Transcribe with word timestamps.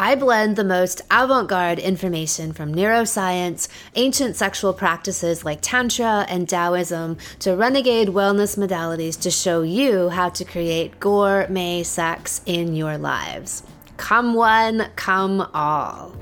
I 0.00 0.14
blend 0.14 0.54
the 0.54 0.62
most 0.62 1.00
avant 1.10 1.48
garde 1.48 1.80
information 1.80 2.52
from 2.52 2.72
neuroscience, 2.72 3.66
ancient 3.96 4.36
sexual 4.36 4.72
practices 4.72 5.44
like 5.44 5.58
Tantra 5.60 6.24
and 6.28 6.48
Taoism, 6.48 7.16
to 7.40 7.56
renegade 7.56 8.06
wellness 8.06 8.56
modalities 8.56 9.20
to 9.22 9.30
show 9.32 9.62
you 9.62 10.08
how 10.08 10.28
to 10.28 10.44
create 10.44 11.00
gourmet 11.00 11.82
sex 11.82 12.42
in 12.46 12.76
your 12.76 12.96
lives. 12.96 13.64
Come 13.96 14.34
one, 14.34 14.88
come 14.94 15.40
all. 15.52 16.14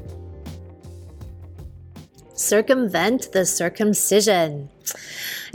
Circumvent 2.32 3.30
the 3.32 3.44
circumcision. 3.44 4.70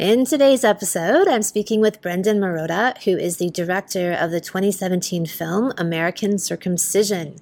In 0.01 0.25
today's 0.25 0.63
episode, 0.63 1.27
I'm 1.27 1.43
speaking 1.43 1.79
with 1.79 2.01
Brendan 2.01 2.39
Marotta, 2.39 2.97
who 3.03 3.15
is 3.15 3.37
the 3.37 3.51
director 3.51 4.13
of 4.13 4.31
the 4.31 4.41
2017 4.41 5.27
film 5.27 5.73
American 5.77 6.39
Circumcision. 6.39 7.35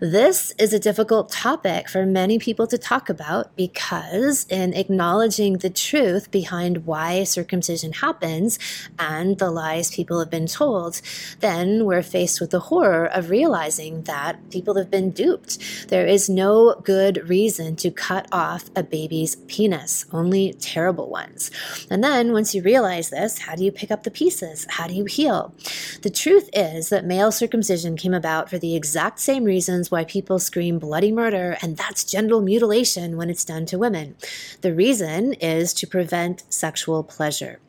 This 0.00 0.52
is 0.58 0.72
a 0.72 0.80
difficult 0.80 1.30
topic 1.30 1.88
for 1.88 2.04
many 2.04 2.40
people 2.40 2.66
to 2.66 2.76
talk 2.76 3.08
about 3.08 3.54
because, 3.54 4.46
in 4.50 4.74
acknowledging 4.74 5.58
the 5.58 5.70
truth 5.70 6.32
behind 6.32 6.86
why 6.86 7.22
circumcision 7.22 7.92
happens 7.92 8.58
and 8.98 9.38
the 9.38 9.52
lies 9.52 9.94
people 9.94 10.18
have 10.18 10.28
been 10.28 10.48
told, 10.48 11.00
then 11.38 11.84
we're 11.84 12.02
faced 12.02 12.40
with 12.40 12.50
the 12.50 12.58
horror 12.58 13.06
of 13.06 13.30
realizing 13.30 14.02
that 14.02 14.50
people 14.50 14.74
have 14.74 14.90
been 14.90 15.12
duped. 15.12 15.86
There 15.86 16.08
is 16.08 16.28
no 16.28 16.74
good 16.82 17.28
reason 17.28 17.76
to 17.76 17.92
cut 17.92 18.26
off 18.32 18.70
a 18.74 18.82
baby's 18.82 19.36
penis, 19.46 20.04
only 20.10 20.54
terrible 20.54 21.08
ones. 21.08 21.52
And 21.92 22.02
then, 22.02 22.32
once 22.32 22.54
you 22.54 22.62
realize 22.62 23.10
this, 23.10 23.40
how 23.40 23.54
do 23.54 23.62
you 23.62 23.70
pick 23.70 23.90
up 23.90 24.04
the 24.04 24.10
pieces? 24.10 24.66
How 24.70 24.86
do 24.86 24.94
you 24.94 25.04
heal? 25.04 25.54
The 26.00 26.08
truth 26.08 26.48
is 26.54 26.88
that 26.88 27.04
male 27.04 27.30
circumcision 27.30 27.98
came 27.98 28.14
about 28.14 28.48
for 28.48 28.58
the 28.58 28.74
exact 28.74 29.20
same 29.20 29.44
reasons 29.44 29.90
why 29.90 30.04
people 30.04 30.38
scream 30.38 30.78
bloody 30.78 31.12
murder, 31.12 31.58
and 31.60 31.76
that's 31.76 32.02
genital 32.02 32.40
mutilation 32.40 33.18
when 33.18 33.28
it's 33.28 33.44
done 33.44 33.66
to 33.66 33.76
women. 33.76 34.16
The 34.62 34.72
reason 34.72 35.34
is 35.34 35.74
to 35.74 35.86
prevent 35.86 36.44
sexual 36.48 37.04
pleasure. 37.04 37.60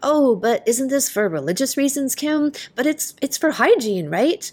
Oh, 0.00 0.36
but 0.36 0.62
isn't 0.64 0.88
this 0.88 1.10
for 1.10 1.28
religious 1.28 1.76
reasons, 1.76 2.14
Kim? 2.14 2.52
But 2.76 2.86
it's 2.86 3.16
it's 3.20 3.36
for 3.36 3.50
hygiene, 3.50 4.08
right? 4.08 4.50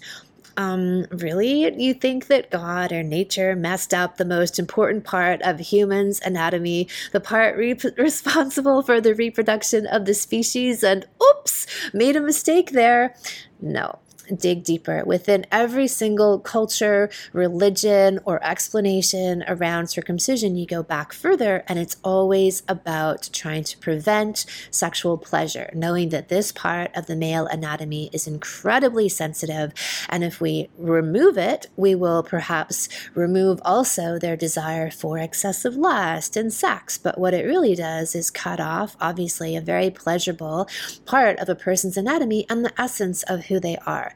Um, 0.56 1.06
really? 1.10 1.72
You 1.80 1.94
think 1.94 2.26
that 2.26 2.50
God 2.50 2.92
or 2.92 3.02
nature 3.02 3.54
messed 3.56 3.94
up 3.94 4.16
the 4.16 4.24
most 4.24 4.58
important 4.58 5.04
part 5.04 5.42
of 5.42 5.58
humans' 5.58 6.20
anatomy, 6.24 6.88
the 7.12 7.20
part 7.20 7.56
re- 7.56 7.78
responsible 7.96 8.82
for 8.82 9.00
the 9.00 9.14
reproduction 9.14 9.86
of 9.86 10.04
the 10.04 10.14
species, 10.14 10.82
and 10.82 11.06
oops, 11.22 11.66
made 11.92 12.16
a 12.16 12.20
mistake 12.20 12.72
there? 12.72 13.14
No 13.60 13.98
dig 14.36 14.64
deeper 14.64 15.04
within 15.04 15.46
every 15.50 15.86
single 15.86 16.38
culture, 16.38 17.10
religion, 17.32 18.20
or 18.24 18.42
explanation 18.44 19.44
around 19.48 19.88
circumcision. 19.88 20.56
You 20.56 20.66
go 20.66 20.82
back 20.82 21.12
further, 21.12 21.64
and 21.66 21.78
it's 21.78 21.96
always 22.02 22.62
about 22.68 23.30
trying 23.32 23.64
to 23.64 23.78
prevent 23.78 24.46
sexual 24.70 25.18
pleasure, 25.18 25.70
knowing 25.74 26.10
that 26.10 26.28
this 26.28 26.52
part 26.52 26.90
of 26.94 27.06
the 27.06 27.16
male 27.16 27.46
anatomy 27.46 28.10
is 28.12 28.26
incredibly 28.26 29.08
sensitive. 29.08 29.72
And 30.08 30.24
if 30.24 30.40
we 30.40 30.68
remove 30.78 31.36
it, 31.38 31.66
we 31.76 31.94
will 31.94 32.22
perhaps 32.22 32.88
remove 33.14 33.60
also 33.64 34.18
their 34.18 34.36
desire 34.36 34.90
for 34.90 35.18
excessive 35.18 35.76
lust 35.76 36.36
and 36.36 36.52
sex. 36.52 36.98
But 36.98 37.18
what 37.18 37.34
it 37.34 37.44
really 37.46 37.74
does 37.74 38.14
is 38.14 38.30
cut 38.30 38.60
off, 38.60 38.96
obviously, 39.00 39.56
a 39.56 39.60
very 39.60 39.90
pleasurable 39.90 40.68
part 41.06 41.38
of 41.38 41.48
a 41.48 41.54
person's 41.54 41.96
anatomy 41.96 42.46
and 42.48 42.64
the 42.64 42.80
essence 42.80 43.22
of 43.24 43.46
who 43.46 43.60
they 43.60 43.76
are. 43.86 44.14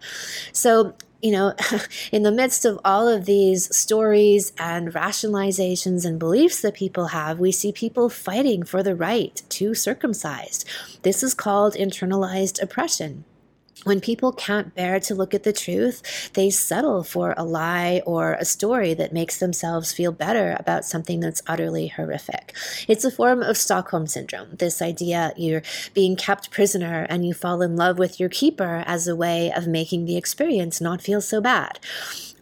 So, 0.53 0.94
you 1.22 1.32
know, 1.32 1.54
in 2.12 2.22
the 2.22 2.32
midst 2.32 2.65
of 2.65 2.78
all 2.84 3.09
of 3.09 3.25
these 3.25 3.75
stories 3.75 4.53
and 4.59 4.92
rationalizations 4.92 6.04
and 6.04 6.19
beliefs 6.19 6.60
that 6.62 6.75
people 6.75 7.09
have, 7.09 7.38
we 7.38 7.53
see 7.53 7.72
people 7.72 8.09
fighting 8.09 8.62
for 8.62 8.82
the 8.82 8.94
right 8.94 9.43
to 9.50 9.75
circumcise. 9.75 10.64
This 11.03 11.22
is 11.22 11.34
called 11.34 11.75
internalized 11.75 12.62
oppression 12.62 13.25
when 13.84 14.00
people 14.00 14.33
can't 14.33 14.75
bear 14.75 14.99
to 15.00 15.15
look 15.15 15.34
at 15.34 15.45
the 15.45 15.53
truth, 15.53 16.33
they 16.34 16.50
settle 16.50 17.05
for 17.05 17.34
a 17.37 17.45
lie 17.45 18.03
or 18.05 18.34
a 18.34 18.45
story 18.45 18.95
that 18.95 19.12
makes 19.12 19.39
themselves 19.39 19.93
feel 19.93 20.12
better 20.12 20.56
about 20.59 20.84
something 20.84 21.21
that's 21.21 21.43
utterly 21.47 21.89
horrific. 21.89 22.55
It's 22.89 23.05
a 23.05 23.11
form 23.11 23.43
of 23.43 23.56
Stockholm 23.56 24.06
syndrome, 24.06 24.49
this 24.53 24.83
idea 24.83 25.33
you're 25.37 25.62
being 25.93 26.17
kept 26.17 26.50
prisoner 26.50 27.06
and 27.09 27.27
you 27.27 27.34
fall 27.34 27.62
in 27.62 27.77
love 27.77 27.99
with 27.99 28.19
your 28.19 28.28
keeper 28.28 28.83
as 28.87 29.06
a 29.06 29.17
way 29.17 29.53
of 29.53 29.67
making 29.67 30.06
the 30.06 30.17
experience 30.17 30.81
not 30.81 31.00
feel 31.00 31.21
so 31.21 31.41
bad. 31.41 31.78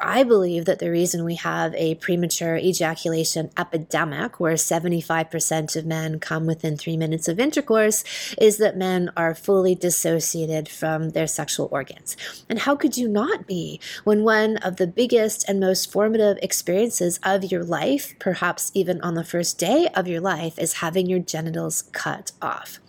I 0.04 0.24
believe 0.24 0.64
that 0.64 0.80
the 0.80 0.90
reason 0.90 1.24
we 1.24 1.36
have 1.36 1.72
a 1.76 1.94
premature 1.94 2.56
ejaculation 2.56 3.50
epidemic, 3.56 4.40
where 4.40 4.54
75% 4.54 5.76
of 5.76 5.86
men 5.86 6.18
come 6.18 6.44
within 6.44 6.76
three 6.76 6.96
minutes 6.96 7.28
of 7.28 7.38
intercourse, 7.38 8.02
is 8.36 8.56
that 8.56 8.76
men 8.76 9.12
are 9.16 9.32
fully 9.32 9.76
dissociated 9.76 10.68
from 10.68 11.10
their 11.10 11.28
sexual 11.28 11.68
organs. 11.70 12.16
And 12.48 12.58
how 12.58 12.74
could 12.74 12.96
you 12.96 13.06
not 13.06 13.46
be 13.46 13.78
when 14.02 14.24
one 14.24 14.56
of 14.56 14.76
the 14.76 14.88
biggest 14.88 15.48
and 15.48 15.60
most 15.60 15.92
formative 15.92 16.36
experiences 16.42 17.20
of 17.22 17.44
your 17.44 17.62
life, 17.62 18.14
perhaps 18.18 18.72
even 18.74 19.00
on 19.02 19.14
the 19.14 19.24
first 19.24 19.56
day 19.56 19.88
of 19.94 20.08
your 20.08 20.20
life, 20.20 20.58
is 20.58 20.74
having 20.74 21.06
your 21.06 21.20
genitals 21.20 21.84
cut 21.92 22.32
off? 22.42 22.80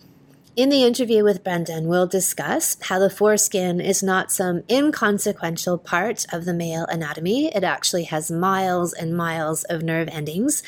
In 0.56 0.68
the 0.68 0.84
interview 0.84 1.24
with 1.24 1.42
Brendan, 1.42 1.88
we'll 1.88 2.06
discuss 2.06 2.76
how 2.82 3.00
the 3.00 3.10
foreskin 3.10 3.80
is 3.80 4.04
not 4.04 4.30
some 4.30 4.62
inconsequential 4.70 5.78
part 5.78 6.26
of 6.32 6.44
the 6.44 6.54
male 6.54 6.86
anatomy. 6.86 7.46
It 7.46 7.64
actually 7.64 8.04
has 8.04 8.30
miles 8.30 8.92
and 8.92 9.16
miles 9.16 9.64
of 9.64 9.82
nerve 9.82 10.06
endings. 10.12 10.62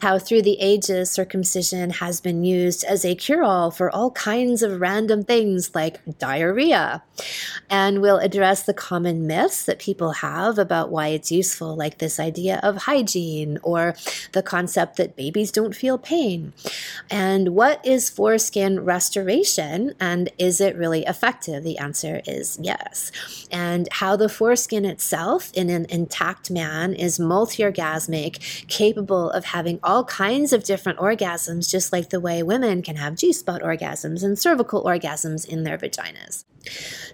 How, 0.00 0.20
through 0.20 0.42
the 0.42 0.60
ages, 0.60 1.10
circumcision 1.10 1.90
has 1.90 2.20
been 2.20 2.44
used 2.44 2.84
as 2.84 3.04
a 3.04 3.16
cure 3.16 3.42
all 3.42 3.72
for 3.72 3.90
all 3.90 4.12
kinds 4.12 4.62
of 4.62 4.80
random 4.80 5.24
things 5.24 5.74
like 5.74 5.98
diarrhea. 6.20 7.02
And 7.68 8.00
we'll 8.00 8.18
address 8.18 8.62
the 8.62 8.74
common 8.74 9.26
myths 9.26 9.64
that 9.64 9.80
people 9.80 10.12
have 10.12 10.56
about 10.56 10.92
why 10.92 11.08
it's 11.08 11.32
useful, 11.32 11.74
like 11.74 11.98
this 11.98 12.20
idea 12.20 12.60
of 12.62 12.76
hygiene 12.76 13.58
or 13.64 13.96
the 14.34 14.42
concept 14.44 14.98
that 14.98 15.16
babies 15.16 15.50
don't 15.50 15.74
feel 15.74 15.98
pain. 15.98 16.52
And 17.10 17.56
what 17.56 17.84
is 17.84 18.08
foreskin 18.08 18.84
restoration? 18.84 19.31
And 20.00 20.30
is 20.38 20.60
it 20.60 20.76
really 20.76 21.04
effective? 21.04 21.64
The 21.64 21.78
answer 21.78 22.20
is 22.26 22.58
yes. 22.60 23.10
And 23.50 23.88
how 23.90 24.16
the 24.16 24.28
foreskin 24.28 24.84
itself 24.84 25.50
in 25.54 25.70
an 25.70 25.86
intact 25.88 26.50
man 26.50 26.94
is 26.94 27.18
multi 27.18 27.62
orgasmic, 27.62 28.66
capable 28.68 29.30
of 29.30 29.46
having 29.46 29.80
all 29.82 30.04
kinds 30.04 30.52
of 30.52 30.64
different 30.64 30.98
orgasms, 30.98 31.70
just 31.70 31.92
like 31.92 32.10
the 32.10 32.20
way 32.20 32.42
women 32.42 32.82
can 32.82 32.96
have 32.96 33.16
G 33.16 33.32
spot 33.32 33.62
orgasms 33.62 34.22
and 34.22 34.38
cervical 34.38 34.84
orgasms 34.84 35.48
in 35.48 35.64
their 35.64 35.78
vaginas. 35.78 36.44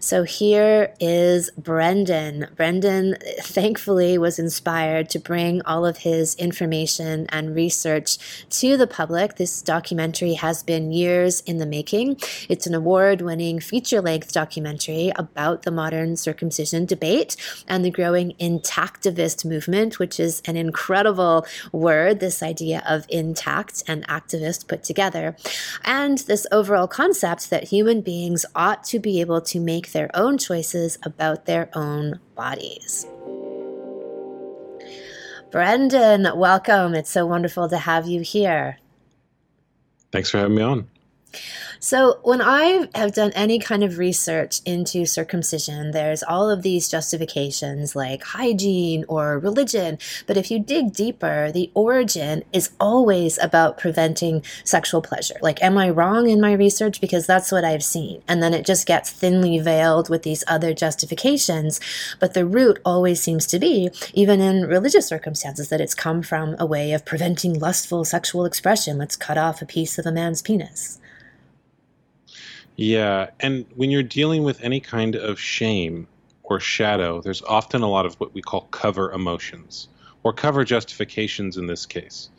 So 0.00 0.22
here 0.22 0.94
is 1.00 1.50
Brendan. 1.56 2.48
Brendan, 2.54 3.16
thankfully, 3.40 4.16
was 4.18 4.38
inspired 4.38 5.10
to 5.10 5.18
bring 5.18 5.62
all 5.62 5.84
of 5.84 5.98
his 5.98 6.34
information 6.36 7.26
and 7.30 7.54
research 7.54 8.18
to 8.50 8.76
the 8.76 8.86
public. 8.86 9.36
This 9.36 9.60
documentary 9.62 10.34
has 10.34 10.62
been 10.62 10.92
years 10.92 11.40
in 11.42 11.58
the 11.58 11.66
making. 11.66 12.18
It's 12.48 12.66
an 12.66 12.74
award 12.74 13.22
winning 13.22 13.60
feature 13.60 14.00
length 14.00 14.32
documentary 14.32 15.12
about 15.16 15.62
the 15.62 15.70
modern 15.70 16.16
circumcision 16.16 16.86
debate 16.86 17.36
and 17.66 17.84
the 17.84 17.90
growing 17.90 18.32
intactivist 18.40 19.44
movement, 19.44 19.98
which 19.98 20.20
is 20.20 20.42
an 20.44 20.56
incredible 20.56 21.46
word, 21.72 22.20
this 22.20 22.42
idea 22.42 22.82
of 22.88 23.06
intact 23.08 23.82
and 23.88 24.06
activist 24.08 24.68
put 24.68 24.84
together. 24.84 25.36
And 25.84 26.18
this 26.18 26.46
overall 26.52 26.86
concept 26.86 27.50
that 27.50 27.64
human 27.64 28.00
beings 28.00 28.46
ought 28.54 28.84
to 28.84 28.98
be 28.98 29.20
able 29.20 29.37
able 29.38 29.46
to 29.46 29.60
make 29.60 29.92
their 29.92 30.10
own 30.14 30.36
choices 30.36 30.98
about 31.04 31.46
their 31.46 31.70
own 31.74 32.18
bodies. 32.34 33.06
Brendan, 35.50 36.36
welcome. 36.36 36.94
It's 36.94 37.10
so 37.10 37.24
wonderful 37.24 37.68
to 37.68 37.78
have 37.78 38.06
you 38.06 38.20
here. 38.20 38.78
Thanks 40.10 40.30
for 40.30 40.38
having 40.38 40.56
me 40.56 40.62
on. 40.62 40.88
So, 41.80 42.18
when 42.22 42.40
I 42.40 42.88
have 42.94 43.14
done 43.14 43.30
any 43.34 43.58
kind 43.58 43.84
of 43.84 43.98
research 43.98 44.60
into 44.64 45.06
circumcision, 45.06 45.92
there's 45.92 46.24
all 46.24 46.50
of 46.50 46.62
these 46.62 46.88
justifications 46.88 47.94
like 47.94 48.22
hygiene 48.24 49.04
or 49.08 49.38
religion. 49.38 49.98
But 50.26 50.36
if 50.36 50.50
you 50.50 50.58
dig 50.58 50.92
deeper, 50.92 51.52
the 51.52 51.70
origin 51.74 52.42
is 52.52 52.70
always 52.80 53.38
about 53.38 53.78
preventing 53.78 54.42
sexual 54.64 55.02
pleasure. 55.02 55.36
Like, 55.40 55.62
am 55.62 55.78
I 55.78 55.90
wrong 55.90 56.28
in 56.28 56.40
my 56.40 56.52
research? 56.52 57.00
Because 57.00 57.26
that's 57.26 57.52
what 57.52 57.64
I've 57.64 57.84
seen. 57.84 58.22
And 58.26 58.42
then 58.42 58.54
it 58.54 58.66
just 58.66 58.86
gets 58.86 59.10
thinly 59.10 59.58
veiled 59.58 60.10
with 60.10 60.24
these 60.24 60.42
other 60.48 60.74
justifications. 60.74 61.80
But 62.18 62.34
the 62.34 62.46
root 62.46 62.80
always 62.84 63.20
seems 63.20 63.46
to 63.48 63.58
be, 63.58 63.90
even 64.14 64.40
in 64.40 64.66
religious 64.66 65.06
circumstances, 65.06 65.68
that 65.68 65.80
it's 65.80 65.94
come 65.94 66.22
from 66.22 66.56
a 66.58 66.66
way 66.66 66.92
of 66.92 67.04
preventing 67.04 67.58
lustful 67.58 68.04
sexual 68.04 68.44
expression. 68.44 68.98
Let's 68.98 69.16
cut 69.16 69.38
off 69.38 69.62
a 69.62 69.66
piece 69.66 69.98
of 69.98 70.06
a 70.06 70.12
man's 70.12 70.42
penis. 70.42 70.97
Yeah, 72.78 73.30
and 73.40 73.66
when 73.74 73.90
you're 73.90 74.04
dealing 74.04 74.44
with 74.44 74.62
any 74.62 74.78
kind 74.78 75.16
of 75.16 75.40
shame 75.40 76.06
or 76.44 76.60
shadow, 76.60 77.20
there's 77.20 77.42
often 77.42 77.82
a 77.82 77.88
lot 77.88 78.06
of 78.06 78.14
what 78.20 78.32
we 78.34 78.40
call 78.40 78.68
cover 78.70 79.10
emotions 79.10 79.88
or 80.22 80.32
cover 80.32 80.62
justifications 80.62 81.56
in 81.56 81.66
this 81.66 81.84
case. 81.84 82.30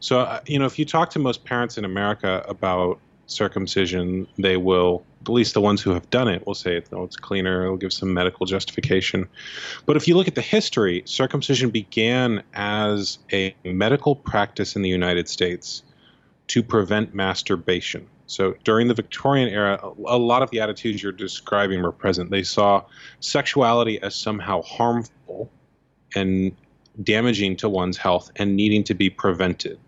So, 0.00 0.20
uh, 0.20 0.40
you 0.46 0.58
know, 0.58 0.66
if 0.66 0.78
you 0.78 0.84
talk 0.84 1.08
to 1.10 1.18
most 1.18 1.44
parents 1.44 1.78
in 1.78 1.86
America 1.86 2.44
about 2.46 3.00
circumcision, 3.26 4.26
they 4.36 4.58
will, 4.58 5.02
at 5.22 5.30
least 5.30 5.54
the 5.54 5.62
ones 5.62 5.80
who 5.80 5.92
have 5.92 6.10
done 6.10 6.28
it, 6.28 6.46
will 6.46 6.54
say, 6.54 6.82
oh, 6.92 7.04
it's 7.04 7.16
cleaner, 7.16 7.64
it'll 7.64 7.78
give 7.78 7.94
some 7.94 8.12
medical 8.12 8.44
justification. 8.44 9.26
But 9.86 9.96
if 9.96 10.06
you 10.06 10.14
look 10.14 10.28
at 10.28 10.34
the 10.34 10.42
history, 10.42 11.04
circumcision 11.06 11.70
began 11.70 12.42
as 12.52 13.18
a 13.32 13.56
medical 13.64 14.14
practice 14.14 14.76
in 14.76 14.82
the 14.82 14.90
United 14.90 15.26
States 15.26 15.82
to 16.48 16.62
prevent 16.62 17.14
masturbation. 17.14 18.06
So 18.26 18.54
during 18.64 18.88
the 18.88 18.94
Victorian 18.94 19.48
era, 19.48 19.78
a 20.06 20.18
lot 20.18 20.42
of 20.42 20.50
the 20.50 20.60
attitudes 20.60 21.02
you're 21.02 21.12
describing 21.12 21.82
were 21.82 21.92
present. 21.92 22.30
They 22.30 22.42
saw 22.42 22.84
sexuality 23.20 24.00
as 24.02 24.14
somehow 24.14 24.62
harmful 24.62 25.50
and 26.14 26.56
damaging 27.02 27.56
to 27.56 27.68
one's 27.68 27.96
health 27.96 28.30
and 28.36 28.56
needing 28.56 28.82
to 28.84 28.94
be 28.94 29.10
prevented. 29.10 29.78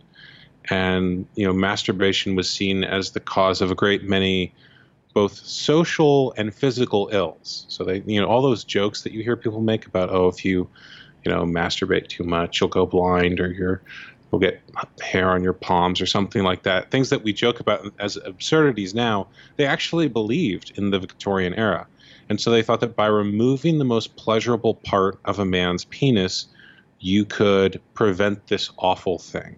And 0.70 1.26
you 1.34 1.46
know, 1.46 1.52
masturbation 1.52 2.36
was 2.36 2.48
seen 2.48 2.84
as 2.84 3.12
the 3.12 3.20
cause 3.20 3.60
of 3.60 3.70
a 3.70 3.74
great 3.74 4.04
many 4.04 4.52
both 5.14 5.34
social 5.34 6.32
and 6.36 6.54
physical 6.54 7.08
ills. 7.12 7.64
So 7.68 7.82
they, 7.82 8.02
you 8.06 8.20
know, 8.20 8.28
all 8.28 8.42
those 8.42 8.62
jokes 8.62 9.02
that 9.02 9.12
you 9.12 9.22
hear 9.22 9.36
people 9.36 9.60
make 9.60 9.86
about, 9.86 10.10
oh, 10.10 10.28
if 10.28 10.44
you, 10.44 10.68
you 11.24 11.32
know, 11.32 11.42
masturbate 11.44 12.08
too 12.08 12.24
much, 12.24 12.60
you'll 12.60 12.70
go 12.70 12.86
blind, 12.86 13.40
or 13.40 13.50
you're 13.50 13.82
will 14.30 14.38
get 14.38 14.60
hair 15.00 15.30
on 15.30 15.42
your 15.42 15.52
palms 15.52 16.00
or 16.00 16.06
something 16.06 16.42
like 16.42 16.62
that. 16.64 16.90
Things 16.90 17.10
that 17.10 17.22
we 17.22 17.32
joke 17.32 17.60
about 17.60 17.92
as 17.98 18.16
absurdities 18.16 18.94
now, 18.94 19.28
they 19.56 19.66
actually 19.66 20.08
believed 20.08 20.76
in 20.76 20.90
the 20.90 20.98
Victorian 20.98 21.54
era. 21.54 21.86
And 22.28 22.40
so 22.40 22.50
they 22.50 22.62
thought 22.62 22.80
that 22.80 22.96
by 22.96 23.06
removing 23.06 23.78
the 23.78 23.84
most 23.84 24.16
pleasurable 24.16 24.74
part 24.74 25.18
of 25.24 25.38
a 25.38 25.44
man's 25.44 25.84
penis, 25.86 26.46
you 27.00 27.24
could 27.24 27.80
prevent 27.94 28.46
this 28.48 28.70
awful 28.76 29.18
thing. 29.18 29.56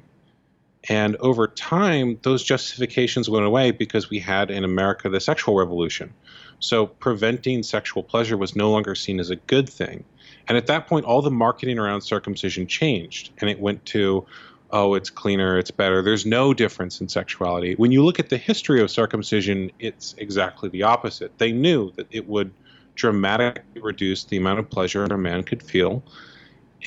And 0.89 1.17
over 1.17 1.47
time, 1.47 2.19
those 2.23 2.43
justifications 2.43 3.29
went 3.29 3.45
away 3.45 3.71
because 3.71 4.09
we 4.09 4.19
had 4.19 4.51
in 4.51 4.65
America 4.65 5.09
the 5.09 5.21
sexual 5.21 5.55
revolution. 5.57 6.15
So 6.59 6.87
preventing 6.87 7.63
sexual 7.63 8.03
pleasure 8.03 8.37
was 8.37 8.57
no 8.57 8.71
longer 8.71 8.95
seen 8.95 9.21
as 9.21 9.31
a 9.31 9.37
good 9.37 9.69
thing. 9.69 10.05
And 10.49 10.57
at 10.57 10.67
that 10.69 10.87
point, 10.87 11.07
all 11.07 11.23
the 11.23 11.31
marketing 11.31 11.79
around 11.79 12.01
circumcision 12.01 12.67
changed 12.67 13.31
and 13.39 13.51
it 13.51 13.61
went 13.61 13.85
to, 13.87 14.27
oh, 14.73 14.95
it's 14.95 15.11
cleaner, 15.11 15.59
it's 15.59 15.71
better. 15.71 16.03
There's 16.03 16.27
no 16.27 16.55
difference 16.55 17.01
in 17.01 17.09
sexuality. 17.09 17.75
When 17.75 17.93
you 17.93 18.05
look 18.05 18.19
at 18.19 18.29
the 18.29 18.37
history 18.37 18.81
of 18.81 18.91
circumcision, 18.91 19.71
it's 19.79 20.15
exactly 20.19 20.69
the 20.69 20.85
opposite. 20.85 21.37
They 21.39 21.53
knew 21.53 21.93
that 21.97 22.07
it 22.11 22.29
would 22.29 22.53
dramatically 22.95 23.81
reduce 23.81 24.25
the 24.25 24.37
amount 24.37 24.59
of 24.59 24.69
pleasure 24.71 25.05
a 25.05 25.19
man 25.19 25.43
could 25.43 25.63
feel. 25.63 26.03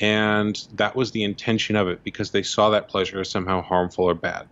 And 0.00 0.56
that 0.74 0.96
was 0.96 1.12
the 1.12 1.22
intention 1.22 1.76
of 1.76 1.88
it 1.88 2.02
because 2.02 2.30
they 2.30 2.42
saw 2.42 2.70
that 2.70 2.88
pleasure 2.88 3.20
as 3.20 3.30
somehow 3.30 3.62
harmful 3.62 4.04
or 4.04 4.14
bad. 4.14 4.46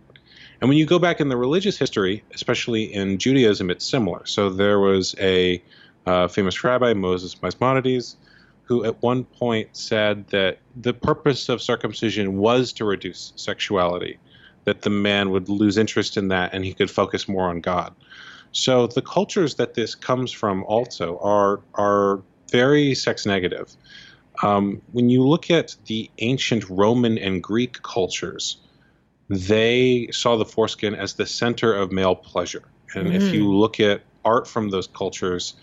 And 0.61 0.69
when 0.69 0.77
you 0.77 0.85
go 0.85 0.99
back 0.99 1.19
in 1.19 1.27
the 1.27 1.35
religious 1.35 1.77
history, 1.77 2.23
especially 2.33 2.83
in 2.83 3.17
Judaism, 3.17 3.69
it's 3.69 3.85
similar. 3.85 4.25
So 4.25 4.49
there 4.49 4.79
was 4.79 5.15
a 5.19 5.61
uh, 6.05 6.27
famous 6.27 6.63
rabbi, 6.63 6.93
Moses 6.93 7.35
Maimonides, 7.41 8.15
who 8.63 8.85
at 8.85 9.01
one 9.01 9.23
point 9.25 9.69
said 9.73 10.27
that 10.27 10.59
the 10.75 10.93
purpose 10.93 11.49
of 11.49 11.61
circumcision 11.61 12.37
was 12.37 12.71
to 12.73 12.85
reduce 12.85 13.33
sexuality, 13.35 14.17
that 14.63 14.81
the 14.81 14.89
man 14.89 15.29
would 15.31 15.49
lose 15.49 15.77
interest 15.77 16.17
in 16.17 16.29
that 16.29 16.53
and 16.53 16.63
he 16.63 16.73
could 16.73 16.89
focus 16.89 17.27
more 17.27 17.49
on 17.49 17.59
God. 17.61 17.93
So 18.53 18.87
the 18.87 19.01
cultures 19.01 19.55
that 19.55 19.73
this 19.73 19.95
comes 19.95 20.31
from 20.31 20.63
also 20.65 21.17
are 21.19 21.61
are 21.73 22.21
very 22.51 22.93
sex 22.93 23.25
negative. 23.25 23.75
Um, 24.41 24.81
when 24.91 25.09
you 25.09 25.23
look 25.27 25.51
at 25.51 25.75
the 25.85 26.09
ancient 26.19 26.69
Roman 26.69 27.17
and 27.17 27.41
Greek 27.43 27.81
cultures, 27.81 28.57
they 29.29 30.07
saw 30.11 30.37
the 30.37 30.45
foreskin 30.45 30.95
as 30.95 31.13
the 31.13 31.25
center 31.25 31.73
of 31.73 31.91
male 31.91 32.15
pleasure. 32.15 32.63
And 32.95 33.09
mm. 33.09 33.15
if 33.15 33.33
you 33.33 33.51
look 33.51 33.79
at 33.79 34.01
art 34.23 34.47
from 34.47 34.69
those 34.69 34.87
cultures, 34.87 35.55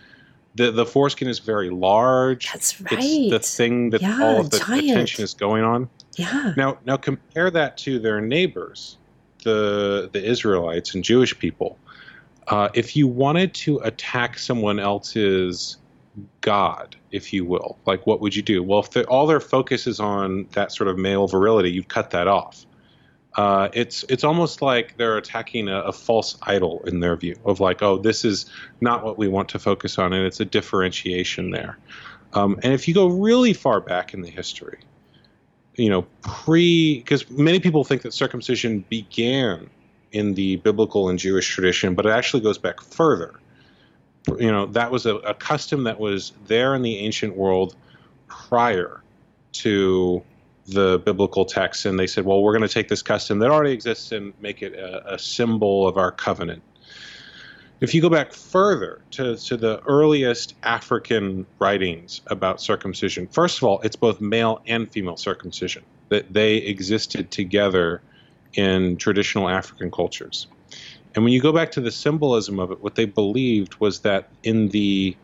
the 0.55 0.71
the 0.71 0.87
foreskin 0.87 1.29
is 1.29 1.39
very 1.39 1.71
large. 1.71 2.53
That's 2.53 2.81
right. 2.81 2.99
It's 2.99 3.31
the 3.31 3.39
thing 3.39 3.91
that 3.91 4.03
yeah, 4.03 4.23
all 4.23 4.41
of 4.41 4.51
the 4.51 4.59
giant. 4.59 4.91
attention 4.91 5.25
is 5.25 5.35
going 5.35 5.65
on. 5.65 5.89
Yeah. 6.17 6.55
Now 6.57 6.79
now 6.85 6.97
compare 6.97 7.51
that 7.51 7.77
to 7.79 7.99
their 7.99 8.21
neighbors, 8.21 8.99
the 9.45 10.11
the 10.13 10.25
Israelites 10.25 10.95
and 10.95 11.05
Jewish 11.05 11.39
people. 11.39 11.79
Uh, 12.49 12.69
if 12.75 12.97
you 12.97 13.07
wanted 13.07 13.55
to 13.55 13.79
attack 13.79 14.39
someone 14.39 14.81
else's 14.81 15.77
god, 16.41 16.97
if 17.13 17.33
you 17.33 17.45
will, 17.45 17.79
like 17.87 18.07
what 18.07 18.21
would 18.21 18.35
you 18.35 18.43
do? 18.43 18.63
Well, 18.63 18.81
if 18.81 19.09
all 19.09 19.27
their 19.27 19.41
focus 19.41 19.87
is 19.87 20.01
on 20.01 20.49
that 20.53 20.73
sort 20.73 20.89
of 20.89 20.99
male 20.99 21.29
virility, 21.29 21.71
you'd 21.71 21.89
cut 21.89 22.11
that 22.11 22.27
off 22.27 22.67
uh, 23.37 23.69
it's 23.73 24.05
it's 24.09 24.25
almost 24.25 24.61
like 24.61 24.97
they're 24.97 25.17
attacking 25.17 25.69
a, 25.69 25.81
a, 25.83 25.93
false 25.93 26.37
idol 26.43 26.83
in 26.87 26.99
their 26.99 27.15
view 27.15 27.37
of 27.45 27.61
like, 27.61 27.81
oh, 27.81 27.97
this 27.97 28.25
is 28.25 28.47
not 28.81 29.05
what 29.05 29.19
we 29.19 29.29
want 29.29 29.49
to 29.51 29.59
focus 29.59 29.99
on, 29.99 30.13
and 30.13 30.27
it's 30.27 30.41
a 30.41 30.45
differentiation 30.45 31.51
there. 31.51 31.79
Um, 32.33 32.59
and 32.63 32.73
if 32.73 32.89
you 32.89 32.95
go 32.95 33.07
really 33.07 33.53
far 33.53 33.81
back 33.81 34.15
in 34.15 34.23
the 34.23 34.31
history, 34.31 34.81
you 35.77 35.89
know, 35.89 36.03
pre, 36.23 36.99
because 36.99 37.31
many 37.31 37.61
people 37.61 37.85
think 37.85 38.03
that 38.03 38.13
circumcision 38.13 38.85
began 38.89 39.71
in 40.11 40.35
the 40.35 40.57
biblical 40.57 41.09
and 41.09 41.19
Jewish 41.19 41.49
tradition, 41.49 41.95
but 41.95 42.07
it 42.07 42.11
actually 42.11 42.43
goes 42.43 42.59
back 42.59 42.81
further. 42.81 43.35
You 44.39 44.51
know, 44.51 44.67
that 44.67 44.91
was 44.91 45.07
a, 45.07 45.17
a 45.17 45.35
custom 45.35 45.85
that 45.85 46.01
was 46.01 46.33
there 46.47 46.75
in 46.75 46.83
the 46.83 46.99
ancient 46.99 47.37
world 47.37 47.77
prior 48.27 49.03
to 49.53 50.23
the 50.71 51.01
biblical 51.05 51.45
text 51.45 51.87
and 51.87 51.99
they 51.99 52.07
said, 52.07 52.25
well, 52.25 52.43
we're 52.43 52.53
going 52.57 52.67
to 52.67 52.73
take 52.73 52.89
this 52.89 53.03
custom 53.03 53.39
that 53.41 53.51
already 53.51 53.73
exists 53.73 54.13
and 54.13 54.33
make 54.41 54.63
it 54.63 54.75
a, 54.75 55.15
a, 55.15 55.19
symbol 55.19 55.87
of 55.87 55.97
our 55.97 56.13
covenant. 56.13 56.63
If 57.81 57.95
you 57.95 58.03
go 58.03 58.11
back 58.11 58.33
further 58.33 59.01
to, 59.13 59.37
to 59.37 59.57
the 59.57 59.81
earliest 59.87 60.55
African 60.63 61.47
writings 61.59 62.21
about 62.27 62.61
circumcision, 62.61 63.27
first 63.27 63.59
of 63.59 63.65
all, 63.65 63.81
it's 63.81 63.97
both 63.97 64.21
male 64.21 64.61
and 64.67 64.91
female 64.91 65.17
circumcision, 65.17 65.83
that 66.11 66.33
they 66.33 66.57
existed 66.57 67.31
together 67.31 68.03
in 68.55 68.97
traditional 68.97 69.49
African 69.49 69.91
cultures. 69.91 70.47
And 71.15 71.25
when 71.25 71.33
you 71.33 71.41
go 71.41 71.53
back 71.53 71.73
to 71.73 71.81
the 71.81 71.91
symbolism 71.91 72.59
of 72.59 72.71
it, 72.71 72.83
what 72.83 72.95
they 72.95 73.07
believed 73.07 73.77
was 73.81 74.01
that 74.01 74.29
in 74.43 74.69
the 74.69 75.17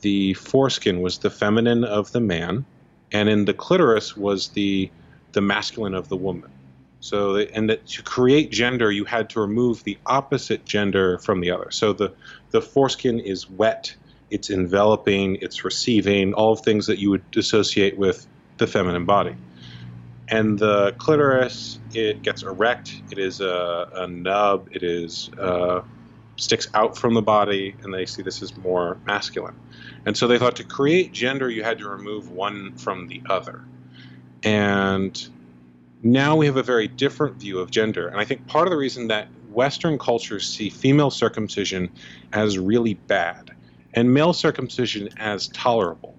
the 0.00 0.32
foreskin 0.34 1.02
was 1.02 1.18
the 1.18 1.30
feminine 1.30 1.84
of 1.84 2.12
the 2.12 2.20
man, 2.20 2.64
and 3.12 3.28
in 3.28 3.44
the 3.44 3.54
clitoris 3.54 4.16
was 4.16 4.48
the 4.48 4.90
the 5.32 5.40
masculine 5.40 5.94
of 5.94 6.08
the 6.08 6.16
woman. 6.16 6.50
So, 7.00 7.36
and 7.36 7.70
that 7.70 7.86
to 7.88 8.02
create 8.02 8.50
gender, 8.50 8.90
you 8.90 9.04
had 9.04 9.30
to 9.30 9.40
remove 9.40 9.84
the 9.84 9.96
opposite 10.06 10.64
gender 10.64 11.18
from 11.18 11.40
the 11.40 11.50
other. 11.50 11.70
So 11.70 11.92
the 11.92 12.12
the 12.50 12.60
foreskin 12.60 13.20
is 13.20 13.48
wet, 13.48 13.94
it's 14.30 14.50
enveloping, 14.50 15.36
it's 15.36 15.64
receiving, 15.64 16.34
all 16.34 16.56
things 16.56 16.86
that 16.86 16.98
you 16.98 17.10
would 17.10 17.24
associate 17.36 17.96
with 17.96 18.26
the 18.58 18.66
feminine 18.66 19.06
body. 19.06 19.34
And 20.28 20.58
the 20.58 20.92
clitoris, 20.98 21.80
it 21.92 22.22
gets 22.22 22.42
erect. 22.42 23.02
It 23.10 23.18
is 23.18 23.40
a, 23.40 23.88
a 23.94 24.06
nub. 24.06 24.68
It 24.70 24.82
is 24.84 25.30
uh, 25.38 25.82
sticks 26.36 26.68
out 26.74 26.96
from 26.96 27.14
the 27.14 27.22
body, 27.22 27.74
and 27.82 27.92
they 27.92 28.06
see 28.06 28.22
this 28.22 28.42
as 28.42 28.56
more 28.56 28.98
masculine. 29.06 29.56
And 30.06 30.16
so 30.16 30.26
they 30.26 30.38
thought 30.38 30.56
to 30.56 30.64
create 30.64 31.12
gender, 31.12 31.50
you 31.50 31.62
had 31.62 31.78
to 31.78 31.88
remove 31.88 32.30
one 32.30 32.72
from 32.76 33.06
the 33.08 33.22
other. 33.28 33.64
And 34.42 35.28
now 36.02 36.36
we 36.36 36.46
have 36.46 36.56
a 36.56 36.62
very 36.62 36.88
different 36.88 37.36
view 37.36 37.58
of 37.58 37.70
gender. 37.70 38.08
And 38.08 38.18
I 38.18 38.24
think 38.24 38.46
part 38.46 38.66
of 38.66 38.70
the 38.70 38.78
reason 38.78 39.08
that 39.08 39.28
Western 39.50 39.98
cultures 39.98 40.48
see 40.48 40.70
female 40.70 41.10
circumcision 41.10 41.90
as 42.32 42.58
really 42.58 42.94
bad 42.94 43.50
and 43.94 44.12
male 44.14 44.32
circumcision 44.32 45.08
as 45.18 45.48
tolerable 45.48 46.14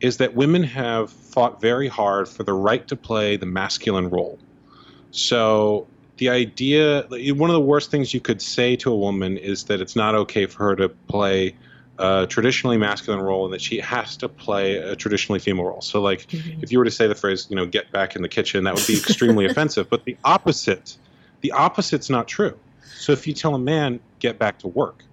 is 0.00 0.18
that 0.18 0.34
women 0.34 0.62
have 0.62 1.10
fought 1.10 1.60
very 1.60 1.88
hard 1.88 2.28
for 2.28 2.44
the 2.44 2.52
right 2.52 2.86
to 2.88 2.96
play 2.96 3.36
the 3.36 3.46
masculine 3.46 4.08
role. 4.08 4.38
So 5.10 5.88
the 6.18 6.28
idea 6.28 7.06
one 7.34 7.50
of 7.50 7.54
the 7.54 7.60
worst 7.60 7.90
things 7.90 8.14
you 8.14 8.20
could 8.20 8.40
say 8.40 8.76
to 8.76 8.92
a 8.92 8.96
woman 8.96 9.36
is 9.36 9.64
that 9.64 9.80
it's 9.80 9.96
not 9.96 10.14
okay 10.14 10.46
for 10.46 10.64
her 10.64 10.76
to 10.76 10.88
play 10.88 11.56
a 11.98 12.26
traditionally 12.28 12.78
masculine 12.78 13.20
role 13.20 13.44
and 13.44 13.52
that 13.52 13.60
she 13.60 13.78
has 13.80 14.16
to 14.18 14.28
play 14.28 14.76
a 14.76 14.94
traditionally 14.94 15.40
female 15.40 15.64
role. 15.64 15.80
So, 15.80 16.00
like, 16.00 16.26
mm-hmm. 16.28 16.62
if 16.62 16.70
you 16.70 16.78
were 16.78 16.84
to 16.84 16.90
say 16.90 17.06
the 17.06 17.14
phrase, 17.14 17.46
you 17.50 17.56
know, 17.56 17.66
get 17.66 17.90
back 17.90 18.14
in 18.14 18.22
the 18.22 18.28
kitchen, 18.28 18.64
that 18.64 18.74
would 18.74 18.86
be 18.86 18.94
extremely 18.94 19.46
offensive. 19.50 19.90
But 19.90 20.04
the 20.04 20.16
opposite, 20.24 20.96
the 21.40 21.52
opposite's 21.52 22.08
not 22.08 22.28
true. 22.28 22.56
So, 22.96 23.12
if 23.12 23.26
you 23.26 23.34
tell 23.34 23.54
a 23.54 23.58
man, 23.58 24.00
get 24.20 24.38
back 24.38 24.60
to 24.60 24.68
work, 24.68 25.04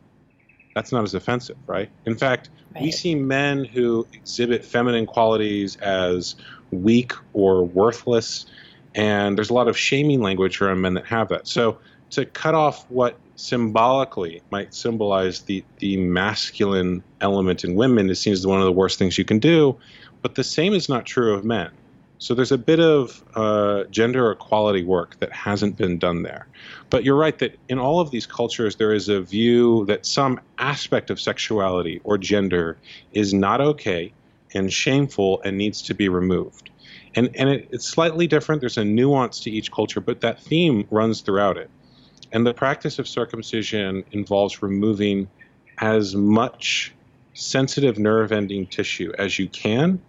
that's 0.75 0.91
not 0.91 1.03
as 1.03 1.13
offensive, 1.13 1.57
right? 1.65 1.89
In 2.05 2.15
fact, 2.15 2.49
right. 2.73 2.83
we 2.83 2.91
see 2.91 3.15
men 3.15 3.65
who 3.65 4.05
exhibit 4.13 4.63
feminine 4.63 5.05
qualities 5.05 5.77
as 5.77 6.35
weak 6.71 7.13
or 7.33 7.65
worthless. 7.65 8.45
And 8.93 9.37
there's 9.37 9.49
a 9.49 9.53
lot 9.53 9.67
of 9.67 9.77
shaming 9.77 10.21
language 10.21 10.61
around 10.61 10.81
men 10.81 10.93
that 10.93 11.05
have 11.07 11.29
that. 11.29 11.47
So, 11.47 11.79
to 12.11 12.25
cut 12.25 12.53
off 12.53 12.85
what 12.89 13.17
symbolically 13.35 14.41
might 14.51 14.73
symbolize 14.73 15.41
the, 15.41 15.63
the 15.79 15.97
masculine 15.97 17.03
element 17.21 17.63
in 17.63 17.75
women 17.75 18.09
is 18.09 18.19
seen 18.19 18.33
as 18.33 18.45
one 18.47 18.59
of 18.59 18.65
the 18.65 18.71
worst 18.71 18.97
things 18.97 19.17
you 19.17 19.25
can 19.25 19.39
do. 19.39 19.77
But 20.21 20.35
the 20.35 20.43
same 20.43 20.73
is 20.73 20.89
not 20.89 21.05
true 21.05 21.33
of 21.33 21.45
men. 21.45 21.71
So 22.17 22.33
there's 22.33 22.51
a 22.51 22.57
bit 22.57 22.79
of 22.79 23.23
uh, 23.35 23.83
gender 23.85 24.31
equality 24.31 24.83
work 24.83 25.19
that 25.19 25.31
hasn't 25.31 25.77
been 25.77 25.99
done 25.99 26.23
there. 26.23 26.47
But 26.89 27.03
you're 27.03 27.17
right 27.17 27.37
that 27.39 27.57
in 27.67 27.77
all 27.77 27.99
of 27.99 28.09
these 28.09 28.25
cultures, 28.25 28.77
there 28.77 28.93
is 28.93 29.09
a 29.09 29.21
view 29.21 29.85
that 29.85 30.05
some 30.05 30.39
aspect 30.57 31.09
of 31.09 31.19
sexuality 31.19 31.99
or 32.03 32.17
gender 32.17 32.77
is 33.11 33.33
not 33.33 33.59
okay 33.59 34.13
and 34.53 34.71
shameful 34.71 35.41
and 35.43 35.57
needs 35.57 35.81
to 35.83 35.93
be 35.93 36.07
removed. 36.07 36.69
And, 37.15 37.29
and 37.35 37.49
it, 37.49 37.67
it's 37.71 37.87
slightly 37.87 38.27
different. 38.27 38.61
There's 38.61 38.77
a 38.77 38.85
nuance 38.85 39.41
to 39.41 39.51
each 39.51 39.71
culture, 39.71 39.99
but 39.99 40.21
that 40.21 40.39
theme 40.39 40.87
runs 40.89 41.21
throughout 41.21 41.57
it. 41.57 41.69
And 42.31 42.45
the 42.45 42.53
practice 42.53 42.99
of 42.99 43.07
circumcision 43.07 44.03
involves 44.11 44.61
removing 44.61 45.29
as 45.79 46.15
much 46.15 46.93
sensitive 47.33 47.99
nerve 47.99 48.31
ending 48.31 48.65
tissue 48.65 49.11
as 49.17 49.37
you 49.37 49.47
can 49.49 50.01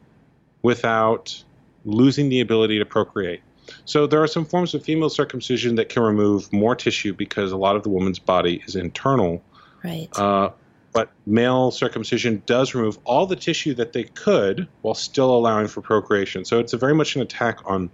without 0.63 1.43
losing 1.85 2.29
the 2.29 2.41
ability 2.41 2.79
to 2.79 2.85
procreate. 2.85 3.41
So 3.85 4.07
there 4.07 4.23
are 4.23 4.29
some 4.29 4.45
forms 4.45 4.75
of 4.75 4.85
female 4.85 5.11
circumcision 5.11 5.75
that 5.77 5.89
can 5.89 6.03
remove 6.03 6.53
more 6.53 6.77
tissue 6.77 7.13
because 7.13 7.53
a 7.53 7.57
lot 7.57 7.77
of 7.77 7.83
the 7.83 7.89
woman's 7.89 8.19
body 8.19 8.63
is 8.67 8.77
internal. 8.77 9.43
Right. 9.83 10.09
Uh, 10.17 10.51
but 10.93 11.11
male 11.27 11.71
circumcision 11.71 12.43
does 12.47 12.75
remove 12.75 12.99
all 13.05 13.27
the 13.27 13.37
tissue 13.37 13.75
that 13.75 13.93
they 13.93 14.05
could 14.05 14.67
while 14.83 14.95
still 14.95 15.31
allowing 15.37 15.67
for 15.67 15.83
procreation. 15.83 16.45
So 16.45 16.59
it's 16.59 16.73
very 16.73 16.95
much 16.95 17.17
an 17.17 17.23
attack 17.23 17.61
on 17.67 17.91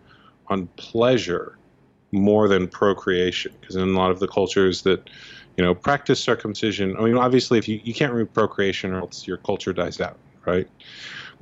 on 0.49 0.67
pleasure 0.77 1.57
more 2.13 2.47
than 2.47 2.69
procreation 2.69 3.53
because 3.61 3.77
in 3.77 3.83
a 3.83 3.99
lot 3.99 4.11
of 4.11 4.21
the 4.21 4.29
cultures 4.29 4.83
that 4.83 5.11
you 5.57 5.65
know 5.65 5.75
practice 5.75 6.21
circumcision 6.21 6.97
i 6.99 7.01
mean 7.03 7.17
obviously 7.17 7.59
if 7.59 7.67
you, 7.67 7.81
you 7.85 7.95
can't 7.95 8.13
remove 8.13 8.33
procreation 8.33 8.93
or 8.93 9.01
else 9.01 9.27
your 9.27 9.39
culture 9.39 9.73
dies 9.73 10.01
out 10.01 10.17
right? 10.47 10.69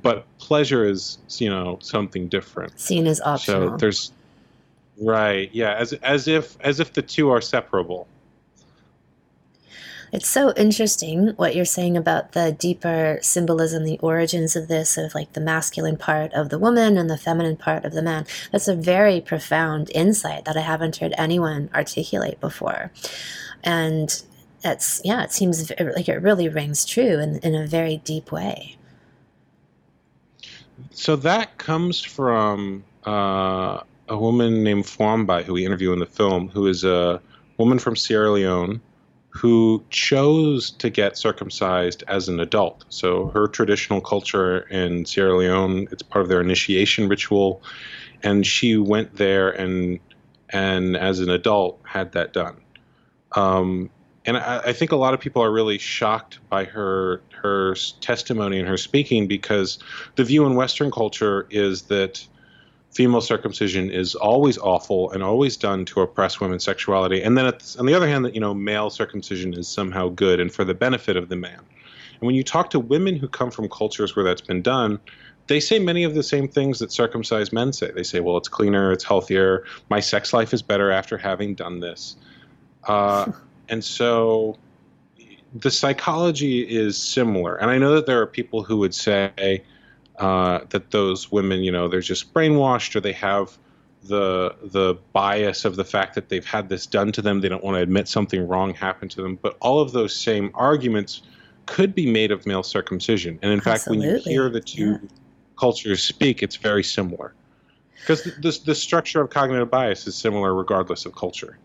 But 0.01 0.25
pleasure 0.39 0.87
is 0.87 1.19
you 1.37 1.49
know 1.49 1.77
something 1.81 2.27
different. 2.27 2.79
Seen 2.79 3.07
as 3.07 3.21
optional. 3.21 3.71
so 3.71 3.77
there's 3.77 4.11
right 4.99 5.49
yeah 5.53 5.73
as 5.73 5.93
as 5.93 6.27
if 6.27 6.59
as 6.61 6.79
if 6.79 6.93
the 6.93 7.01
two 7.01 7.29
are 7.29 7.41
separable 7.41 8.07
it's 10.11 10.27
so 10.27 10.53
interesting 10.57 11.29
what 11.37 11.55
you're 11.55 11.63
saying 11.63 11.95
about 11.95 12.33
the 12.33 12.51
deeper 12.51 13.17
symbolism, 13.21 13.85
the 13.85 13.99
origins 13.99 14.57
of 14.57 14.67
this, 14.67 14.97
of 14.97 15.15
like 15.15 15.33
the 15.33 15.39
masculine 15.39 15.95
part 15.95 16.33
of 16.33 16.49
the 16.49 16.59
woman 16.59 16.97
and 16.97 17.09
the 17.09 17.17
feminine 17.17 17.55
part 17.55 17.85
of 17.85 17.93
the 17.93 18.01
man. 18.01 18.25
That's 18.51 18.67
a 18.67 18.75
very 18.75 19.21
profound 19.21 19.89
insight 19.95 20.43
that 20.45 20.57
I 20.57 20.61
haven't 20.61 20.97
heard 20.97 21.13
anyone 21.17 21.69
articulate 21.73 22.41
before. 22.41 22.91
And 23.63 24.21
it's, 24.65 25.01
yeah, 25.05 25.23
it 25.23 25.31
seems 25.31 25.69
like 25.79 26.09
it 26.09 26.21
really 26.21 26.49
rings 26.49 26.83
true 26.83 27.19
in, 27.19 27.37
in 27.37 27.55
a 27.55 27.65
very 27.65 27.97
deep 27.97 28.33
way. 28.33 28.75
So 30.91 31.15
that 31.17 31.57
comes 31.57 32.01
from 32.01 32.83
uh, 33.05 33.79
a 34.09 34.17
woman 34.17 34.61
named 34.61 34.83
Fuambai, 34.83 35.43
who 35.43 35.53
we 35.53 35.65
interview 35.65 35.93
in 35.93 35.99
the 35.99 36.05
film, 36.05 36.49
who 36.49 36.67
is 36.67 36.83
a 36.83 37.21
woman 37.57 37.79
from 37.79 37.95
Sierra 37.95 38.31
Leone 38.31 38.81
who 39.31 39.83
chose 39.89 40.71
to 40.71 40.89
get 40.89 41.17
circumcised 41.17 42.03
as 42.07 42.27
an 42.27 42.39
adult. 42.39 42.83
So 42.89 43.27
her 43.29 43.47
traditional 43.47 44.01
culture 44.01 44.59
in 44.59 45.05
Sierra 45.05 45.37
Leone, 45.37 45.87
it's 45.89 46.03
part 46.03 46.21
of 46.21 46.29
their 46.29 46.41
initiation 46.41 47.07
ritual, 47.07 47.63
and 48.21 48.45
she 48.45 48.77
went 48.77 49.15
there 49.15 49.49
and 49.49 49.99
and 50.49 50.97
as 50.97 51.21
an 51.21 51.29
adult 51.29 51.79
had 51.85 52.11
that 52.11 52.33
done. 52.33 52.57
Um, 53.31 53.89
and 54.25 54.35
I, 54.37 54.57
I, 54.65 54.73
think 54.73 54.91
a 54.91 54.97
lot 54.97 55.13
of 55.13 55.21
people 55.21 55.41
are 55.41 55.51
really 55.51 55.77
shocked 55.77 56.39
by 56.49 56.65
her 56.65 57.21
her 57.41 57.75
testimony 58.01 58.59
and 58.59 58.67
her 58.67 58.77
speaking 58.77 59.27
because 59.27 59.79
the 60.15 60.25
view 60.25 60.45
in 60.45 60.55
Western 60.55 60.91
culture 60.91 61.47
is 61.49 61.83
that 61.83 62.27
female 62.91 63.21
circumcision 63.21 63.89
is 63.89 64.15
always 64.15 64.57
awful 64.57 65.11
and 65.11 65.23
always 65.23 65.55
done 65.55 65.85
to 65.85 66.01
oppress 66.01 66.39
women's 66.39 66.63
sexuality. 66.63 67.21
And 67.21 67.37
then 67.37 67.53
on 67.79 67.85
the 67.85 67.93
other 67.93 68.07
hand, 68.07 68.25
that 68.25 68.33
you 68.33 68.41
know, 68.41 68.53
male 68.53 68.89
circumcision 68.89 69.53
is 69.53 69.67
somehow 69.67 70.09
good 70.09 70.39
and 70.39 70.51
for 70.51 70.65
the 70.65 70.73
benefit 70.73 71.15
of 71.15 71.29
the 71.29 71.35
man. 71.35 71.59
And 71.59 72.27
when 72.27 72.35
you 72.35 72.43
talk 72.43 72.69
to 72.71 72.79
women 72.79 73.15
who 73.15 73.27
come 73.27 73.49
from 73.49 73.69
cultures 73.69 74.15
where 74.15 74.23
that's 74.25 74.41
been 74.41 74.61
done, 74.61 74.99
they 75.47 75.59
say 75.59 75.79
many 75.79 76.03
of 76.03 76.13
the 76.13 76.23
same 76.23 76.47
things 76.47 76.79
that 76.79 76.91
circumcised 76.91 77.51
men 77.51 77.73
say. 77.73 77.91
They 77.91 78.03
say, 78.03 78.19
well, 78.19 78.37
it's 78.37 78.49
cleaner, 78.49 78.91
it's 78.91 79.03
healthier, 79.03 79.65
my 79.89 79.99
sex 79.99 80.33
life 80.33 80.53
is 80.53 80.61
better 80.61 80.91
after 80.91 81.17
having 81.17 81.55
done 81.55 81.79
this. 81.79 82.17
Uh, 82.83 83.31
and 83.69 83.83
so 83.83 84.57
the 85.55 85.71
psychology 85.71 86.61
is 86.61 87.01
similar. 87.01 87.55
And 87.55 87.71
I 87.71 87.77
know 87.77 87.95
that 87.95 88.05
there 88.05 88.21
are 88.21 88.27
people 88.27 88.63
who 88.63 88.77
would 88.77 88.93
say, 88.93 89.63
uh, 90.21 90.65
that 90.69 90.91
those 90.91 91.31
women, 91.31 91.63
you 91.63 91.71
know, 91.71 91.87
they're 91.87 91.99
just 91.99 92.33
brainwashed 92.33 92.95
or 92.95 93.01
they 93.01 93.13
have 93.13 93.57
the 94.03 94.55
the 94.63 94.95
bias 95.13 95.65
of 95.65 95.75
the 95.75 95.85
fact 95.85 96.15
that 96.15 96.29
they've 96.29 96.45
had 96.45 96.69
this 96.69 96.85
done 96.85 97.11
to 97.11 97.21
them. 97.21 97.41
They 97.41 97.49
don't 97.49 97.63
want 97.63 97.75
to 97.75 97.81
admit 97.81 98.07
something 98.07 98.47
wrong 98.47 98.73
happened 98.73 99.11
to 99.11 99.21
them. 99.21 99.37
But 99.41 99.57
all 99.59 99.79
of 99.81 99.91
those 99.91 100.15
same 100.15 100.51
arguments 100.53 101.23
could 101.65 101.93
be 101.93 102.11
made 102.11 102.31
of 102.31 102.45
male 102.45 102.63
circumcision. 102.63 103.39
And 103.41 103.51
in 103.51 103.61
fact, 103.61 103.87
when 103.87 104.01
you 104.01 104.17
hear 104.17 104.49
the 104.49 104.61
two 104.61 104.91
yeah. 104.91 105.09
cultures 105.57 106.03
speak, 106.03 106.41
it's 106.43 106.55
very 106.55 106.83
similar. 106.83 107.33
Because 107.99 108.23
the, 108.23 108.59
the 108.65 108.75
structure 108.75 109.21
of 109.21 109.29
cognitive 109.29 109.69
bias 109.69 110.07
is 110.07 110.15
similar 110.15 110.55
regardless 110.55 111.05
of 111.05 111.15
culture. 111.15 111.59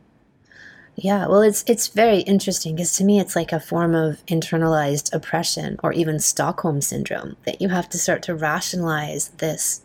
Yeah, 0.99 1.27
well, 1.27 1.43
it's 1.43 1.63
it's 1.67 1.89
very 1.89 2.21
interesting 2.21 2.75
because 2.75 2.97
to 2.97 3.05
me 3.05 3.21
it's 3.21 3.37
like 3.37 3.53
a 3.53 3.61
form 3.61 3.95
of 3.95 4.25
internalized 4.27 5.13
oppression 5.15 5.79
or 5.83 5.93
even 5.93 6.19
Stockholm 6.19 6.81
syndrome 6.81 7.37
that 7.45 7.61
you 7.61 7.69
have 7.69 7.91
to 7.91 7.99
start 7.99 8.23
to 8.25 8.35
rationalize 8.35 9.29
this 9.37 9.83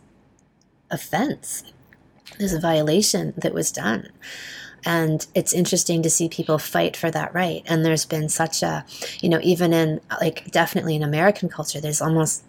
offense, 0.90 1.64
this 2.38 2.56
violation 2.56 3.34
that 3.36 3.52
was 3.52 3.70
done. 3.70 4.08
And 4.86 5.26
it's 5.34 5.52
interesting 5.52 6.02
to 6.02 6.10
see 6.10 6.30
people 6.30 6.58
fight 6.58 6.96
for 6.96 7.10
that 7.10 7.34
right. 7.34 7.62
And 7.66 7.84
there's 7.84 8.06
been 8.06 8.30
such 8.30 8.62
a, 8.62 8.84
you 9.20 9.28
know, 9.28 9.38
even 9.42 9.74
in 9.74 10.00
like 10.20 10.50
definitely 10.50 10.96
in 10.96 11.02
American 11.02 11.50
culture, 11.50 11.80
there's 11.80 12.00
almost 12.00 12.42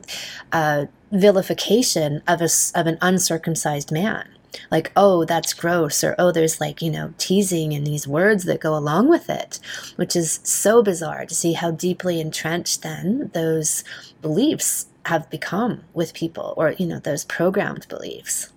a 0.53 0.87
vilification 1.11 2.23
of 2.29 2.41
a 2.41 2.49
of 2.75 2.87
an 2.87 2.97
uncircumcised 3.01 3.91
man 3.91 4.29
like, 4.71 4.91
oh, 4.95 5.25
that's 5.25 5.53
gross, 5.53 6.03
or 6.03 6.15
oh, 6.17 6.31
there's 6.31 6.59
like, 6.59 6.81
you 6.81 6.91
know, 6.91 7.13
teasing 7.17 7.73
and 7.73 7.85
these 7.85 8.07
words 8.07 8.45
that 8.45 8.59
go 8.59 8.75
along 8.75 9.09
with 9.09 9.29
it, 9.29 9.59
which 9.95 10.15
is 10.15 10.39
so 10.43 10.83
bizarre 10.83 11.25
to 11.25 11.35
see 11.35 11.53
how 11.53 11.71
deeply 11.71 12.19
entrenched 12.19 12.81
then 12.81 13.31
those 13.33 13.83
beliefs 14.21 14.87
have 15.05 15.29
become 15.29 15.83
with 15.93 16.13
people, 16.13 16.53
or, 16.57 16.71
you 16.71 16.85
know, 16.85 16.99
those 16.99 17.25
programmed 17.25 17.87
beliefs. 17.87 18.51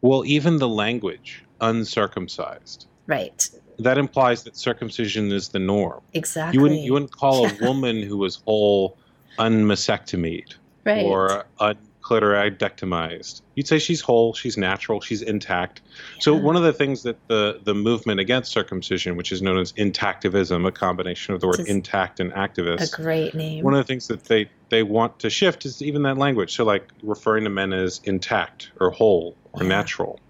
Well, 0.00 0.24
even 0.26 0.56
the 0.56 0.68
language, 0.68 1.44
uncircumcised. 1.60 2.86
Right. 3.06 3.48
That 3.78 3.98
implies 3.98 4.42
that 4.44 4.56
circumcision 4.56 5.30
is 5.30 5.48
the 5.48 5.58
norm. 5.58 6.02
Exactly. 6.12 6.56
You 6.56 6.62
wouldn't, 6.62 6.80
you 6.80 6.92
wouldn't 6.92 7.12
call 7.12 7.46
a 7.46 7.52
woman 7.60 8.02
who 8.02 8.18
was 8.18 8.36
whole 8.44 8.98
unmastectomied 9.38 10.54
right. 10.84 11.04
or 11.04 11.44
un- 11.58 11.78
clitoridectomized. 12.10 13.42
You'd 13.54 13.68
say 13.68 13.78
she's 13.78 14.00
whole, 14.00 14.34
she's 14.34 14.56
natural, 14.56 15.00
she's 15.00 15.22
intact. 15.22 15.80
Yeah. 16.16 16.22
So 16.22 16.34
one 16.34 16.56
of 16.56 16.62
the 16.62 16.72
things 16.72 17.04
that 17.04 17.16
the 17.28 17.60
the 17.62 17.74
movement 17.74 18.20
against 18.20 18.50
circumcision, 18.50 19.16
which 19.16 19.30
is 19.32 19.40
known 19.42 19.58
as 19.58 19.72
intactivism, 19.74 20.66
a 20.66 20.72
combination 20.72 21.34
of 21.34 21.40
the 21.40 21.46
word 21.46 21.60
intact 21.60 22.18
and 22.18 22.32
activist. 22.32 22.92
A 22.92 23.02
great 23.02 23.34
name. 23.34 23.64
One 23.64 23.74
of 23.74 23.78
the 23.78 23.84
things 23.84 24.08
that 24.08 24.24
they 24.24 24.50
they 24.70 24.82
want 24.82 25.20
to 25.20 25.30
shift 25.30 25.64
is 25.64 25.82
even 25.82 26.02
that 26.02 26.18
language. 26.18 26.54
So 26.54 26.64
like 26.64 26.88
referring 27.02 27.44
to 27.44 27.50
men 27.50 27.72
as 27.72 28.00
intact 28.04 28.72
or 28.80 28.90
whole 28.90 29.36
or 29.52 29.62
yeah. 29.62 29.68
natural 29.68 30.20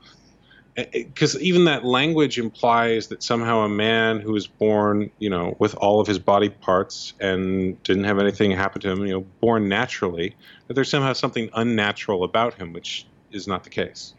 because 0.93 1.39
even 1.41 1.65
that 1.65 1.85
language 1.85 2.39
implies 2.39 3.09
that 3.09 3.23
somehow 3.23 3.61
a 3.61 3.69
man 3.69 4.21
who 4.21 4.33
was 4.33 4.47
born, 4.47 5.11
you 5.19 5.31
know, 5.31 5.57
with 5.59 5.75
all 5.77 6.01
of 6.01 6.07
his 6.07 6.19
body 6.19 6.49
parts 6.49 7.15
and 7.21 7.83
didn't 7.83 8.05
have 8.05 8.19
anything 8.19 8.51
happen 8.51 8.81
to 8.83 8.91
him, 8.91 9.05
you 9.07 9.13
know, 9.13 9.27
born 9.41 9.69
naturally, 9.69 10.35
that 10.67 10.75
there's 10.75 10.91
somehow 10.91 11.13
something 11.13 11.51
unnatural 11.55 12.25
about 12.25 12.55
him, 12.55 12.73
which 12.73 13.07
is 13.33 13.47
not 13.47 13.65
the 13.65 13.71
case. 13.71 14.15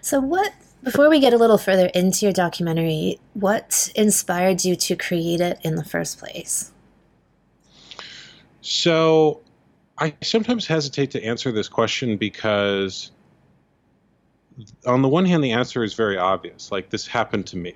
So 0.00 0.20
what 0.20 0.52
Before 0.86 1.10
we 1.10 1.18
get 1.18 1.32
a 1.32 1.36
little 1.36 1.58
further 1.58 1.86
into 1.86 2.26
your 2.26 2.32
documentary, 2.32 3.18
what 3.34 3.90
inspired 3.96 4.64
you 4.64 4.76
to 4.76 4.94
create 4.94 5.40
it 5.40 5.58
in 5.64 5.74
the 5.74 5.84
first 5.84 6.18
place? 6.20 6.70
So, 8.60 9.40
I 9.98 10.14
sometimes 10.22 10.64
hesitate 10.66 11.10
to 11.10 11.24
answer 11.24 11.50
this 11.50 11.68
question 11.68 12.16
because, 12.16 13.10
on 14.86 15.02
the 15.02 15.08
one 15.08 15.24
hand, 15.24 15.44
the 15.44 15.52
answer 15.52 15.84
is 15.84 15.94
very 15.94 16.16
obvious. 16.16 16.72
Like, 16.72 16.90
this 16.90 17.06
happened 17.06 17.46
to 17.48 17.56
me, 17.56 17.74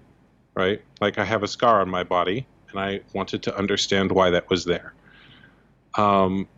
right? 0.54 0.82
Like, 1.00 1.18
I 1.18 1.24
have 1.24 1.42
a 1.42 1.48
scar 1.48 1.80
on 1.80 1.90
my 1.90 2.04
body, 2.04 2.46
and 2.70 2.80
I 2.80 3.00
wanted 3.12 3.42
to 3.44 3.56
understand 3.56 4.12
why 4.12 4.30
that 4.30 4.48
was 4.48 4.64
there. 4.64 4.94
Um, 5.96 6.48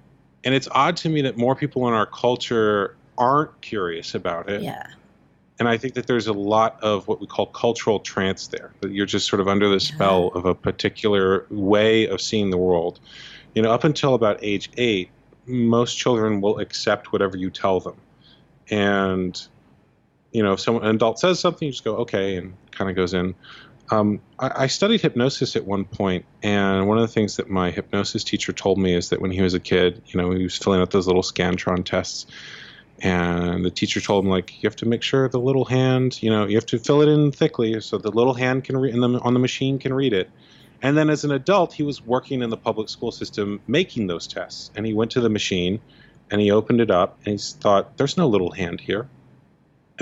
and 0.45 0.55
it's 0.55 0.69
odd 0.71 0.97
to 0.99 1.09
me 1.09 1.23
that 1.23 1.37
more 1.37 1.55
people 1.57 1.89
in 1.89 1.95
our 1.95 2.07
culture 2.07 2.97
aren't 3.17 3.61
curious 3.63 4.15
about 4.15 4.49
it. 4.49 4.63
Yeah. 4.63 4.87
And 5.59 5.69
I 5.69 5.77
think 5.77 5.95
that 5.95 6.07
there's 6.07 6.27
a 6.27 6.33
lot 6.33 6.83
of 6.83 7.07
what 7.07 7.21
we 7.21 7.27
call 7.27 7.47
cultural 7.47 8.01
trance 8.01 8.49
there, 8.49 8.73
that 8.81 8.91
you're 8.91 9.07
just 9.07 9.29
sort 9.29 9.41
of 9.41 9.49
under 9.49 9.69
the 9.69 9.79
spell 9.79 10.29
of 10.35 10.45
a 10.45 10.55
particular 10.55 11.47
way 11.51 12.07
of 12.09 12.21
seeing 12.21 12.51
the 12.51 12.59
world. 12.59 12.99
You 13.55 13.63
know, 13.63 13.71
up 13.71 13.85
until 13.85 14.15
about 14.15 14.39
age 14.43 14.71
eight, 14.77 15.11
most 15.47 15.97
children 15.97 16.41
will 16.41 16.59
accept 16.59 17.13
whatever 17.13 17.37
you 17.37 17.51
tell 17.51 17.81
them. 17.81 17.97
And, 18.71 19.41
you 20.33 20.43
know, 20.43 20.55
if 20.55 20.61
someone, 20.61 20.85
an 20.85 20.97
adult 20.97 21.19
says 21.19 21.39
something, 21.39 21.67
you 21.67 21.73
just 21.73 21.85
go, 21.85 21.97
okay, 21.97 22.37
and 22.37 22.55
kind 22.71 22.91
of 22.91 22.97
goes 22.97 23.15
in. 23.15 23.35
Um, 23.91 24.21
I, 24.39 24.65
I, 24.65 24.67
studied 24.69 25.03
hypnosis 25.03 25.55
at 25.55 25.67
one 25.67 25.85
point, 25.85 26.25
and 26.43 26.89
one 26.89 26.97
of 26.97 27.03
the 27.03 27.13
things 27.13 27.37
that 27.37 27.51
my 27.51 27.71
hypnosis 27.71 28.25
teacher 28.25 28.53
told 28.53 28.79
me 28.79 28.95
is 28.95 29.11
that 29.11 29.21
when 29.21 29.31
he 29.31 29.43
was 29.43 29.53
a 29.53 29.61
kid, 29.61 30.03
you 30.07 30.21
know, 30.21 30.31
he 30.31 30.45
was 30.45 30.57
filling 30.57 30.81
out 30.81 30.91
those 30.91 31.07
little 31.07 31.23
Scantron 31.23 31.85
tests, 31.85 32.27
and 33.01 33.65
the 33.65 33.71
teacher 33.71 34.01
told 34.01 34.25
him 34.25 34.31
like, 34.31 34.63
you 34.63 34.67
have 34.67 34.77
to 34.77 34.87
make 34.87 35.03
sure 35.03 35.29
the 35.29 35.41
little 35.41 35.67
hand, 35.67 36.23
you 36.23 36.31
know, 36.31 36.47
you 36.47 36.57
have 36.57 36.67
to 36.67 36.79
fill 36.79 37.03
it 37.03 37.09
in 37.09 37.33
thickly 37.33 37.79
so 37.81 37.99
the 37.99 38.11
little 38.11 38.35
hand 38.35 38.65
can 38.65 38.79
read, 38.79 38.95
on 38.95 39.35
the 39.35 39.41
machine 39.41 39.79
can 39.79 39.93
read 39.93 40.13
it. 40.13 40.31
And 40.81 40.97
then 40.97 41.11
as 41.11 41.25
an 41.25 41.33
adult, 41.33 41.75
he 41.75 41.83
was 41.83 42.01
working 42.01 42.43
in 42.43 42.51
the 42.51 42.57
public 42.57 42.89
school 42.89 43.13
system 43.13 43.61
making 43.67 44.07
those 44.07 44.27
tests, 44.27 44.71
and 44.75 44.87
he 44.87 44.95
went 44.95 45.11
to 45.11 45.21
the 45.21 45.29
machine, 45.29 45.81
and 46.31 46.41
he 46.41 46.51
opened 46.51 46.81
it 46.81 46.91
up, 46.91 47.19
and 47.27 47.39
he 47.39 47.39
thought, 47.39 47.99
there's 47.99 48.17
no 48.17 48.27
little 48.27 48.53
hand 48.53 48.81
here 48.81 49.09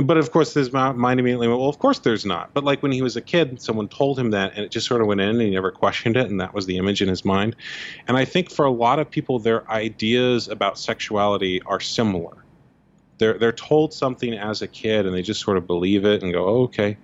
but 0.07 0.16
of 0.16 0.30
course, 0.30 0.54
his 0.54 0.73
mind 0.73 1.21
immediately 1.21 1.49
went, 1.49 1.61
well, 1.61 1.69
of 1.69 1.78
course 1.78 1.99
there's 2.00 2.25
not. 2.25 2.52
But 2.54 2.64
like 2.64 2.83
when 2.83 2.92
he 2.92 3.02
was 3.02 3.16
a 3.16 3.21
kid, 3.21 3.61
someone 3.61 3.88
told 3.88 4.19
him 4.19 4.30
that, 4.30 4.52
and 4.54 4.64
it 4.64 4.71
just 4.71 4.87
sort 4.87 5.00
of 5.00 5.07
went 5.07 5.21
in, 5.21 5.30
and 5.30 5.40
he 5.40 5.50
never 5.50 5.71
questioned 5.71 6.16
it, 6.16 6.30
and 6.30 6.40
that 6.40 6.54
was 6.54 6.66
the 6.66 6.76
image 6.76 7.02
in 7.02 7.09
his 7.09 7.25
mind. 7.25 7.57
And 8.07 8.16
I 8.16 8.25
think 8.25 8.50
for 8.50 8.64
a 8.64 8.71
lot 8.71 8.99
of 8.99 9.11
people, 9.11 9.38
their 9.38 9.69
ideas 9.71 10.49
about 10.49 10.78
sexuality 10.78 11.61
are 11.62 11.80
similar. 11.80 12.45
They're 13.19 13.38
they're 13.38 13.52
told 13.52 13.92
something 13.92 14.35
as 14.35 14.62
a 14.62 14.69
kid, 14.69 15.07
and 15.07 15.14
they 15.14 15.23
just 15.23 15.40
sort 15.40 15.57
of 15.57 15.66
believe 15.66 16.04
it 16.04 16.23
and 16.23 16.33
go, 16.33 16.47
oh, 16.47 16.62
okay. 16.64 16.97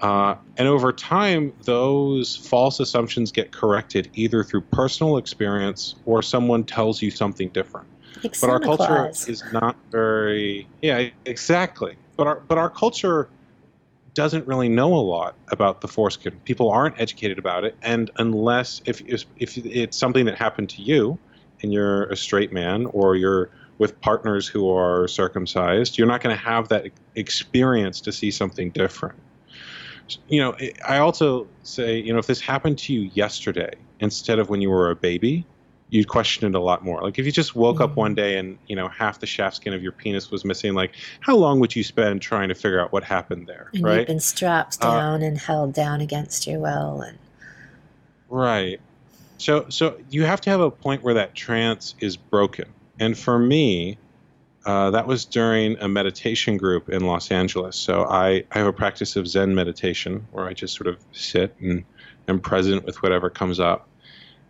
Uh, 0.00 0.34
and 0.56 0.66
over 0.66 0.92
time, 0.92 1.52
those 1.64 2.34
false 2.34 2.80
assumptions 2.80 3.32
get 3.32 3.52
corrected 3.52 4.08
either 4.14 4.42
through 4.42 4.62
personal 4.62 5.18
experience 5.18 5.94
or 6.06 6.22
someone 6.22 6.64
tells 6.64 7.02
you 7.02 7.10
something 7.10 7.50
different. 7.50 7.86
Like 8.22 8.40
but 8.40 8.50
our 8.50 8.60
culture 8.60 8.86
Claus. 8.86 9.28
is 9.28 9.42
not 9.52 9.76
very 9.90 10.66
yeah 10.82 11.08
exactly 11.24 11.96
but 12.20 12.26
our 12.26 12.40
but 12.48 12.58
our 12.58 12.68
culture 12.68 13.30
doesn't 14.12 14.46
really 14.46 14.68
know 14.68 14.92
a 14.92 15.00
lot 15.00 15.34
about 15.48 15.80
the 15.80 15.88
foreskin. 15.88 16.38
People 16.44 16.68
aren't 16.68 17.00
educated 17.00 17.38
about 17.38 17.64
it, 17.64 17.74
and 17.80 18.10
unless 18.16 18.82
if 18.84 19.00
if, 19.06 19.24
it's 19.56 19.96
something 19.96 20.26
that 20.26 20.36
happened 20.36 20.68
to 20.68 20.82
you, 20.82 21.18
and 21.62 21.72
you're 21.72 22.04
a 22.10 22.16
straight 22.16 22.52
man, 22.52 22.84
or 22.84 23.16
you're 23.16 23.48
with 23.78 23.98
partners 24.02 24.46
who 24.46 24.70
are 24.70 25.08
circumcised, 25.08 25.96
you're 25.96 26.06
not 26.06 26.20
going 26.20 26.36
to 26.36 26.42
have 26.42 26.68
that 26.68 26.88
experience 27.14 28.02
to 28.02 28.12
see 28.12 28.30
something 28.30 28.68
different. 28.68 29.18
You 30.28 30.42
know, 30.42 30.56
I 30.86 30.98
also 30.98 31.46
say, 31.62 31.98
you 32.00 32.12
know, 32.12 32.18
if 32.18 32.26
this 32.26 32.42
happened 32.42 32.76
to 32.80 32.92
you 32.92 33.10
yesterday 33.14 33.72
instead 33.98 34.38
of 34.38 34.50
when 34.50 34.60
you 34.60 34.68
were 34.68 34.90
a 34.90 34.96
baby, 34.96 35.46
you'd 35.90 36.08
question 36.08 36.46
it 36.46 36.54
a 36.56 36.60
lot 36.60 36.84
more. 36.84 37.02
Like 37.02 37.18
if 37.18 37.26
you 37.26 37.32
just 37.32 37.54
woke 37.54 37.76
mm-hmm. 37.76 37.84
up 37.84 37.96
one 37.96 38.14
day 38.14 38.38
and 38.38 38.56
you 38.68 38.76
know 38.76 38.88
half 38.88 39.20
the 39.20 39.26
shaft 39.26 39.56
skin 39.56 39.74
of 39.74 39.82
your 39.82 39.92
penis 39.92 40.30
was 40.30 40.44
missing, 40.44 40.74
like 40.74 40.94
how 41.20 41.36
long 41.36 41.60
would 41.60 41.76
you 41.76 41.84
spend 41.84 42.22
trying 42.22 42.48
to 42.48 42.54
figure 42.54 42.80
out 42.80 42.92
what 42.92 43.04
happened 43.04 43.46
there? 43.46 43.70
And 43.74 43.84
right? 43.84 43.98
You've 43.98 44.06
been 44.06 44.20
strapped 44.20 44.78
uh, 44.80 44.90
down 44.90 45.22
uh, 45.22 45.26
and 45.26 45.38
held 45.38 45.74
down 45.74 46.00
against 46.00 46.46
your 46.46 46.60
will, 46.60 47.02
and 47.02 47.18
right. 48.28 48.80
So 49.38 49.66
so 49.68 49.98
you 50.10 50.24
have 50.24 50.40
to 50.42 50.50
have 50.50 50.60
a 50.60 50.70
point 50.70 51.02
where 51.02 51.14
that 51.14 51.34
trance 51.34 51.94
is 52.00 52.16
broken, 52.16 52.66
and 52.98 53.18
for 53.18 53.38
me. 53.38 53.98
Uh, 54.66 54.90
that 54.90 55.06
was 55.06 55.24
during 55.24 55.78
a 55.78 55.88
meditation 55.88 56.58
group 56.58 56.90
in 56.90 57.06
Los 57.06 57.30
Angeles. 57.30 57.74
So 57.76 58.04
I, 58.04 58.44
I 58.52 58.58
have 58.58 58.66
a 58.66 58.74
practice 58.74 59.16
of 59.16 59.26
Zen 59.26 59.54
meditation 59.54 60.26
where 60.32 60.46
I 60.46 60.52
just 60.52 60.76
sort 60.76 60.86
of 60.86 60.98
sit 61.12 61.56
and 61.60 61.82
am 62.28 62.40
present 62.40 62.84
with 62.84 63.02
whatever 63.02 63.30
comes 63.30 63.58
up. 63.58 63.88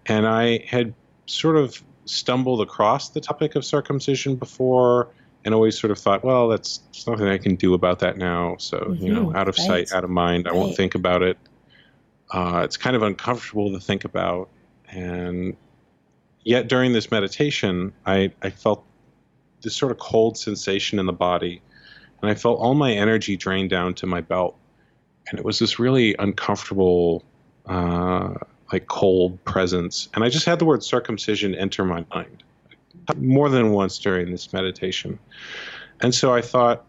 And 0.06 0.26
I 0.26 0.64
had 0.66 0.94
sort 1.30 1.56
of 1.56 1.82
stumbled 2.04 2.60
across 2.60 3.10
the 3.10 3.20
topic 3.20 3.54
of 3.54 3.64
circumcision 3.64 4.36
before 4.36 5.08
and 5.44 5.54
always 5.54 5.78
sort 5.78 5.90
of 5.90 5.98
thought, 5.98 6.24
well, 6.24 6.48
that's 6.48 6.80
nothing 7.06 7.28
I 7.28 7.38
can 7.38 7.54
do 7.54 7.74
about 7.74 8.00
that 8.00 8.18
now. 8.18 8.56
So, 8.58 8.78
mm-hmm, 8.78 9.06
you 9.06 9.12
know, 9.12 9.34
out 9.34 9.48
of 9.48 9.56
right. 9.58 9.66
sight, 9.66 9.92
out 9.92 10.04
of 10.04 10.10
mind. 10.10 10.48
I 10.48 10.52
won't 10.52 10.76
think 10.76 10.94
about 10.94 11.22
it. 11.22 11.38
Uh, 12.30 12.62
it's 12.64 12.76
kind 12.76 12.94
of 12.94 13.02
uncomfortable 13.02 13.72
to 13.72 13.80
think 13.80 14.04
about. 14.04 14.50
And 14.90 15.56
yet 16.42 16.68
during 16.68 16.92
this 16.92 17.10
meditation, 17.10 17.92
I, 18.04 18.32
I 18.42 18.50
felt 18.50 18.84
this 19.62 19.74
sort 19.74 19.92
of 19.92 19.98
cold 19.98 20.36
sensation 20.36 20.98
in 20.98 21.06
the 21.06 21.12
body. 21.12 21.62
And 22.20 22.30
I 22.30 22.34
felt 22.34 22.58
all 22.58 22.74
my 22.74 22.92
energy 22.92 23.36
drain 23.36 23.68
down 23.68 23.94
to 23.94 24.06
my 24.06 24.20
belt. 24.20 24.58
And 25.28 25.38
it 25.38 25.44
was 25.44 25.58
this 25.58 25.78
really 25.78 26.16
uncomfortable 26.18 27.24
uh, 27.66 28.34
like 28.72 28.86
cold 28.86 29.42
presence. 29.44 30.08
And 30.14 30.24
I 30.24 30.28
just 30.28 30.46
had 30.46 30.58
the 30.58 30.64
word 30.64 30.82
circumcision 30.82 31.54
enter 31.54 31.84
my 31.84 32.04
mind 32.14 32.42
more 33.16 33.48
than 33.48 33.72
once 33.72 33.98
during 33.98 34.30
this 34.30 34.52
meditation. 34.52 35.18
And 36.00 36.14
so 36.14 36.32
I 36.32 36.40
thought, 36.40 36.84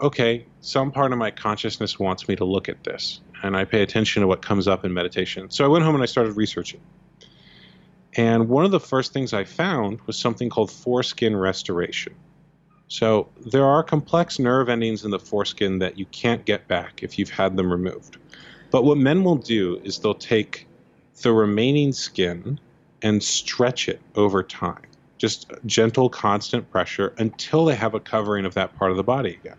okay, 0.00 0.44
some 0.60 0.92
part 0.92 1.12
of 1.12 1.18
my 1.18 1.30
consciousness 1.30 1.98
wants 1.98 2.28
me 2.28 2.36
to 2.36 2.44
look 2.44 2.68
at 2.68 2.84
this. 2.84 3.20
And 3.42 3.56
I 3.56 3.64
pay 3.64 3.82
attention 3.82 4.20
to 4.20 4.26
what 4.26 4.42
comes 4.42 4.68
up 4.68 4.84
in 4.84 4.92
meditation. 4.92 5.50
So 5.50 5.64
I 5.64 5.68
went 5.68 5.84
home 5.84 5.94
and 5.94 6.02
I 6.02 6.06
started 6.06 6.36
researching. 6.36 6.80
And 8.14 8.48
one 8.48 8.64
of 8.64 8.70
the 8.70 8.80
first 8.80 9.12
things 9.12 9.32
I 9.32 9.44
found 9.44 10.00
was 10.02 10.18
something 10.18 10.50
called 10.50 10.70
foreskin 10.70 11.34
restoration. 11.36 12.14
So 12.88 13.28
there 13.46 13.64
are 13.64 13.82
complex 13.82 14.38
nerve 14.38 14.68
endings 14.68 15.04
in 15.04 15.10
the 15.10 15.18
foreskin 15.18 15.78
that 15.78 15.98
you 15.98 16.04
can't 16.06 16.44
get 16.44 16.68
back 16.68 17.02
if 17.02 17.18
you've 17.18 17.30
had 17.30 17.56
them 17.56 17.72
removed. 17.72 18.18
But 18.70 18.84
what 18.84 18.98
men 18.98 19.24
will 19.24 19.36
do 19.36 19.80
is 19.82 19.98
they'll 19.98 20.14
take 20.14 20.66
the 21.22 21.32
remaining 21.32 21.92
skin 21.92 22.58
and 23.02 23.22
stretch 23.22 23.88
it 23.88 24.00
over 24.14 24.42
time. 24.42 24.82
Just 25.18 25.50
gentle, 25.66 26.08
constant 26.08 26.70
pressure 26.70 27.14
until 27.18 27.64
they 27.64 27.74
have 27.74 27.94
a 27.94 28.00
covering 28.00 28.44
of 28.44 28.54
that 28.54 28.76
part 28.76 28.90
of 28.90 28.96
the 28.96 29.02
body 29.02 29.38
again. 29.42 29.56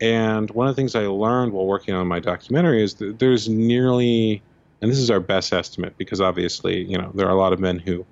And 0.00 0.50
one 0.50 0.68
of 0.68 0.74
the 0.76 0.80
things 0.80 0.94
I 0.94 1.06
learned 1.06 1.52
while 1.52 1.66
working 1.66 1.94
on 1.94 2.06
my 2.06 2.20
documentary 2.20 2.82
is 2.82 2.94
that 2.94 3.18
there's 3.18 3.48
nearly, 3.48 4.42
and 4.80 4.90
this 4.90 4.98
is 4.98 5.10
our 5.10 5.20
best 5.20 5.52
estimate 5.52 5.96
because 5.98 6.20
obviously, 6.20 6.84
you 6.84 6.96
know, 6.96 7.10
there 7.14 7.26
are 7.26 7.32
a 7.32 7.38
lot 7.38 7.52
of 7.52 7.60
men 7.60 7.78
who 7.78 8.06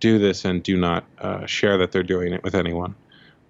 do 0.00 0.18
this 0.18 0.44
and 0.44 0.62
do 0.62 0.76
not 0.76 1.04
uh, 1.18 1.44
share 1.46 1.76
that 1.78 1.92
they're 1.92 2.02
doing 2.02 2.32
it 2.32 2.42
with 2.42 2.54
anyone. 2.54 2.94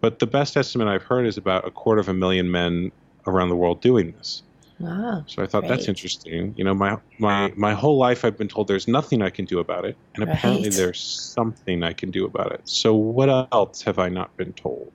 But 0.01 0.19
the 0.19 0.27
best 0.27 0.57
estimate 0.57 0.89
I've 0.89 1.03
heard 1.03 1.27
is 1.27 1.37
about 1.37 1.67
a 1.67 1.71
quarter 1.71 2.01
of 2.01 2.09
a 2.09 2.15
million 2.15 2.51
men 2.51 2.93
around 3.27 3.49
the 3.49 3.57
world 3.57 3.81
doing 3.81 4.13
this. 4.13 4.43
Wow. 4.81 5.25
So 5.27 5.43
I 5.43 5.47
thought 5.47 5.67
that's 5.67 5.89
interesting. 5.89 6.55
You 6.57 6.65
know, 6.65 6.75
my 6.75 6.99
my 7.19 7.53
my 7.57 7.75
whole 7.75 7.99
life 7.99 8.25
I've 8.25 8.39
been 8.39 8.49
told 8.49 8.69
there's 8.69 8.87
nothing 8.87 9.23
I 9.23 9.31
can 9.31 9.45
do 9.45 9.59
about 9.59 9.85
it, 9.85 9.97
and 10.15 10.27
right. 10.27 10.37
apparently 10.37 10.69
there's 10.69 11.01
something 11.01 11.83
I 11.83 11.93
can 11.93 12.11
do 12.11 12.25
about 12.25 12.53
it. 12.53 12.69
So 12.69 12.95
what 12.95 13.29
else 13.29 13.83
have 13.83 13.99
I 13.99 14.09
not 14.09 14.37
been 14.37 14.53
told? 14.53 14.93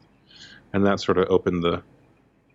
And 0.71 0.85
that 0.85 1.01
sort 1.01 1.17
of 1.17 1.29
opened 1.29 1.63
the 1.63 1.83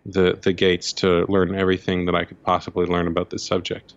the 0.05 0.39
the 0.41 0.53
gates 0.53 0.93
to 0.93 1.25
learn 1.29 1.53
everything 1.53 2.05
that 2.05 2.15
I 2.15 2.25
could 2.25 2.41
possibly 2.43 2.87
learn 2.87 3.07
about 3.07 3.29
this 3.29 3.45
subject. 3.45 3.93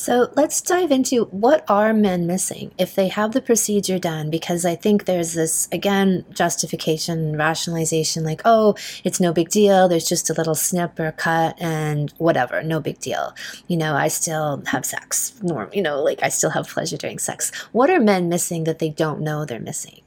So 0.00 0.32
let's 0.34 0.62
dive 0.62 0.90
into 0.92 1.24
what 1.26 1.62
are 1.68 1.92
men 1.92 2.26
missing 2.26 2.72
if 2.78 2.94
they 2.94 3.08
have 3.08 3.32
the 3.32 3.42
procedure 3.42 3.98
done? 3.98 4.30
Because 4.30 4.64
I 4.64 4.74
think 4.74 5.04
there's 5.04 5.34
this, 5.34 5.68
again, 5.72 6.24
justification, 6.32 7.36
rationalization 7.36 8.24
like, 8.24 8.40
oh, 8.46 8.76
it's 9.04 9.20
no 9.20 9.34
big 9.34 9.50
deal. 9.50 9.88
There's 9.88 10.08
just 10.08 10.30
a 10.30 10.32
little 10.32 10.54
snip 10.54 10.98
or 10.98 11.12
cut 11.12 11.60
and 11.60 12.10
whatever, 12.12 12.62
no 12.62 12.80
big 12.80 12.98
deal. 12.98 13.34
You 13.68 13.76
know, 13.76 13.94
I 13.94 14.08
still 14.08 14.62
have 14.68 14.86
sex, 14.86 15.34
norm, 15.42 15.68
you 15.74 15.82
know, 15.82 16.02
like 16.02 16.22
I 16.22 16.30
still 16.30 16.48
have 16.48 16.66
pleasure 16.66 16.96
during 16.96 17.18
sex. 17.18 17.52
What 17.72 17.90
are 17.90 18.00
men 18.00 18.30
missing 18.30 18.64
that 18.64 18.78
they 18.78 18.88
don't 18.88 19.20
know 19.20 19.44
they're 19.44 19.60
missing? 19.60 20.00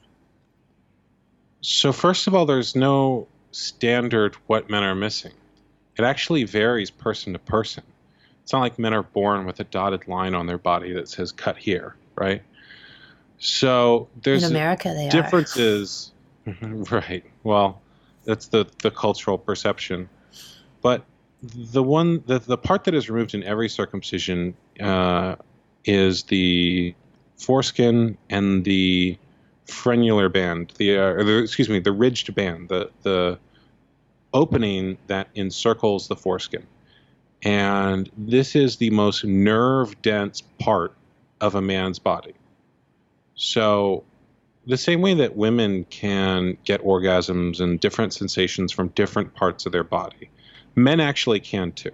So, 1.62 1.91
first 1.91 2.25
of 2.25 2.34
all, 2.34 2.47
there's 2.47 2.75
no 2.75 3.27
standard 3.51 4.38
what 4.47 4.71
men 4.71 4.82
are 4.82 4.95
missing. 4.95 5.34
It 5.97 6.03
actually 6.03 6.45
varies 6.45 6.89
person 6.89 7.34
to 7.34 7.38
person. 7.38 7.84
It's 8.43 8.51
not 8.51 8.60
like 8.60 8.77
men 8.77 8.93
are 8.93 9.03
born 9.03 9.45
with 9.45 9.60
a 9.60 9.63
dotted 9.63 10.08
line 10.08 10.36
on 10.36 10.47
their 10.47 10.58
body 10.58 10.93
that 10.93 11.08
says 11.08 11.32
cut 11.32 11.58
here, 11.58 11.95
right? 12.15 12.43
So 13.38 14.10
there's 14.21 14.43
in 14.43 14.51
America 14.51 14.93
they 14.93 15.10
differences. 15.10 16.12
Are. 16.45 16.53
right. 16.91 17.23
Well, 17.43 17.82
that's 18.25 18.47
the 18.47 18.65
the 18.82 18.91
cultural 18.91 19.38
perception. 19.38 20.10
But 20.82 21.06
the 21.41 21.84
one 21.84 22.23
the, 22.25 22.39
the 22.39 22.58
part 22.58 22.84
that 22.86 22.93
is 22.93 23.10
removed 23.10 23.34
in 23.34 23.43
every 23.43 23.69
circumcision 23.69 24.56
uh, 24.79 25.36
is 25.86 26.23
the 26.23 26.93
foreskin 27.38 28.17
and 28.29 28.63
the 28.63 29.17
frenular 29.67 30.32
band, 30.32 30.73
the, 30.77 30.97
uh, 30.97 31.01
or 31.01 31.23
the 31.23 31.38
excuse 31.39 31.69
me, 31.69 31.79
the 31.79 31.91
ridged 31.91 32.34
band, 32.36 32.69
the 32.69 32.89
the 33.03 33.39
opening 34.34 34.97
that 35.08 35.29
encircles 35.36 36.08
the 36.08 36.15
foreskin. 36.15 36.65
And 37.43 38.10
this 38.17 38.56
is 38.56 38.77
the 38.77 38.89
most 38.89 39.25
nerve 39.25 40.01
dense 40.01 40.41
part 40.60 40.95
of 41.41 41.56
a 41.56 41.62
man's 41.62 41.99
body. 41.99 42.34
So, 43.36 44.03
the 44.65 44.77
same 44.77 45.01
way 45.01 45.13
that 45.15 45.36
women 45.36 45.84
can 45.86 46.58
get 46.63 46.82
orgasms 46.84 47.60
and 47.60 47.79
different 47.79 48.13
sensations 48.13 48.71
from 48.71 48.88
different 48.89 49.34
parts 49.34 49.65
of 49.65 49.73
their 49.73 49.84
body, 49.84 50.29
men 50.75 51.01
actually 51.01 51.41
can 51.41 51.73
too. 51.73 51.91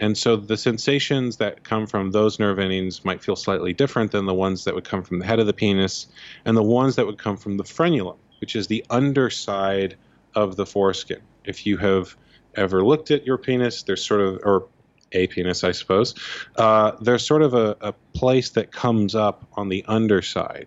And 0.00 0.18
so 0.18 0.36
the 0.36 0.56
sensations 0.56 1.36
that 1.36 1.62
come 1.62 1.86
from 1.86 2.10
those 2.10 2.38
nerve 2.38 2.58
endings 2.58 3.04
might 3.04 3.22
feel 3.22 3.36
slightly 3.36 3.72
different 3.72 4.12
than 4.12 4.26
the 4.26 4.34
ones 4.34 4.64
that 4.64 4.74
would 4.74 4.84
come 4.84 5.02
from 5.02 5.18
the 5.18 5.26
head 5.26 5.38
of 5.38 5.46
the 5.46 5.52
penis 5.52 6.06
and 6.44 6.56
the 6.56 6.62
ones 6.62 6.96
that 6.96 7.06
would 7.06 7.18
come 7.18 7.36
from 7.36 7.58
the 7.58 7.64
frenulum, 7.64 8.16
which 8.40 8.56
is 8.56 8.66
the 8.66 8.84
underside 8.90 9.96
of 10.34 10.56
the 10.56 10.66
foreskin. 10.66 11.20
If 11.44 11.64
you 11.64 11.76
have 11.76 12.16
ever 12.56 12.84
looked 12.84 13.10
at 13.10 13.26
your 13.26 13.38
penis, 13.38 13.82
there's 13.82 14.04
sort 14.04 14.20
of, 14.20 14.40
or 14.44 14.66
a 15.14 15.26
penis, 15.28 15.64
I 15.64 15.72
suppose, 15.72 16.14
uh, 16.56 16.92
there's 17.00 17.24
sort 17.24 17.42
of 17.42 17.54
a, 17.54 17.76
a, 17.80 17.92
place 18.14 18.50
that 18.50 18.70
comes 18.70 19.14
up 19.14 19.46
on 19.54 19.68
the 19.68 19.84
underside. 19.88 20.66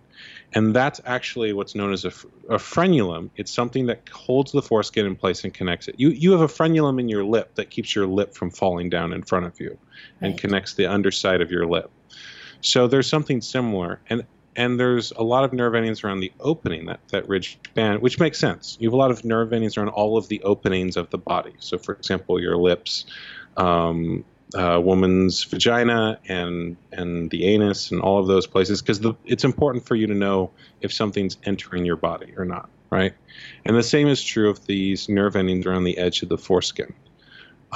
And 0.54 0.74
that's 0.74 1.00
actually 1.04 1.52
what's 1.52 1.74
known 1.74 1.92
as 1.92 2.04
a, 2.04 2.08
a, 2.48 2.56
frenulum. 2.56 3.30
It's 3.36 3.52
something 3.52 3.86
that 3.86 4.08
holds 4.08 4.52
the 4.52 4.62
foreskin 4.62 5.06
in 5.06 5.16
place 5.16 5.44
and 5.44 5.52
connects 5.52 5.88
it. 5.88 5.94
You, 5.98 6.10
you 6.10 6.32
have 6.32 6.40
a 6.40 6.46
frenulum 6.46 6.98
in 7.00 7.08
your 7.08 7.24
lip 7.24 7.54
that 7.54 7.70
keeps 7.70 7.94
your 7.94 8.06
lip 8.06 8.34
from 8.34 8.50
falling 8.50 8.88
down 8.90 9.12
in 9.12 9.22
front 9.22 9.46
of 9.46 9.58
you 9.60 9.78
and 10.20 10.32
right. 10.32 10.40
connects 10.40 10.74
the 10.74 10.86
underside 10.86 11.40
of 11.40 11.50
your 11.50 11.66
lip. 11.66 11.90
So 12.60 12.86
there's 12.86 13.08
something 13.08 13.40
similar. 13.40 14.00
And 14.08 14.24
and 14.58 14.78
there's 14.78 15.12
a 15.12 15.22
lot 15.22 15.44
of 15.44 15.52
nerve 15.52 15.76
endings 15.76 16.02
around 16.02 16.18
the 16.18 16.32
opening, 16.40 16.86
that, 16.86 16.98
that 17.10 17.28
ridged 17.28 17.72
band, 17.74 18.02
which 18.02 18.18
makes 18.18 18.40
sense. 18.40 18.76
You 18.80 18.88
have 18.88 18.92
a 18.92 18.96
lot 18.96 19.12
of 19.12 19.24
nerve 19.24 19.52
endings 19.52 19.76
around 19.76 19.90
all 19.90 20.18
of 20.18 20.26
the 20.26 20.42
openings 20.42 20.96
of 20.96 21.08
the 21.10 21.16
body. 21.16 21.54
So, 21.60 21.78
for 21.78 21.94
example, 21.94 22.40
your 22.40 22.56
lips, 22.56 23.06
um, 23.56 24.24
uh, 24.56 24.80
woman's 24.82 25.44
vagina 25.44 26.18
and 26.26 26.76
and 26.90 27.30
the 27.30 27.44
anus 27.44 27.92
and 27.92 28.00
all 28.00 28.18
of 28.18 28.26
those 28.26 28.46
places 28.46 28.80
because 28.80 29.00
it's 29.26 29.44
important 29.44 29.84
for 29.86 29.94
you 29.94 30.06
to 30.06 30.14
know 30.14 30.50
if 30.80 30.90
something's 30.90 31.36
entering 31.44 31.84
your 31.84 31.96
body 31.96 32.32
or 32.36 32.44
not, 32.44 32.68
right? 32.90 33.12
And 33.64 33.76
the 33.76 33.82
same 33.82 34.08
is 34.08 34.24
true 34.24 34.50
of 34.50 34.66
these 34.66 35.08
nerve 35.08 35.36
endings 35.36 35.66
around 35.66 35.84
the 35.84 35.98
edge 35.98 36.22
of 36.22 36.30
the 36.30 36.38
foreskin. 36.38 36.94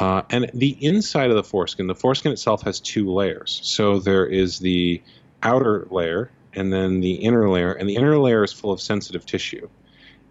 Uh, 0.01 0.23
and 0.31 0.51
the 0.55 0.71
inside 0.85 1.31
of 1.31 1.37
the 1.37 1.45
foreskin, 1.45 1.87
the 1.87 1.95
foreskin 1.95 2.33
itself 2.33 2.63
has 2.63 2.81
two 2.81 3.13
layers. 3.13 3.61
So 3.63 3.99
there 3.99 4.27
is 4.27 4.59
the 4.59 5.03
outer 5.43 5.87
layer 5.91 6.31
and 6.55 6.73
then 6.73 7.01
the 7.01 7.15
inner 7.15 7.49
layer, 7.49 7.73
and 7.73 7.89
the 7.89 7.97
inner 7.97 8.19
layer 8.19 8.45
is 8.45 8.53
full 8.53 8.73
of 8.73 8.81
sensitive 8.81 9.27
tissue. 9.27 9.69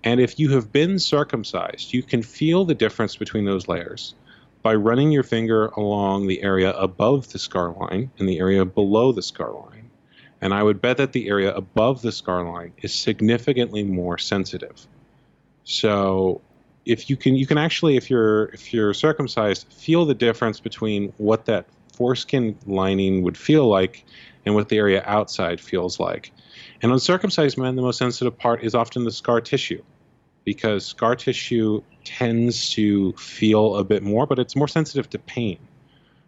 And 0.03 0.19
if 0.19 0.39
you 0.39 0.49
have 0.49 0.71
been 0.71 0.97
circumcised, 0.99 1.93
you 1.93 2.03
can 2.03 2.23
feel 2.23 2.65
the 2.65 2.75
difference 2.75 3.15
between 3.15 3.45
those 3.45 3.67
layers 3.67 4.15
by 4.61 4.75
running 4.75 5.11
your 5.11 5.23
finger 5.23 5.67
along 5.67 6.27
the 6.27 6.41
area 6.41 6.71
above 6.73 7.31
the 7.31 7.39
scar 7.39 7.73
line 7.73 8.11
and 8.17 8.27
the 8.27 8.39
area 8.39 8.65
below 8.65 9.11
the 9.11 9.21
scar 9.21 9.51
line. 9.51 9.89
And 10.39 10.53
I 10.53 10.63
would 10.63 10.81
bet 10.81 10.97
that 10.97 11.13
the 11.13 11.29
area 11.29 11.53
above 11.53 12.01
the 12.01 12.11
scar 12.11 12.43
line 12.43 12.73
is 12.81 12.93
significantly 12.93 13.83
more 13.83 14.17
sensitive. 14.17 14.87
So 15.63 16.41
if 16.85 17.09
you 17.09 17.15
can 17.15 17.35
you 17.35 17.45
can 17.45 17.59
actually 17.59 17.95
if 17.95 18.09
you're 18.09 18.45
if 18.45 18.73
you're 18.73 18.93
circumcised 18.93 19.71
feel 19.71 20.03
the 20.03 20.15
difference 20.15 20.59
between 20.59 21.13
what 21.17 21.45
that 21.45 21.67
foreskin 21.93 22.57
lining 22.65 23.21
would 23.21 23.37
feel 23.37 23.67
like 23.67 24.03
and 24.45 24.55
what 24.55 24.69
the 24.69 24.77
area 24.77 25.03
outside 25.05 25.59
feels 25.59 25.99
like. 25.99 26.31
And 26.81 26.91
on 26.91 26.99
circumcised 26.99 27.57
men, 27.57 27.75
the 27.75 27.81
most 27.81 27.97
sensitive 27.97 28.37
part 28.37 28.63
is 28.63 28.73
often 28.75 29.03
the 29.03 29.11
scar 29.11 29.41
tissue 29.41 29.83
because 30.43 30.85
scar 30.85 31.15
tissue 31.15 31.81
tends 32.03 32.71
to 32.71 33.13
feel 33.13 33.75
a 33.75 33.83
bit 33.83 34.03
more, 34.03 34.25
but 34.25 34.39
it's 34.39 34.55
more 34.55 34.67
sensitive 34.67 35.09
to 35.11 35.19
pain. 35.19 35.59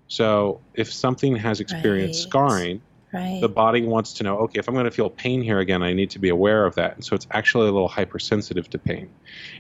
So 0.08 0.62
if 0.76 0.94
something 0.94 1.36
has 1.38 1.60
experienced 1.60 2.26
right. 2.26 2.30
scarring, 2.30 2.82
right. 3.14 3.40
the 3.42 3.50
body 3.50 3.84
wants 3.84 4.14
to 4.14 4.24
know, 4.24 4.38
okay, 4.40 4.60
if 4.60 4.68
I'm 4.68 4.76
going 4.76 4.86
to 4.86 4.92
feel 4.92 5.10
pain 5.10 5.42
here 5.42 5.60
again, 5.60 5.82
I 5.82 5.94
need 5.94 6.12
to 6.12 6.20
be 6.20 6.30
aware 6.30 6.66
of 6.66 6.76
that. 6.76 6.96
And 6.96 7.04
so 7.04 7.16
it's 7.16 7.28
actually 7.32 7.70
a 7.70 7.72
little 7.72 7.88
hypersensitive 7.88 8.70
to 8.72 8.78
pain. 8.78 9.10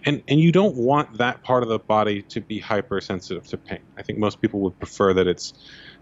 And 0.05 0.21
and 0.27 0.39
you 0.39 0.51
don't 0.51 0.75
want 0.75 1.17
that 1.17 1.43
part 1.43 1.63
of 1.63 1.69
the 1.69 1.79
body 1.79 2.21
to 2.23 2.41
be 2.41 2.59
hypersensitive 2.59 3.47
to 3.47 3.57
pain. 3.57 3.79
I 3.97 4.03
think 4.03 4.19
most 4.19 4.41
people 4.41 4.59
would 4.61 4.77
prefer 4.77 5.13
that 5.13 5.27
it's 5.27 5.53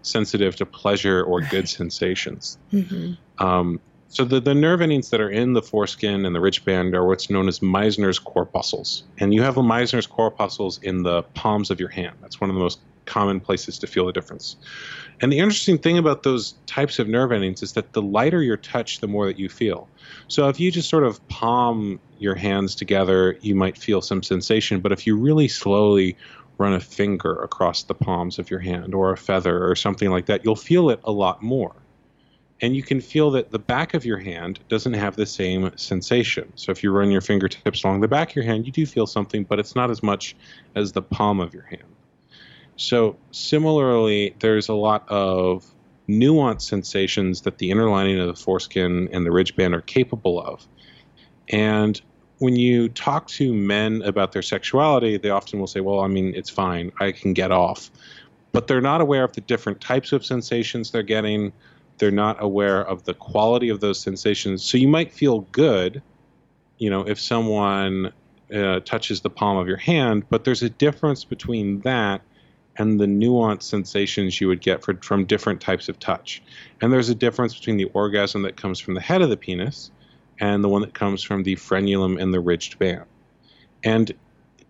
sensitive 0.02 0.56
to 0.56 0.66
pleasure 0.66 1.22
or 1.22 1.40
good 1.40 1.68
sensations. 1.68 2.58
Mm-hmm. 2.72 3.44
Um, 3.44 3.80
so 4.08 4.26
the, 4.26 4.40
the 4.40 4.54
nerve 4.54 4.82
endings 4.82 5.08
that 5.08 5.22
are 5.22 5.30
in 5.30 5.54
the 5.54 5.62
foreskin 5.62 6.26
and 6.26 6.34
the 6.34 6.40
ridge 6.40 6.66
band 6.66 6.94
are 6.94 7.06
what's 7.06 7.30
known 7.30 7.48
as 7.48 7.60
Meissner's 7.60 8.18
corpuscles. 8.18 9.04
And 9.18 9.32
you 9.32 9.40
have 9.42 9.54
the 9.54 9.62
Meissner's 9.62 10.06
corpuscles 10.06 10.78
in 10.82 11.02
the 11.02 11.22
palms 11.22 11.70
of 11.70 11.80
your 11.80 11.88
hand. 11.88 12.16
That's 12.20 12.38
one 12.38 12.50
of 12.50 12.54
the 12.54 12.60
most 12.60 12.78
common 13.06 13.40
places 13.40 13.78
to 13.78 13.86
feel 13.86 14.06
the 14.06 14.12
difference. 14.12 14.56
And 15.20 15.32
the 15.32 15.38
interesting 15.38 15.78
thing 15.78 15.98
about 15.98 16.24
those 16.24 16.54
types 16.66 16.98
of 16.98 17.08
nerve 17.08 17.32
endings 17.32 17.62
is 17.62 17.72
that 17.72 17.92
the 17.94 18.02
lighter 18.02 18.42
your 18.42 18.56
touch, 18.56 19.00
the 19.00 19.08
more 19.08 19.26
that 19.26 19.38
you 19.38 19.48
feel. 19.48 19.88
So 20.28 20.48
if 20.48 20.60
you 20.60 20.70
just 20.70 20.88
sort 20.88 21.04
of 21.04 21.26
palm 21.28 21.98
your 22.18 22.34
hands 22.34 22.74
together, 22.74 23.38
you 23.40 23.54
might 23.54 23.78
feel 23.78 24.02
some 24.02 24.22
sensation. 24.22 24.80
But 24.80 24.92
if 24.92 25.06
you 25.06 25.16
really 25.16 25.48
slowly 25.48 26.16
run 26.62 26.74
a 26.74 26.80
finger 26.80 27.34
across 27.42 27.82
the 27.82 27.94
palms 27.94 28.38
of 28.38 28.50
your 28.50 28.60
hand 28.60 28.94
or 28.94 29.12
a 29.12 29.16
feather 29.16 29.68
or 29.68 29.74
something 29.74 30.10
like 30.10 30.26
that, 30.26 30.44
you'll 30.44 30.56
feel 30.56 30.90
it 30.90 31.00
a 31.04 31.12
lot 31.12 31.42
more 31.42 31.74
and 32.62 32.76
you 32.76 32.82
can 32.82 33.00
feel 33.00 33.32
that 33.32 33.50
the 33.50 33.58
back 33.58 33.92
of 33.92 34.04
your 34.04 34.18
hand 34.18 34.60
doesn't 34.68 34.94
have 34.94 35.16
the 35.16 35.26
same 35.26 35.72
sensation. 35.76 36.50
So 36.54 36.70
if 36.70 36.82
you 36.84 36.92
run 36.92 37.10
your 37.10 37.20
fingertips 37.20 37.82
along 37.82 38.00
the 38.00 38.08
back 38.08 38.30
of 38.30 38.36
your 38.36 38.44
hand, 38.44 38.66
you 38.66 38.72
do 38.72 38.86
feel 38.86 39.06
something, 39.08 39.42
but 39.42 39.58
it's 39.58 39.74
not 39.74 39.90
as 39.90 40.00
much 40.00 40.36
as 40.76 40.92
the 40.92 41.02
palm 41.02 41.40
of 41.40 41.52
your 41.52 41.64
hand. 41.64 41.82
So 42.76 43.16
similarly, 43.32 44.36
there's 44.38 44.68
a 44.68 44.74
lot 44.74 45.08
of 45.08 45.66
nuanced 46.08 46.62
sensations 46.62 47.42
that 47.42 47.58
the 47.58 47.70
inner 47.70 47.90
lining 47.90 48.20
of 48.20 48.28
the 48.28 48.40
foreskin 48.40 49.08
and 49.12 49.26
the 49.26 49.32
ridge 49.32 49.56
band 49.56 49.74
are 49.74 49.80
capable 49.80 50.40
of. 50.40 50.66
And 51.48 52.00
when 52.42 52.56
you 52.56 52.88
talk 52.88 53.28
to 53.28 53.54
men 53.54 54.02
about 54.02 54.32
their 54.32 54.42
sexuality, 54.42 55.16
they 55.16 55.30
often 55.30 55.60
will 55.60 55.68
say, 55.68 55.80
Well, 55.80 56.00
I 56.00 56.08
mean, 56.08 56.34
it's 56.34 56.50
fine, 56.50 56.90
I 56.98 57.12
can 57.12 57.34
get 57.34 57.52
off. 57.52 57.90
But 58.50 58.66
they're 58.66 58.80
not 58.80 59.00
aware 59.00 59.24
of 59.24 59.32
the 59.32 59.40
different 59.40 59.80
types 59.80 60.12
of 60.12 60.26
sensations 60.26 60.90
they're 60.90 61.02
getting 61.02 61.52
they're 61.98 62.10
not 62.10 62.42
aware 62.42 62.84
of 62.84 63.04
the 63.04 63.14
quality 63.14 63.68
of 63.68 63.78
those 63.78 64.00
sensations. 64.00 64.64
So 64.64 64.76
you 64.76 64.88
might 64.88 65.12
feel 65.12 65.40
good, 65.52 66.02
you 66.78 66.90
know, 66.90 67.06
if 67.06 67.20
someone 67.20 68.12
uh, 68.52 68.80
touches 68.80 69.20
the 69.20 69.30
palm 69.30 69.56
of 69.56 69.68
your 69.68 69.76
hand, 69.76 70.24
but 70.28 70.42
there's 70.42 70.64
a 70.64 70.70
difference 70.70 71.24
between 71.24 71.78
that 71.82 72.22
and 72.76 72.98
the 72.98 73.06
nuanced 73.06 73.62
sensations 73.62 74.40
you 74.40 74.48
would 74.48 74.60
get 74.60 74.82
for, 74.82 74.96
from 75.02 75.26
different 75.26 75.60
types 75.60 75.88
of 75.88 76.00
touch. 76.00 76.42
And 76.80 76.92
there's 76.92 77.08
a 77.08 77.14
difference 77.14 77.54
between 77.54 77.76
the 77.76 77.84
orgasm 77.94 78.42
that 78.42 78.56
comes 78.56 78.80
from 78.80 78.94
the 78.94 79.00
head 79.00 79.22
of 79.22 79.30
the 79.30 79.36
penis 79.36 79.92
and 80.42 80.62
the 80.62 80.68
one 80.68 80.82
that 80.82 80.92
comes 80.92 81.22
from 81.22 81.42
the 81.42 81.56
frenulum 81.56 82.20
and 82.20 82.34
the 82.34 82.40
ridged 82.40 82.78
band. 82.78 83.04
And 83.82 84.12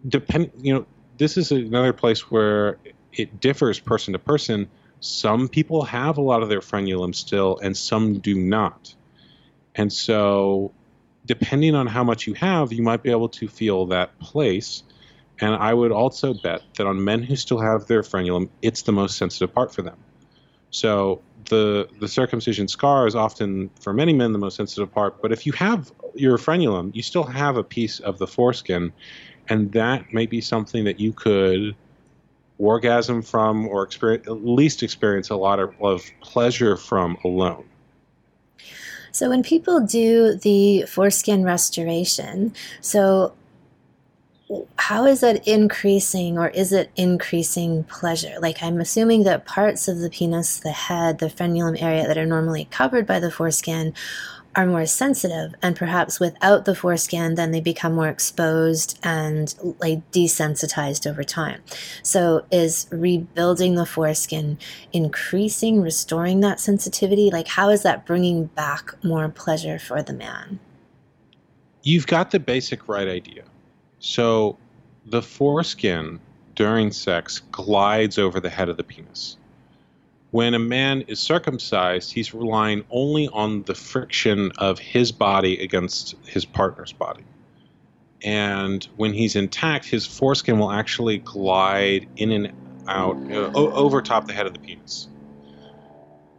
depend, 0.06 0.52
you 0.58 0.74
know, 0.74 0.87
this 1.18 1.37
is 1.37 1.50
another 1.50 1.92
place 1.92 2.30
where 2.30 2.78
it 3.12 3.40
differs 3.40 3.80
person 3.80 4.12
to 4.12 4.18
person 4.20 4.68
some 5.02 5.48
people 5.48 5.82
have 5.82 6.16
a 6.16 6.20
lot 6.20 6.44
of 6.44 6.48
their 6.48 6.61
frenulum 6.61 7.12
still, 7.12 7.58
and 7.61 7.76
some 7.76 8.20
do 8.20 8.37
not. 8.37 8.94
And 9.74 9.92
so, 9.92 10.70
depending 11.26 11.74
on 11.74 11.88
how 11.88 12.04
much 12.04 12.28
you 12.28 12.35
have, 12.35 12.72
you 12.72 12.82
might 12.82 13.02
be 13.02 13.11
able 13.11 13.28
to 13.30 13.48
feel 13.48 13.87
that 13.87 14.16
place. 14.20 14.85
And 15.40 15.56
I 15.56 15.74
would 15.74 15.90
also 15.90 16.35
bet 16.35 16.62
that 16.76 16.87
on 16.87 17.02
men 17.02 17.24
who 17.24 17.35
still 17.35 17.58
have 17.58 17.87
their 17.87 18.02
frenulum, 18.02 18.48
it's 18.62 18.82
the 18.82 18.92
most 18.92 19.18
sensitive 19.18 19.52
part 19.52 19.74
for 19.74 19.82
them. 19.82 19.96
So 20.70 21.20
the 21.46 21.88
the 22.00 22.09
circumcision 22.09 22.68
scar 22.68 23.07
is 23.07 23.14
often 23.14 23.70
for 23.81 23.92
many 23.92 24.12
men 24.12 24.33
the 24.33 24.38
most 24.38 24.57
sensitive 24.57 24.92
part. 24.92 25.20
But 25.22 25.33
if 25.33 25.46
you 25.46 25.52
have 25.52 25.92
your 26.14 26.38
frenulum, 26.38 26.94
you 26.94 27.02
still 27.02 27.24
have 27.24 27.57
a 27.57 27.64
piece 27.64 28.00
of 28.00 28.18
the 28.18 28.26
foreskin, 28.26 28.92
and 29.48 29.72
that 29.72 30.12
may 30.12 30.26
be 30.26 30.40
something 30.40 30.85
that 30.85 31.00
you 31.00 31.12
could 31.12 31.74
orgasm 32.59 33.22
from 33.22 33.66
or 33.66 33.83
experience, 33.83 34.26
at 34.26 34.44
least 34.44 34.83
experience 34.83 35.31
a 35.31 35.37
lot 35.37 35.59
of, 35.59 35.74
of 35.81 36.02
pleasure 36.20 36.76
from 36.76 37.16
alone. 37.24 37.64
So 39.11 39.28
when 39.28 39.42
people 39.42 39.81
do 39.81 40.37
the 40.37 40.85
foreskin 40.88 41.44
restoration, 41.44 42.55
so 42.81 43.35
how 44.76 45.06
is 45.06 45.20
that 45.20 45.46
increasing 45.46 46.38
or 46.38 46.48
is 46.48 46.72
it 46.72 46.90
increasing 46.96 47.84
pleasure? 47.84 48.34
Like 48.40 48.62
I'm 48.62 48.80
assuming 48.80 49.24
that 49.24 49.46
parts 49.46 49.88
of 49.88 49.98
the 49.98 50.10
penis, 50.10 50.60
the 50.60 50.72
head, 50.72 51.18
the 51.18 51.26
frenulum 51.26 51.80
area 51.80 52.06
that 52.06 52.18
are 52.18 52.26
normally 52.26 52.66
covered 52.70 53.06
by 53.06 53.20
the 53.20 53.30
foreskin 53.30 53.94
are 54.54 54.66
more 54.66 54.84
sensitive 54.84 55.54
and 55.62 55.74
perhaps 55.76 56.20
without 56.20 56.66
the 56.66 56.74
foreskin 56.74 57.36
then 57.36 57.52
they 57.52 57.60
become 57.60 57.94
more 57.94 58.08
exposed 58.08 58.98
and 59.02 59.54
like 59.80 60.10
desensitized 60.10 61.08
over 61.08 61.24
time. 61.24 61.62
So 62.02 62.44
is 62.50 62.86
rebuilding 62.90 63.76
the 63.76 63.86
foreskin 63.86 64.58
increasing 64.92 65.80
restoring 65.80 66.40
that 66.40 66.60
sensitivity? 66.60 67.30
Like 67.30 67.48
how 67.48 67.70
is 67.70 67.82
that 67.84 68.04
bringing 68.04 68.46
back 68.46 69.02
more 69.02 69.28
pleasure 69.30 69.78
for 69.78 70.02
the 70.02 70.12
man? 70.12 70.60
You've 71.82 72.06
got 72.06 72.30
the 72.30 72.38
basic 72.38 72.88
right 72.88 73.08
idea 73.08 73.44
so 74.02 74.58
the 75.06 75.22
foreskin 75.22 76.20
during 76.54 76.92
sex 76.92 77.40
glides 77.50 78.18
over 78.18 78.38
the 78.38 78.50
head 78.50 78.68
of 78.68 78.76
the 78.76 78.84
penis 78.84 79.38
when 80.32 80.54
a 80.54 80.58
man 80.58 81.02
is 81.02 81.20
circumcised, 81.20 82.10
he's 82.10 82.34
relying 82.34 82.84
only 82.90 83.28
on 83.28 83.62
the 83.64 83.74
friction 83.74 84.50
of 84.56 84.78
his 84.78 85.12
body 85.12 85.62
against 85.62 86.16
his 86.26 86.46
partner's 86.46 86.92
body. 86.92 87.24
And 88.24 88.82
when 88.96 89.12
he's 89.12 89.36
intact, 89.36 89.84
his 89.84 90.06
foreskin 90.06 90.58
will 90.58 90.72
actually 90.72 91.18
glide 91.18 92.08
in 92.16 92.32
and 92.32 92.52
out 92.88 93.16
uh, 93.30 93.50
over 93.54 94.00
top 94.00 94.26
the 94.26 94.32
head 94.32 94.46
of 94.46 94.54
the 94.54 94.58
penis. 94.58 95.08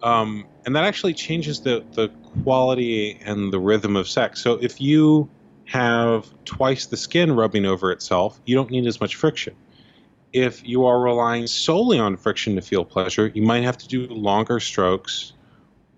Um, 0.02 0.46
and 0.66 0.76
that 0.76 0.86
actually 0.86 1.14
changes 1.14 1.62
the, 1.62 1.86
the 1.92 2.10
quality 2.44 3.20
and 3.24 3.54
the 3.54 3.60
rhythm 3.60 3.96
of 3.96 4.08
sex. 4.08 4.42
So 4.42 4.54
if 4.54 4.82
you 4.82 5.30
have 5.74 6.32
twice 6.46 6.86
the 6.86 6.98
skin 6.98 7.36
rubbing 7.36 7.66
over 7.66 7.92
itself, 7.92 8.40
you 8.46 8.56
don't 8.56 8.72
need 8.72 8.88
as 8.88 9.02
much 9.02 9.16
friction 9.16 9.56
if 10.34 10.68
you 10.68 10.86
are 10.86 11.00
relying 11.00 11.46
solely 11.46 12.00
on 12.00 12.18
friction 12.18 12.56
to 12.56 12.62
feel 12.62 12.84
pleasure, 12.84 13.28
you 13.28 13.44
might 13.44 13.64
have 13.64 13.78
to 13.78 13.88
do 13.88 14.08
longer 14.08 14.60
strokes 14.60 15.34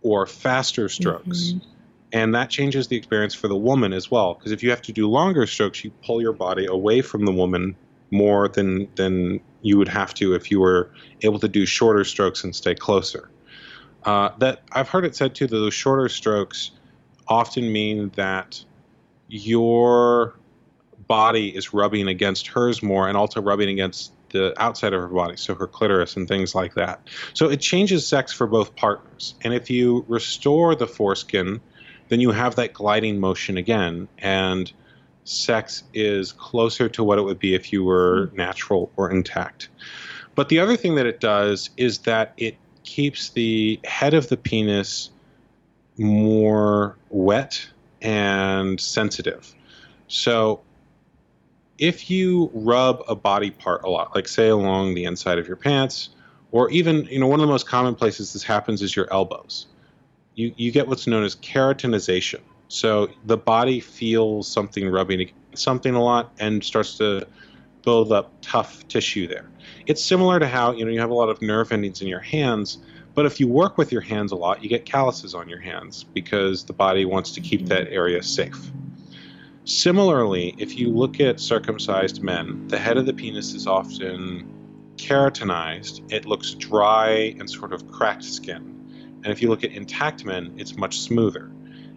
or 0.01 0.27
faster 0.27 0.89
strokes. 0.89 1.53
Mm-hmm. 1.53 1.69
And 2.11 2.35
that 2.35 2.49
changes 2.49 2.87
the 2.87 2.97
experience 2.97 3.33
for 3.33 3.47
the 3.47 3.55
woman 3.55 3.93
as 3.93 4.11
well. 4.11 4.35
Because 4.35 4.51
if 4.51 4.61
you 4.61 4.69
have 4.69 4.81
to 4.83 4.91
do 4.91 5.09
longer 5.09 5.47
strokes, 5.47 5.83
you 5.83 5.91
pull 6.03 6.21
your 6.21 6.33
body 6.33 6.65
away 6.65 7.01
from 7.01 7.25
the 7.25 7.31
woman 7.31 7.75
more 8.11 8.47
than, 8.47 8.87
than 8.95 9.39
you 9.61 9.77
would 9.77 9.87
have 9.87 10.13
to 10.15 10.35
if 10.35 10.51
you 10.51 10.59
were 10.59 10.91
able 11.21 11.39
to 11.39 11.47
do 11.47 11.65
shorter 11.65 12.03
strokes 12.03 12.43
and 12.43 12.55
stay 12.55 12.75
closer. 12.75 13.29
Uh, 14.03 14.29
that 14.37 14.63
I've 14.71 14.87
heard 14.87 15.05
it 15.05 15.15
said 15.15 15.33
too 15.33 15.47
that 15.47 15.55
those 15.55 15.73
shorter 15.73 16.07
strokes 16.09 16.71
often 17.27 17.71
mean 17.71 18.11
that 18.15 18.63
your 19.27 20.35
body 21.07 21.55
is 21.55 21.73
rubbing 21.73 22.07
against 22.07 22.47
hers 22.47 22.81
more 22.81 23.07
and 23.07 23.17
also 23.17 23.41
rubbing 23.41 23.69
against 23.69 24.11
the 24.29 24.53
outside 24.61 24.93
of 24.93 25.01
her 25.01 25.07
body, 25.07 25.37
so 25.37 25.55
her 25.55 25.67
clitoris 25.67 26.15
and 26.15 26.27
things 26.27 26.55
like 26.55 26.73
that. 26.75 26.99
So 27.33 27.49
it 27.49 27.61
changes 27.61 28.07
sex 28.07 28.33
for 28.33 28.47
both 28.47 28.75
partners. 28.75 29.35
And 29.43 29.53
if 29.53 29.69
you 29.69 30.03
restore 30.07 30.75
the 30.75 30.87
foreskin, 30.87 31.61
then 32.09 32.19
you 32.19 32.31
have 32.31 32.55
that 32.55 32.73
gliding 32.73 33.19
motion 33.19 33.57
again, 33.57 34.07
and 34.17 34.71
sex 35.23 35.83
is 35.93 36.31
closer 36.31 36.87
to 36.89 37.03
what 37.03 37.17
it 37.17 37.23
would 37.23 37.39
be 37.39 37.55
if 37.55 37.73
you 37.73 37.83
were 37.83 38.27
hmm. 38.27 38.37
natural 38.37 38.91
or 38.95 39.11
intact. 39.11 39.69
But 40.35 40.49
the 40.49 40.59
other 40.59 40.75
thing 40.75 40.95
that 40.95 41.05
it 41.05 41.19
does 41.19 41.69
is 41.77 41.99
that 41.99 42.33
it 42.37 42.57
keeps 42.83 43.29
the 43.29 43.79
head 43.83 44.13
of 44.13 44.27
the 44.29 44.37
penis 44.37 45.09
more 45.97 46.97
wet 47.09 47.67
and 48.05 48.79
sensitive. 48.79 49.53
So 50.07 50.61
if 51.79 52.09
you 52.09 52.51
rub 52.53 53.03
a 53.07 53.15
body 53.15 53.49
part 53.49 53.83
a 53.83 53.89
lot, 53.89 54.15
like 54.15 54.27
say 54.27 54.49
along 54.49 54.93
the 54.93 55.05
inside 55.05 55.39
of 55.39 55.47
your 55.47 55.57
pants, 55.57 56.09
or 56.51 56.69
even, 56.69 57.05
you 57.05 57.19
know, 57.19 57.27
one 57.27 57.39
of 57.39 57.47
the 57.47 57.51
most 57.51 57.67
common 57.67 57.95
places 57.95 58.31
this 58.31 58.43
happens 58.43 58.81
is 58.81 58.95
your 58.95 59.11
elbows. 59.11 59.65
You, 60.35 60.53
you 60.55 60.71
get 60.71 60.87
what's 60.87 61.07
known 61.07 61.23
as 61.23 61.35
keratinization. 61.35 62.41
So 62.67 63.09
the 63.25 63.37
body 63.37 63.79
feels 63.79 64.47
something 64.47 64.87
rubbing 64.89 65.31
something 65.55 65.95
a 65.95 66.03
lot 66.03 66.31
and 66.39 66.63
starts 66.63 66.97
to 66.97 67.27
build 67.83 68.11
up 68.11 68.33
tough 68.41 68.87
tissue 68.87 69.27
there. 69.27 69.49
It's 69.87 70.03
similar 70.03 70.39
to 70.39 70.47
how, 70.47 70.73
you 70.73 70.85
know, 70.85 70.91
you 70.91 70.99
have 70.99 71.09
a 71.09 71.13
lot 71.13 71.29
of 71.29 71.41
nerve 71.41 71.71
endings 71.71 72.01
in 72.01 72.07
your 72.07 72.19
hands, 72.19 72.77
but 73.15 73.25
if 73.25 73.39
you 73.39 73.47
work 73.47 73.77
with 73.77 73.91
your 73.91 74.01
hands 74.01 74.31
a 74.33 74.35
lot, 74.35 74.61
you 74.61 74.69
get 74.69 74.85
calluses 74.85 75.33
on 75.33 75.47
your 75.47 75.59
hands 75.59 76.03
because 76.03 76.65
the 76.65 76.73
body 76.73 77.05
wants 77.05 77.31
to 77.31 77.41
keep 77.41 77.65
that 77.67 77.87
area 77.87 78.21
safe. 78.21 78.71
Similarly, 79.63 80.53
if 80.57 80.77
you 80.77 80.91
look 80.91 81.19
at 81.19 81.39
circumcised 81.39 82.21
men, 82.21 82.67
the 82.67 82.77
head 82.77 82.97
of 82.97 83.05
the 83.05 83.13
penis 83.13 83.53
is 83.53 83.65
often 83.65 84.47
keratinized. 84.97 86.11
It 86.11 86.25
looks 86.25 86.53
dry 86.53 87.35
and 87.39 87.49
sort 87.49 87.73
of 87.73 87.89
cracked 87.89 88.25
skin. 88.25 89.19
And 89.23 89.27
if 89.27 89.41
you 89.41 89.49
look 89.49 89.63
at 89.63 89.71
intact 89.71 90.23
men, 90.25 90.53
it's 90.57 90.75
much 90.75 90.99
smoother. 90.99 91.51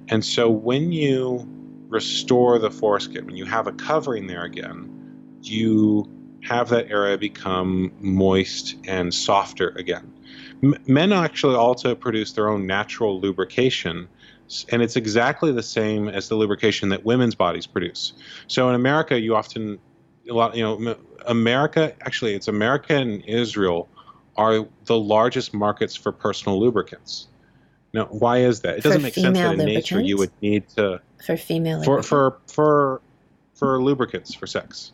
And 0.09 0.25
so 0.25 0.49
when 0.49 0.93
you 0.93 1.47
restore 1.89 2.59
the 2.59 2.71
foreskin, 2.71 3.27
when 3.27 3.37
you 3.37 3.45
have 3.45 3.67
a 3.67 3.73
covering 3.73 4.27
there 4.29 4.45
again, 4.45 5.39
you 5.43 6.09
have 6.43 6.69
that 6.69 6.91
area 6.91 7.19
become 7.19 7.93
moist 8.01 8.77
and 8.87 9.13
softer 9.13 9.71
again. 9.71 10.13
M- 10.63 10.77
men 10.87 11.13
actually 11.13 11.57
also 11.57 11.95
produce 11.95 12.33
their 12.33 12.49
own 12.49 12.67
natural 12.67 13.21
lubrication 13.21 14.09
and 14.71 14.83
it's 14.83 14.97
exactly 14.97 15.53
the 15.53 15.63
same 15.63 16.09
as 16.09 16.29
the 16.29 16.35
lubrication 16.35 16.89
that 16.89 17.05
women's 17.05 17.35
bodies 17.35 17.67
produce. 17.67 18.15
So 18.47 18.69
in 18.69 18.75
America, 18.75 19.21
you 19.21 19.37
often 19.37 19.79
a 20.29 20.33
lot 20.35 20.57
you 20.57 20.63
know 20.63 20.97
America 21.27 21.95
actually 22.03 22.35
it's 22.35 22.49
America 22.49 22.95
and 22.95 23.25
Israel 23.25 23.89
are 24.37 24.67
the 24.85 24.99
largest 24.99 25.53
markets 25.53 25.97
for 25.97 26.13
personal 26.13 26.61
lubricants. 26.61 27.29
Now, 27.93 28.05
why 28.07 28.39
is 28.39 28.61
that? 28.61 28.79
It 28.79 28.83
doesn't 28.85 29.03
make 29.03 29.15
sense 29.15 29.39
that 29.39 29.59
in 29.59 29.65
nature 29.65 30.01
you 30.01 30.17
would 30.19 30.31
need 30.41 30.69
to 30.77 31.01
for 31.25 31.37
female 31.37 31.83
for 31.83 32.03
for 32.03 32.39
for 32.47 33.01
for 33.55 33.83
lubricants 33.83 34.35
for 34.35 34.47
sex. 34.47 34.93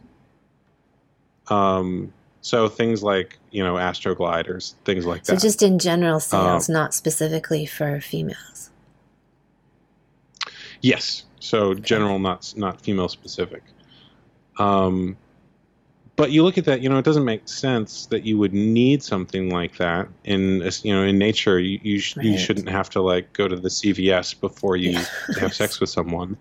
Um, 1.48 2.12
so 2.40 2.68
things 2.68 3.02
like 3.02 3.38
you 3.50 3.64
know 3.64 3.74
Astrogliders, 3.74 4.74
things 4.85 5.07
like 5.07 5.24
that. 5.24 5.40
So 5.40 5.46
just 5.46 5.62
in 5.62 5.78
general 5.78 6.20
sales, 6.20 6.68
um, 6.68 6.72
not 6.72 6.94
specifically 6.94 7.66
for 7.66 8.00
females. 8.00 8.70
Yes. 10.80 11.24
So 11.40 11.74
general, 11.74 12.18
not 12.18 12.52
not 12.57 12.80
female 12.80 13.09
specific. 13.09 13.62
Um, 14.59 15.16
but 16.16 16.30
you 16.30 16.44
look 16.44 16.59
at 16.59 16.64
that, 16.66 16.80
you 16.80 16.88
know, 16.88 16.98
it 16.98 17.04
doesn't 17.04 17.24
make 17.24 17.48
sense 17.48 18.07
that 18.07 18.24
you 18.24 18.38
would 18.38 18.52
need 18.52 19.02
something 19.02 19.50
like 19.50 19.76
that 19.78 20.09
in, 20.24 20.62
you 20.83 20.94
know, 20.94 21.02
in 21.02 21.18
nature. 21.18 21.59
You 21.59 21.80
you, 21.83 21.98
sh- 21.98 22.16
right. 22.16 22.26
you 22.26 22.38
shouldn't 22.38 22.68
have 22.68 22.88
to 22.90 23.00
like 23.00 23.33
go 23.33 23.48
to 23.48 23.57
the 23.57 23.68
CVS 23.68 24.38
before 24.38 24.76
you 24.76 24.98
have 25.40 25.54
sex 25.54 25.80
with 25.80 25.90
someone. 25.90 26.37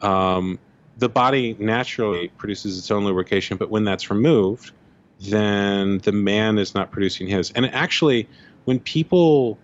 Um, 0.00 0.58
the 0.98 1.08
body 1.08 1.56
naturally 1.58 2.28
produces 2.36 2.76
its 2.76 2.90
own 2.90 3.04
lubrication, 3.04 3.56
but 3.56 3.70
when 3.70 3.84
that's 3.84 4.10
removed, 4.10 4.72
then 5.20 5.98
the 5.98 6.12
man 6.12 6.58
is 6.58 6.74
not 6.74 6.90
producing 6.90 7.28
his. 7.28 7.50
And 7.52 7.66
actually, 7.72 8.28
when 8.64 8.80
people 8.80 9.58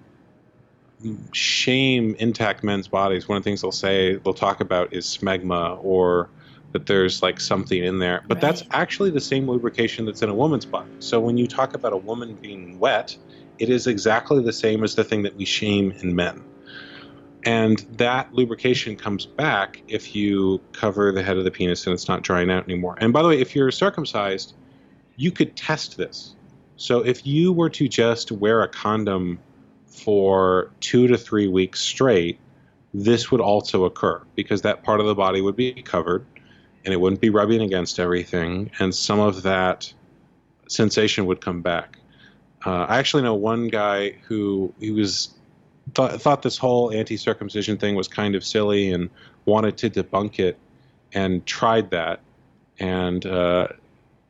shame 1.33 2.14
intact 2.18 2.62
men's 2.62 2.88
bodies, 2.88 3.29
one 3.29 3.37
of 3.37 3.42
the 3.42 3.51
things 3.51 3.62
they'll 3.62 3.73
say, 3.73 4.16
they'll 4.16 4.33
talk 4.33 4.61
about 4.61 4.92
is 4.92 5.07
smegma 5.07 5.79
or 5.83 6.31
that 6.73 6.87
there's 6.87 7.23
like 7.23 7.40
something 7.40 7.83
in 7.83 7.99
there. 7.99 8.23
But 8.29 8.37
right. 8.37 8.42
that's 8.42 8.62
actually 8.70 9.11
the 9.11 9.20
same 9.20 9.49
lubrication 9.49 10.07
that's 10.07 10.23
in 10.23 10.29
a 10.29 10.35
woman's 10.35 10.64
body. 10.64 10.90
So 11.01 11.20
when 11.20 11.37
you 11.37 11.47
talk 11.47 11.75
about 11.75 11.92
a 11.92 11.97
woman 11.97 12.38
being 12.40 12.79
wet, 12.79 13.16
it 13.59 13.68
is 13.68 13.87
exactly 13.87 14.42
the 14.42 14.53
same 14.53 14.83
as 14.85 14.94
the 14.94 15.05
thing 15.05 15.23
that 15.23 15.37
we 15.37 15.44
shame 15.44 15.92
in 16.03 16.14
men. 16.14 16.44
And 17.44 17.78
that 17.92 18.33
lubrication 18.33 18.96
comes 18.96 19.26
back 19.26 19.83
if 19.87 20.14
you 20.14 20.61
cover 20.72 21.12
the 21.12 21.22
head 21.22 21.37
of 21.37 21.44
the 21.44 21.50
penis 21.50 21.87
and 21.87 21.92
it's 21.92 22.09
not 22.09 22.22
drying 22.22 22.50
out 22.50 22.64
anymore. 22.64 22.96
And 22.98 23.12
by 23.12 23.22
the 23.22 23.28
way, 23.28 23.40
if 23.40 23.54
you're 23.54 23.70
circumcised, 23.70 24.54
you 25.16 25.30
could 25.30 25.54
test 25.57 25.96
this. 25.96 26.35
So 26.76 27.04
if 27.04 27.26
you 27.26 27.52
were 27.52 27.70
to 27.70 27.87
just 27.87 28.33
wear 28.33 28.62
a 28.62 28.68
condom 28.68 29.38
for 29.87 30.72
two 30.80 31.07
to 31.07 31.18
three 31.18 31.46
weeks 31.46 31.80
straight, 31.80 32.38
this 32.92 33.30
would 33.30 33.40
also 33.40 33.85
occur 33.85 34.22
because 34.35 34.62
that 34.62 34.83
part 34.83 35.00
of 35.00 35.07
the 35.07 35.14
body 35.14 35.40
would 35.40 35.57
be 35.57 35.72
covered 35.83 36.24
and 36.85 36.92
it 36.92 37.00
wouldn't 37.00 37.20
be 37.20 37.30
rubbing 37.30 37.62
against 37.62 37.98
everything, 37.98 38.70
and 38.78 38.94
some 38.94 39.18
of 39.18 39.42
that 39.42 39.92
sensation 40.68 41.26
would 41.26 41.40
come 41.40 41.62
back. 41.62 41.98
Uh, 42.64 42.85
I 42.88 42.98
actually 42.98 43.22
know 43.22 43.35
one 43.35 43.68
guy 43.68 44.11
who 44.26 44.74
he 44.78 44.90
was 44.90 45.34
thought, 45.94 46.20
thought 46.20 46.42
this 46.42 46.59
whole 46.59 46.92
anti-circumcision 46.92 47.79
thing 47.79 47.94
was 47.94 48.09
kind 48.09 48.35
of 48.35 48.44
silly 48.44 48.90
and 48.90 49.11
wanted 49.44 49.77
to 49.79 49.90
debunk 49.90 50.38
it, 50.38 50.59
and 51.12 51.44
tried 51.47 51.90
that, 51.90 52.20
and 52.79 53.25
uh, 53.27 53.68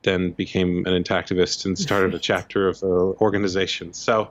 then 0.03 0.33
became 0.33 0.85
an 0.87 1.03
intactivist 1.03 1.65
and 1.65 1.79
started 1.79 2.15
a 2.15 2.19
chapter 2.31 2.69
of 2.69 2.81
the 2.81 2.89
organization. 2.89 3.93
So 3.93 4.31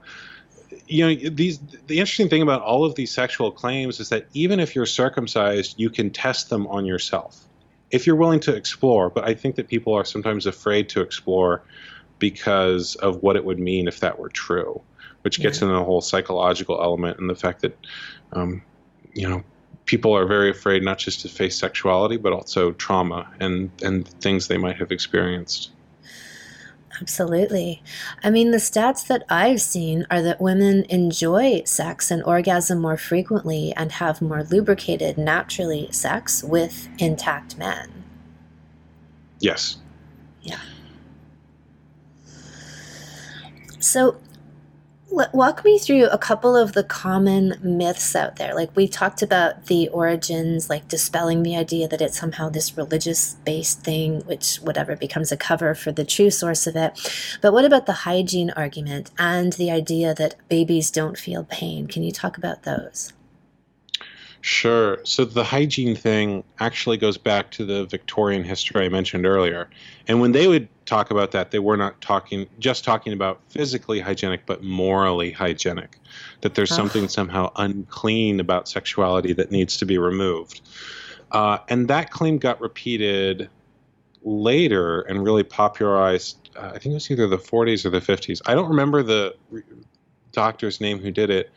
you 0.88 1.08
know 1.08 1.30
these 1.30 1.60
the 1.88 2.00
interesting 2.00 2.30
thing 2.30 2.42
about 2.42 2.62
all 2.62 2.86
of 2.86 2.96
these 2.96 3.12
sexual 3.12 3.52
claims 3.52 4.00
is 4.00 4.10
that 4.10 4.26
even 4.34 4.60
if 4.60 4.76
you're 4.76 4.86
circumcised 4.86 5.80
you 5.80 5.90
can 5.90 6.10
test 6.10 6.50
them 6.50 6.68
on 6.68 6.86
yourself 6.86 7.46
if 7.92 8.08
you're 8.08 8.16
willing 8.16 8.40
to 8.40 8.56
explore 8.56 9.10
but 9.10 9.24
i 9.24 9.34
think 9.34 9.56
that 9.56 9.68
people 9.68 9.94
are 9.94 10.06
sometimes 10.06 10.46
afraid 10.46 10.90
to 10.90 11.02
explore 11.02 11.64
because 12.24 12.96
of 12.96 13.22
what 13.22 13.36
it 13.36 13.44
would 13.44 13.60
mean 13.60 13.88
if 13.88 14.00
that 14.00 14.18
were 14.18 14.30
true 14.30 14.82
which 15.24 15.40
gets 15.42 15.60
yeah. 15.60 15.66
into 15.66 15.78
the 15.78 15.84
whole 15.84 16.02
psychological 16.02 16.82
element 16.82 17.20
and 17.20 17.30
the 17.30 17.36
fact 17.36 17.62
that 17.62 17.78
um, 18.34 18.62
you 19.14 19.28
know 19.28 19.44
people 19.86 20.16
are 20.16 20.26
very 20.26 20.50
afraid 20.50 20.84
not 20.84 20.98
just 20.98 21.22
to 21.22 21.30
face 21.30 21.58
sexuality, 21.58 22.18
but 22.18 22.34
also 22.34 22.72
trauma 22.74 23.30
and, 23.40 23.70
and 23.82 24.08
things 24.22 24.48
they 24.48 24.58
might 24.58 24.78
have 24.78 24.92
experienced. 24.92 25.72
Absolutely. 27.02 27.82
I 28.24 28.30
mean, 28.30 28.52
the 28.52 28.58
stats 28.58 29.08
that 29.08 29.26
I've 29.28 29.62
seen 29.62 30.06
are 30.10 30.22
that 30.22 30.40
women 30.40 30.86
enjoy 30.90 31.64
sex 31.66 32.12
and 32.12 32.24
orgasm 32.24 32.80
more 32.80 32.98
frequently 32.98 33.74
and 33.76 33.92
have 33.94 34.22
more 34.22 34.44
lubricated, 34.44 35.18
naturally 35.18 35.90
sex 35.92 36.44
with 36.44 36.88
intact 37.00 37.58
men. 37.58 38.04
Yes. 39.40 39.78
Yeah. 40.44 40.60
So, 43.84 44.16
walk 45.12 45.66
me 45.66 45.78
through 45.78 46.08
a 46.08 46.18
couple 46.18 46.56
of 46.56 46.72
the 46.72 46.86
common 46.86 47.60
myths 47.62 48.16
out 48.16 48.38
there. 48.38 48.56
Like 48.56 48.74
we 48.78 48.88
talked 48.88 49.22
about 49.22 49.66
the 49.66 49.90
origins, 49.90 50.70
like 50.70 50.88
dispelling 50.88 51.44
the 51.44 51.58
idea 51.58 51.90
that 51.90 52.02
it's 52.02 52.18
somehow 52.18 52.48
this 52.48 52.78
religious 52.78 53.34
based 53.46 53.82
thing, 53.82 54.22
which 54.22 54.56
whatever 54.58 54.96
becomes 54.96 55.34
a 55.34 55.38
cover 55.38 55.76
for 55.76 55.92
the 55.92 56.06
true 56.06 56.32
source 56.32 56.66
of 56.66 56.78
it. 56.78 56.98
But 57.42 57.52
what 57.52 57.66
about 57.66 57.86
the 57.86 58.08
hygiene 58.08 58.52
argument 58.52 59.12
and 59.20 59.52
the 59.54 59.70
idea 59.70 60.16
that 60.16 60.36
babies 60.48 60.90
don't 60.90 61.18
feel 61.18 61.44
pain? 61.44 61.88
Can 61.88 62.04
you 62.04 62.14
talk 62.14 62.38
about 62.38 62.64
those? 62.64 63.12
Sure. 64.44 65.00
So 65.06 65.24
the 65.24 65.46
hygiene 65.46 65.96
thing 65.96 66.44
actually 66.60 66.98
goes 66.98 67.18
back 67.18 67.50
to 67.52 67.64
the 67.64 67.86
Victorian 67.86 68.44
history 68.44 68.86
I 68.86 68.90
mentioned 68.90 69.26
earlier. 69.26 69.70
And 70.06 70.20
when 70.20 70.34
they 70.34 70.50
would 70.50 70.68
talk 70.86 71.12
about 71.12 71.32
that, 71.32 71.52
they 71.52 71.60
were 71.60 71.78
not 71.78 72.02
talking 72.02 72.50
just 72.60 72.84
talking 72.84 73.14
about 73.14 73.40
physically 73.48 74.02
hygienic, 74.02 74.46
but 74.46 74.62
morally 74.62 75.32
hygienic. 75.32 75.98
That 76.42 76.56
there's 76.56 76.76
something 76.76 77.08
somehow 77.08 77.54
unclean 77.56 78.42
about 78.42 78.68
sexuality 78.68 79.32
that 79.32 79.50
needs 79.50 79.78
to 79.78 79.86
be 79.86 79.98
removed. 79.98 80.60
Uh, 81.32 81.60
and 81.70 81.88
that 81.88 82.12
claim 82.12 82.38
got 82.38 82.60
repeated 82.60 83.50
later 84.24 85.04
and 85.04 85.24
really 85.24 85.44
popularized. 85.44 86.50
Uh, 86.58 86.72
I 86.76 86.80
think 86.80 86.88
it 86.88 86.96
was 86.96 87.10
either 87.10 87.28
the 87.28 87.38
40s 87.38 87.86
or 87.86 87.92
the 87.92 88.02
50s. 88.02 88.42
I 88.46 88.56
don't 88.56 88.68
remember 88.68 89.04
the 89.04 89.36
doctor's 90.34 90.82
name 90.82 91.00
who 91.00 91.12
did 91.12 91.30
it 91.30 91.50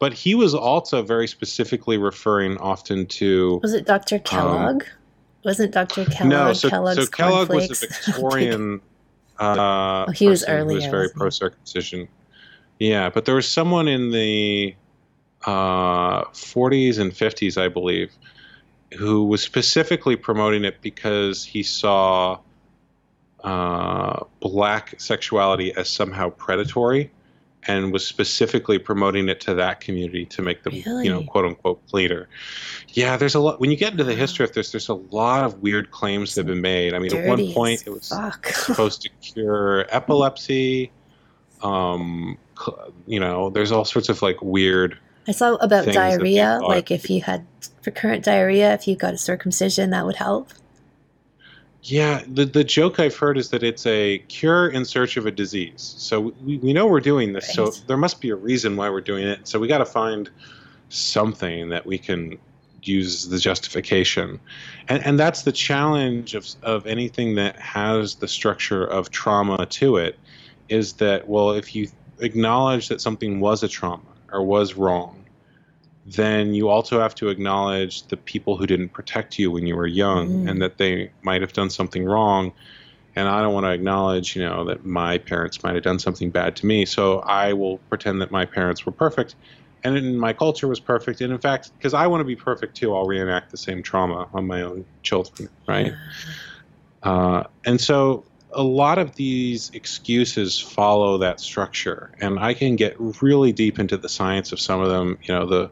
but 0.00 0.14
he 0.14 0.34
was 0.34 0.54
also 0.54 1.02
very 1.02 1.28
specifically 1.28 1.98
referring 1.98 2.56
often 2.58 3.06
to. 3.06 3.60
Was 3.62 3.74
it 3.74 3.86
Dr. 3.86 4.16
Um, 4.16 4.22
Kellogg? 4.22 4.82
Um, 4.82 4.88
Wasn't 5.44 5.72
Dr. 5.72 6.06
Kellogg? 6.06 6.30
No, 6.30 6.52
so, 6.54 6.68
so 6.68 7.06
Kellogg 7.06 7.50
was 7.50 7.70
a 7.70 7.86
Victorian. 8.06 8.80
uh, 9.38 10.06
oh, 10.08 10.10
he 10.10 10.26
was 10.26 10.44
earlier. 10.48 10.70
He 10.70 10.74
was 10.76 10.86
very 10.86 11.10
pro 11.10 11.30
circumcision. 11.30 12.08
Yeah, 12.78 13.10
but 13.10 13.26
there 13.26 13.34
was 13.34 13.46
someone 13.46 13.88
in 13.88 14.10
the 14.10 14.74
uh, 15.44 16.24
40s 16.24 16.98
and 16.98 17.12
50s, 17.12 17.60
I 17.60 17.68
believe, 17.68 18.10
who 18.98 19.24
was 19.24 19.42
specifically 19.42 20.16
promoting 20.16 20.64
it 20.64 20.80
because 20.80 21.44
he 21.44 21.62
saw 21.62 22.38
uh, 23.44 24.24
black 24.40 24.98
sexuality 24.98 25.74
as 25.74 25.90
somehow 25.90 26.30
predatory 26.30 27.10
and 27.66 27.92
was 27.92 28.06
specifically 28.06 28.78
promoting 28.78 29.28
it 29.28 29.40
to 29.42 29.54
that 29.54 29.80
community 29.80 30.24
to 30.26 30.42
make 30.42 30.62
them, 30.62 30.74
really? 30.86 31.04
you 31.04 31.10
know, 31.10 31.22
quote 31.22 31.44
unquote, 31.44 31.86
cleaner. 31.88 32.28
Yeah, 32.88 33.16
there's 33.16 33.34
a 33.34 33.40
lot. 33.40 33.60
When 33.60 33.70
you 33.70 33.76
get 33.76 33.92
into 33.92 34.04
the 34.04 34.14
history 34.14 34.44
of 34.44 34.52
this, 34.52 34.72
there's 34.72 34.88
a 34.88 34.94
lot 34.94 35.44
of 35.44 35.60
weird 35.60 35.90
claims 35.90 36.34
that 36.34 36.42
have 36.42 36.46
been 36.46 36.60
made. 36.60 36.94
I 36.94 36.98
mean, 36.98 37.14
at 37.14 37.26
one 37.26 37.52
point 37.52 37.84
it 37.86 37.90
was 37.90 38.06
supposed 38.44 39.02
to 39.02 39.08
cure 39.20 39.86
epilepsy. 39.90 40.90
Um, 41.62 42.38
you 43.06 43.20
know, 43.20 43.50
there's 43.50 43.72
all 43.72 43.84
sorts 43.84 44.08
of 44.08 44.22
like 44.22 44.40
weird. 44.40 44.98
I 45.28 45.32
saw 45.32 45.54
about 45.56 45.86
diarrhea. 45.86 46.60
Like 46.62 46.90
if 46.90 47.10
you 47.10 47.20
had 47.20 47.46
recurrent 47.84 48.24
diarrhea, 48.24 48.72
if 48.74 48.88
you 48.88 48.96
got 48.96 49.14
a 49.14 49.18
circumcision, 49.18 49.90
that 49.90 50.06
would 50.06 50.16
help. 50.16 50.48
Yeah, 51.82 52.22
the, 52.26 52.44
the 52.44 52.64
joke 52.64 53.00
I've 53.00 53.16
heard 53.16 53.38
is 53.38 53.50
that 53.50 53.62
it's 53.62 53.86
a 53.86 54.18
cure 54.28 54.68
in 54.68 54.84
search 54.84 55.16
of 55.16 55.26
a 55.26 55.30
disease. 55.30 55.94
So 55.98 56.34
we, 56.44 56.58
we 56.58 56.72
know 56.72 56.86
we're 56.86 57.00
doing 57.00 57.32
this, 57.32 57.56
right. 57.56 57.72
so 57.72 57.82
there 57.86 57.96
must 57.96 58.20
be 58.20 58.30
a 58.30 58.36
reason 58.36 58.76
why 58.76 58.90
we're 58.90 59.00
doing 59.00 59.26
it. 59.26 59.48
So 59.48 59.58
we 59.58 59.66
got 59.66 59.78
to 59.78 59.86
find 59.86 60.28
something 60.90 61.70
that 61.70 61.86
we 61.86 61.96
can 61.96 62.38
use 62.82 63.28
the 63.28 63.38
justification. 63.38 64.40
And, 64.88 65.04
and 65.04 65.18
that's 65.18 65.42
the 65.42 65.52
challenge 65.52 66.34
of, 66.34 66.46
of 66.62 66.86
anything 66.86 67.36
that 67.36 67.58
has 67.58 68.16
the 68.16 68.28
structure 68.28 68.84
of 68.84 69.10
trauma 69.10 69.66
to 69.66 69.96
it 69.96 70.18
is 70.68 70.94
that, 70.94 71.28
well, 71.28 71.52
if 71.52 71.74
you 71.74 71.88
acknowledge 72.18 72.88
that 72.88 73.00
something 73.00 73.40
was 73.40 73.62
a 73.62 73.68
trauma 73.68 74.02
or 74.32 74.42
was 74.42 74.74
wrong, 74.74 75.19
then 76.12 76.54
you 76.54 76.68
also 76.68 77.00
have 77.00 77.14
to 77.16 77.28
acknowledge 77.28 78.02
the 78.04 78.16
people 78.16 78.56
who 78.56 78.66
didn't 78.66 78.90
protect 78.90 79.38
you 79.38 79.50
when 79.50 79.66
you 79.66 79.76
were 79.76 79.86
young 79.86 80.28
mm. 80.28 80.50
and 80.50 80.60
that 80.62 80.78
they 80.78 81.10
might 81.22 81.40
have 81.40 81.52
done 81.52 81.70
something 81.70 82.04
wrong. 82.04 82.52
And 83.16 83.28
I 83.28 83.42
don't 83.42 83.52
want 83.52 83.66
to 83.66 83.70
acknowledge, 83.70 84.36
you 84.36 84.42
know, 84.42 84.64
that 84.64 84.84
my 84.84 85.18
parents 85.18 85.62
might 85.62 85.74
have 85.74 85.84
done 85.84 85.98
something 85.98 86.30
bad 86.30 86.56
to 86.56 86.66
me. 86.66 86.84
So 86.84 87.20
I 87.20 87.52
will 87.52 87.78
pretend 87.88 88.20
that 88.22 88.30
my 88.30 88.44
parents 88.44 88.86
were 88.86 88.92
perfect 88.92 89.34
and 89.84 90.18
my 90.18 90.32
culture 90.32 90.68
was 90.68 90.80
perfect. 90.80 91.20
And 91.20 91.32
in 91.32 91.38
fact, 91.38 91.72
because 91.76 91.94
I 91.94 92.06
want 92.06 92.20
to 92.20 92.24
be 92.24 92.36
perfect 92.36 92.76
too, 92.76 92.94
I'll 92.94 93.06
reenact 93.06 93.50
the 93.50 93.56
same 93.56 93.82
trauma 93.82 94.28
on 94.32 94.46
my 94.46 94.62
own 94.62 94.84
children, 95.02 95.48
right? 95.66 95.92
Uh, 97.02 97.44
and 97.64 97.80
so 97.80 98.24
a 98.52 98.62
lot 98.62 98.98
of 98.98 99.14
these 99.14 99.70
excuses 99.74 100.58
follow 100.58 101.18
that 101.18 101.40
structure, 101.40 102.10
and 102.20 102.38
I 102.38 102.54
can 102.54 102.76
get 102.76 102.96
really 103.22 103.52
deep 103.52 103.78
into 103.78 103.96
the 103.96 104.08
science 104.08 104.52
of 104.52 104.60
some 104.60 104.80
of 104.80 104.88
them. 104.88 105.18
You 105.22 105.34
know, 105.34 105.46
the 105.46 105.70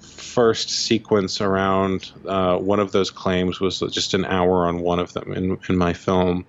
first 0.00 0.70
sequence 0.70 1.40
around 1.40 2.12
uh, 2.26 2.56
one 2.58 2.80
of 2.80 2.92
those 2.92 3.10
claims 3.10 3.60
was 3.60 3.80
just 3.90 4.14
an 4.14 4.24
hour 4.24 4.66
on 4.66 4.80
one 4.80 4.98
of 4.98 5.12
them 5.12 5.32
in, 5.32 5.58
in 5.68 5.76
my 5.76 5.92
film. 5.92 6.44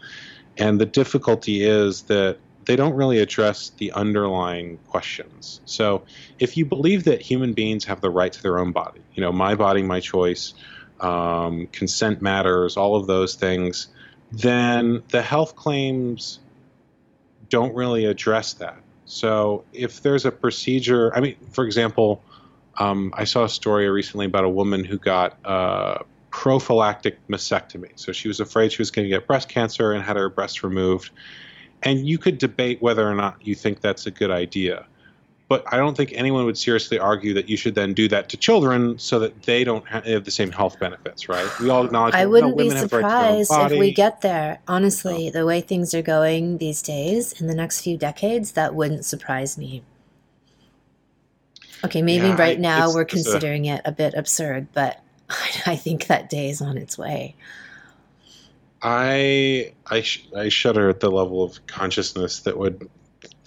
And 0.57 0.79
the 0.79 0.85
difficulty 0.85 1.63
is 1.63 2.03
that 2.03 2.37
they 2.65 2.75
don't 2.75 2.93
really 2.93 3.19
address 3.19 3.71
the 3.77 3.91
underlying 3.93 4.77
questions. 4.89 5.61
So, 5.65 6.03
if 6.37 6.57
you 6.57 6.65
believe 6.65 7.05
that 7.05 7.21
human 7.21 7.53
beings 7.53 7.85
have 7.85 8.01
the 8.01 8.09
right 8.09 8.31
to 8.31 8.43
their 8.43 8.59
own 8.59 8.73
body, 8.73 9.01
you 9.13 9.21
know, 9.21 9.31
my 9.31 9.55
body, 9.55 9.81
my 9.81 10.01
choice, 10.01 10.53
um, 10.99 11.67
consent 11.71 12.21
matters, 12.21 12.77
all 12.77 12.95
of 12.95 13.07
those 13.07 13.35
things 13.35 13.87
then 14.31 15.03
the 15.09 15.21
health 15.21 15.55
claims 15.55 16.39
don't 17.49 17.73
really 17.73 18.05
address 18.05 18.53
that. 18.53 18.77
So 19.05 19.63
if 19.73 20.01
there's 20.03 20.25
a 20.25 20.31
procedure, 20.31 21.15
I 21.15 21.19
mean, 21.19 21.35
for 21.51 21.65
example, 21.65 22.21
um, 22.77 23.13
I 23.17 23.23
saw 23.23 23.43
a 23.43 23.49
story 23.49 23.89
recently 23.89 24.27
about 24.27 24.43
a 24.43 24.49
woman 24.49 24.83
who 24.83 24.97
got 24.97 25.37
prophylactic 26.29 27.17
mastectomy. 27.27 27.91
So 27.95 28.11
she 28.11 28.27
was 28.27 28.39
afraid 28.39 28.71
she 28.71 28.81
was 28.81 28.91
going 28.91 29.05
to 29.05 29.09
get 29.09 29.25
breast 29.25 29.49
cancer 29.49 29.91
and 29.91 30.03
had 30.03 30.15
her 30.15 30.29
breast 30.29 30.63
removed. 30.63 31.09
And 31.81 32.07
you 32.07 32.17
could 32.17 32.37
debate 32.37 32.81
whether 32.81 33.09
or 33.09 33.15
not 33.15 33.45
you 33.45 33.55
think 33.55 33.81
that's 33.81 34.05
a 34.05 34.11
good 34.11 34.31
idea 34.31 34.85
but 35.49 35.63
I 35.73 35.77
don't 35.77 35.97
think 35.97 36.13
anyone 36.13 36.45
would 36.45 36.59
seriously 36.59 36.99
argue 36.99 37.33
that 37.33 37.49
you 37.49 37.57
should 37.57 37.73
then 37.73 37.95
do 37.95 38.07
that 38.09 38.29
to 38.29 38.37
children 38.37 38.99
so 38.99 39.17
that 39.19 39.41
they 39.43 39.63
don't 39.63 39.85
have 39.87 40.23
the 40.23 40.29
same 40.29 40.51
health 40.51 40.79
benefits, 40.79 41.27
right? 41.27 41.49
We 41.59 41.69
all 41.71 41.85
acknowledge. 41.85 42.13
I 42.13 42.27
wouldn't 42.27 42.55
no, 42.55 42.69
be 42.69 42.69
surprised 42.69 43.51
if 43.51 43.71
we 43.71 43.91
get 43.91 44.21
there. 44.21 44.59
Honestly, 44.67 45.27
oh. 45.27 45.31
the 45.31 45.47
way 45.47 45.61
things 45.61 45.95
are 45.95 46.03
going 46.03 46.59
these 46.59 46.83
days, 46.83 47.41
in 47.41 47.47
the 47.47 47.55
next 47.55 47.81
few 47.81 47.97
decades, 47.97 48.51
that 48.51 48.75
wouldn't 48.75 49.05
surprise 49.05 49.57
me. 49.57 49.81
Okay, 51.83 52.03
maybe 52.03 52.27
yeah, 52.27 52.37
right 52.37 52.59
now 52.59 52.93
we're 52.93 53.05
considering 53.05 53.65
a, 53.65 53.75
it 53.75 53.81
a 53.85 53.91
bit 53.91 54.13
absurd, 54.13 54.67
but 54.73 55.01
I 55.65 55.75
think 55.75 56.05
that 56.07 56.29
day 56.29 56.49
is 56.49 56.61
on 56.61 56.77
its 56.77 56.95
way. 56.95 57.35
I 58.83 59.73
I, 59.87 60.01
sh- 60.01 60.27
I 60.37 60.49
shudder 60.49 60.89
at 60.89 60.99
the 60.99 61.09
level 61.09 61.43
of 61.43 61.65
consciousness 61.65 62.41
that 62.41 62.57
would 62.57 62.87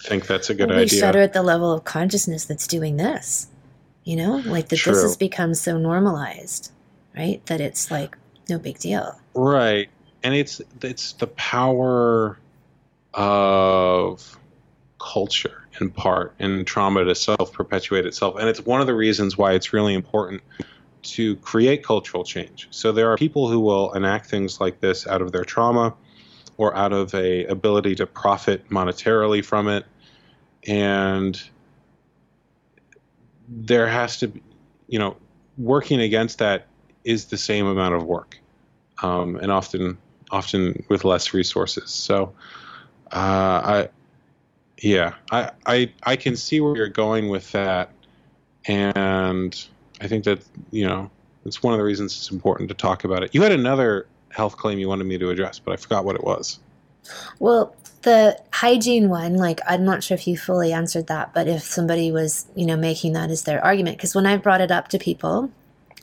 think 0.03 0.27
that's 0.27 0.49
a 0.49 0.53
good 0.53 0.69
we 0.69 0.75
idea. 0.75 0.95
We 0.95 0.99
shudder 0.99 1.19
at 1.19 1.33
the 1.33 1.43
level 1.43 1.71
of 1.71 1.83
consciousness 1.83 2.45
that's 2.45 2.67
doing 2.67 2.97
this. 2.97 3.47
You 4.03 4.17
know, 4.17 4.41
like 4.45 4.67
that 4.69 4.77
True. 4.77 4.93
this 4.93 5.01
has 5.01 5.15
become 5.15 5.53
so 5.53 5.77
normalized, 5.77 6.71
right? 7.15 7.43
That 7.45 7.61
it's 7.61 7.89
like 7.89 8.17
no 8.49 8.59
big 8.59 8.77
deal. 8.79 9.17
Right. 9.33 9.89
And 10.23 10.35
it's 10.35 10.61
it's 10.81 11.13
the 11.13 11.27
power 11.27 12.37
of 13.13 14.37
culture 14.99 15.67
in 15.79 15.89
part 15.89 16.33
and 16.39 16.67
trauma 16.67 17.03
to 17.05 17.15
self 17.15 17.53
perpetuate 17.53 18.05
itself. 18.05 18.35
And 18.37 18.49
it's 18.49 18.65
one 18.65 18.81
of 18.81 18.87
the 18.87 18.93
reasons 18.93 19.37
why 19.37 19.53
it's 19.53 19.71
really 19.73 19.93
important 19.93 20.41
to 21.03 21.35
create 21.37 21.83
cultural 21.83 22.23
change. 22.23 22.67
So 22.71 22.91
there 22.91 23.11
are 23.11 23.17
people 23.17 23.49
who 23.49 23.59
will 23.59 23.93
enact 23.93 24.29
things 24.29 24.61
like 24.61 24.79
this 24.79 25.05
out 25.07 25.21
of 25.21 25.31
their 25.31 25.43
trauma 25.43 25.93
or 26.57 26.75
out 26.75 26.93
of 26.93 27.13
a 27.13 27.45
ability 27.45 27.95
to 27.95 28.05
profit 28.05 28.69
monetarily 28.69 29.43
from 29.43 29.67
it 29.67 29.85
and 30.67 31.41
there 33.47 33.87
has 33.87 34.19
to 34.19 34.27
be 34.27 34.41
you 34.87 34.99
know 34.99 35.15
working 35.57 35.99
against 36.01 36.39
that 36.39 36.67
is 37.03 37.25
the 37.25 37.37
same 37.37 37.65
amount 37.65 37.93
of 37.93 38.03
work 38.03 38.37
um, 39.01 39.35
and 39.37 39.51
often 39.51 39.97
often 40.31 40.83
with 40.89 41.05
less 41.05 41.33
resources 41.33 41.89
so 41.89 42.33
uh, 43.11 43.61
i 43.63 43.89
yeah 44.81 45.13
I, 45.31 45.51
I 45.65 45.93
i 46.03 46.15
can 46.15 46.35
see 46.35 46.59
where 46.61 46.75
you're 46.75 46.87
going 46.87 47.29
with 47.29 47.51
that 47.51 47.91
and 48.65 49.65
i 50.01 50.07
think 50.07 50.23
that 50.23 50.43
you 50.71 50.85
know 50.85 51.09
It's 51.45 51.61
one 51.61 51.73
of 51.73 51.77
the 51.77 51.83
reasons 51.83 52.15
it's 52.17 52.31
important 52.31 52.69
to 52.69 52.75
talk 52.75 53.03
about 53.03 53.23
it. 53.23 53.35
You 53.35 53.41
had 53.41 53.51
another 53.51 54.07
health 54.29 54.57
claim 54.57 54.79
you 54.79 54.87
wanted 54.87 55.05
me 55.05 55.17
to 55.17 55.29
address, 55.29 55.59
but 55.59 55.73
I 55.73 55.75
forgot 55.75 56.05
what 56.05 56.15
it 56.15 56.23
was. 56.23 56.59
Well, 57.39 57.75
the 58.03 58.39
hygiene 58.51 59.09
one, 59.09 59.35
like 59.35 59.59
I'm 59.67 59.83
not 59.85 60.03
sure 60.03 60.15
if 60.15 60.27
you 60.27 60.37
fully 60.37 60.71
answered 60.73 61.07
that, 61.07 61.33
but 61.33 61.47
if 61.47 61.63
somebody 61.63 62.11
was, 62.11 62.45
you 62.55 62.65
know, 62.65 62.77
making 62.77 63.13
that 63.13 63.31
as 63.31 63.43
their 63.43 63.63
argument, 63.63 63.97
because 63.97 64.15
when 64.15 64.25
I 64.25 64.37
brought 64.37 64.61
it 64.61 64.71
up 64.71 64.87
to 64.89 64.99
people, 64.99 65.49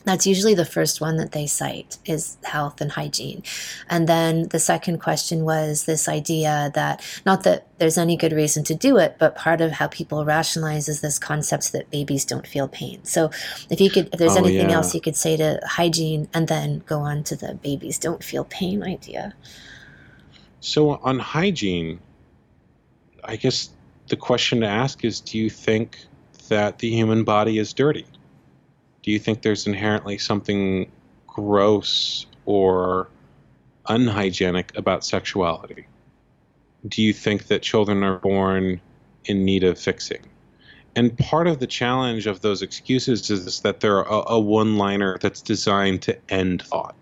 that's 0.03 0.25
usually 0.25 0.55
the 0.55 0.65
first 0.65 0.99
one 0.99 1.17
that 1.17 1.31
they 1.31 1.45
cite 1.45 1.99
is 2.05 2.37
health 2.43 2.81
and 2.81 2.91
hygiene. 2.91 3.43
And 3.87 4.09
then 4.09 4.47
the 4.49 4.59
second 4.59 4.99
question 4.99 5.43
was 5.45 5.85
this 5.85 6.09
idea 6.09 6.71
that 6.73 7.03
not 7.23 7.43
that 7.43 7.67
there's 7.77 7.99
any 7.99 8.17
good 8.17 8.31
reason 8.31 8.63
to 8.63 8.73
do 8.75 8.97
it, 8.97 9.17
but 9.19 9.35
part 9.35 9.61
of 9.61 9.73
how 9.73 9.87
people 9.87 10.25
rationalize 10.25 10.89
is 10.89 11.01
this 11.01 11.19
concept 11.19 11.71
that 11.73 11.91
babies 11.91 12.25
don't 12.25 12.47
feel 12.47 12.67
pain. 12.67 13.03
So 13.05 13.29
if 13.69 13.79
you 13.79 13.91
could 13.91 14.07
if 14.11 14.17
there's 14.17 14.37
Oh, 14.37 14.43
anything 14.43 14.71
yeah. 14.71 14.77
else 14.77 14.95
you 14.95 15.01
could 15.01 15.15
say 15.15 15.37
to 15.37 15.59
hygiene 15.65 16.27
and 16.33 16.47
then 16.47 16.81
go 16.87 17.01
on 17.01 17.23
to 17.25 17.35
the 17.35 17.53
babies 17.53 17.99
don't 17.99 18.23
feel 18.23 18.43
pain 18.45 18.81
idea. 18.81 19.35
So 20.61 20.91
on 20.91 21.17
hygiene, 21.17 21.99
I 23.23 23.35
guess 23.35 23.71
the 24.07 24.15
question 24.15 24.61
to 24.61 24.67
ask 24.67 25.03
is 25.03 25.19
do 25.19 25.37
you 25.37 25.49
think 25.49 25.97
that 26.49 26.77
the 26.77 26.89
human 26.89 27.23
body 27.23 27.57
is 27.57 27.73
dirty? 27.73 28.05
Do 29.01 29.09
you 29.09 29.17
think 29.17 29.41
there's 29.41 29.65
inherently 29.65 30.19
something 30.19 30.91
gross 31.25 32.27
or 32.45 33.09
unhygienic 33.87 34.77
about 34.77 35.03
sexuality? 35.03 35.87
Do 36.87 37.01
you 37.01 37.13
think 37.13 37.47
that 37.47 37.63
children 37.63 38.03
are 38.03 38.19
born 38.19 38.79
in 39.25 39.43
need 39.43 39.63
of 39.63 39.79
fixing? 39.79 40.21
And 40.95 41.17
part 41.17 41.47
of 41.47 41.59
the 41.59 41.67
challenge 41.67 42.27
of 42.27 42.41
those 42.41 42.61
excuses 42.61 43.31
is 43.31 43.61
that 43.61 43.79
they're 43.79 44.01
a, 44.01 44.33
a 44.33 44.39
one 44.39 44.77
liner 44.77 45.17
that's 45.17 45.41
designed 45.41 46.03
to 46.03 46.17
end 46.29 46.61
thought. 46.61 46.95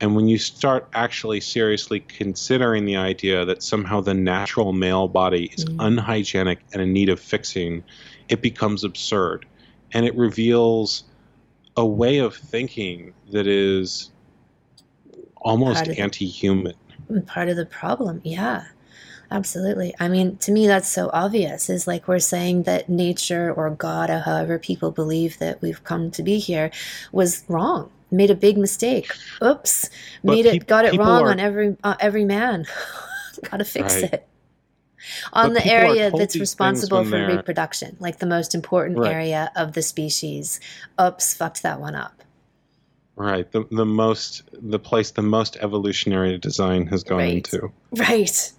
And 0.00 0.16
when 0.16 0.28
you 0.28 0.38
start 0.38 0.88
actually 0.94 1.40
seriously 1.40 2.00
considering 2.00 2.86
the 2.86 2.96
idea 2.96 3.44
that 3.44 3.62
somehow 3.62 4.00
the 4.00 4.14
natural 4.14 4.72
male 4.72 5.08
body 5.08 5.52
is 5.56 5.64
Mm. 5.66 5.76
unhygienic 5.86 6.60
and 6.72 6.80
in 6.80 6.92
need 6.92 7.08
of 7.10 7.20
fixing, 7.20 7.84
it 8.28 8.40
becomes 8.40 8.82
absurd. 8.82 9.44
And 9.92 10.06
it 10.06 10.14
reveals 10.16 11.04
a 11.76 11.84
way 11.84 12.18
of 12.18 12.34
thinking 12.34 13.12
that 13.32 13.46
is 13.46 14.10
almost 15.36 15.76
Part 15.76 15.88
of 15.88 15.96
the- 15.96 16.02
anti 16.02 16.26
human. 16.26 16.74
part 17.26 17.48
of 17.48 17.56
the 17.56 17.66
problem 17.66 18.20
yeah 18.24 18.64
absolutely 19.32 19.92
i 19.98 20.06
mean 20.06 20.36
to 20.36 20.52
me 20.52 20.66
that's 20.68 20.88
so 20.88 21.10
obvious 21.12 21.68
is 21.70 21.86
like 21.86 22.06
we're 22.06 22.18
saying 22.20 22.62
that 22.64 22.88
nature 22.88 23.52
or 23.52 23.68
god 23.70 24.10
or 24.10 24.20
however 24.20 24.58
people 24.58 24.90
believe 24.92 25.38
that 25.38 25.60
we've 25.62 25.82
come 25.82 26.10
to 26.12 26.22
be 26.22 26.38
here 26.38 26.70
was 27.10 27.42
wrong 27.48 27.90
made 28.10 28.30
a 28.30 28.34
big 28.34 28.56
mistake 28.58 29.10
oops 29.42 29.88
But 30.24 30.32
made 30.32 30.46
it 30.46 30.66
got 30.66 30.84
it 30.84 30.96
wrong 30.98 31.22
are- 31.22 31.30
on 31.30 31.40
every 31.40 31.76
uh, 31.84 31.94
every 32.00 32.24
man 32.24 32.66
gotta 33.50 33.64
fix 33.64 33.94
Right. 34.02 34.12
it 34.14 34.26
on 35.32 35.54
But 35.54 35.62
the 35.62 35.72
area 35.72 36.10
that's 36.10 36.36
responsible 36.36 37.04
for 37.04 37.26
reproduction 37.26 37.96
like 38.00 38.18
the 38.18 38.26
most 38.26 38.54
important 38.54 38.98
Right. 38.98 39.12
area 39.12 39.50
of 39.56 39.72
the 39.72 39.82
species 39.82 40.60
oops 41.00 41.34
fucked 41.34 41.62
that 41.62 41.80
one 41.80 41.94
up 41.94 42.14
Right. 43.16 43.50
The, 43.52 43.66
the 43.70 43.84
most, 43.84 44.48
the 44.52 44.78
place 44.78 45.10
the 45.10 45.20
most 45.20 45.58
evolutionary 45.60 46.38
design 46.38 46.86
has 46.86 47.04
gone 47.04 47.18
Right. 47.18 47.34
into. 47.52 47.70
right 47.96 48.52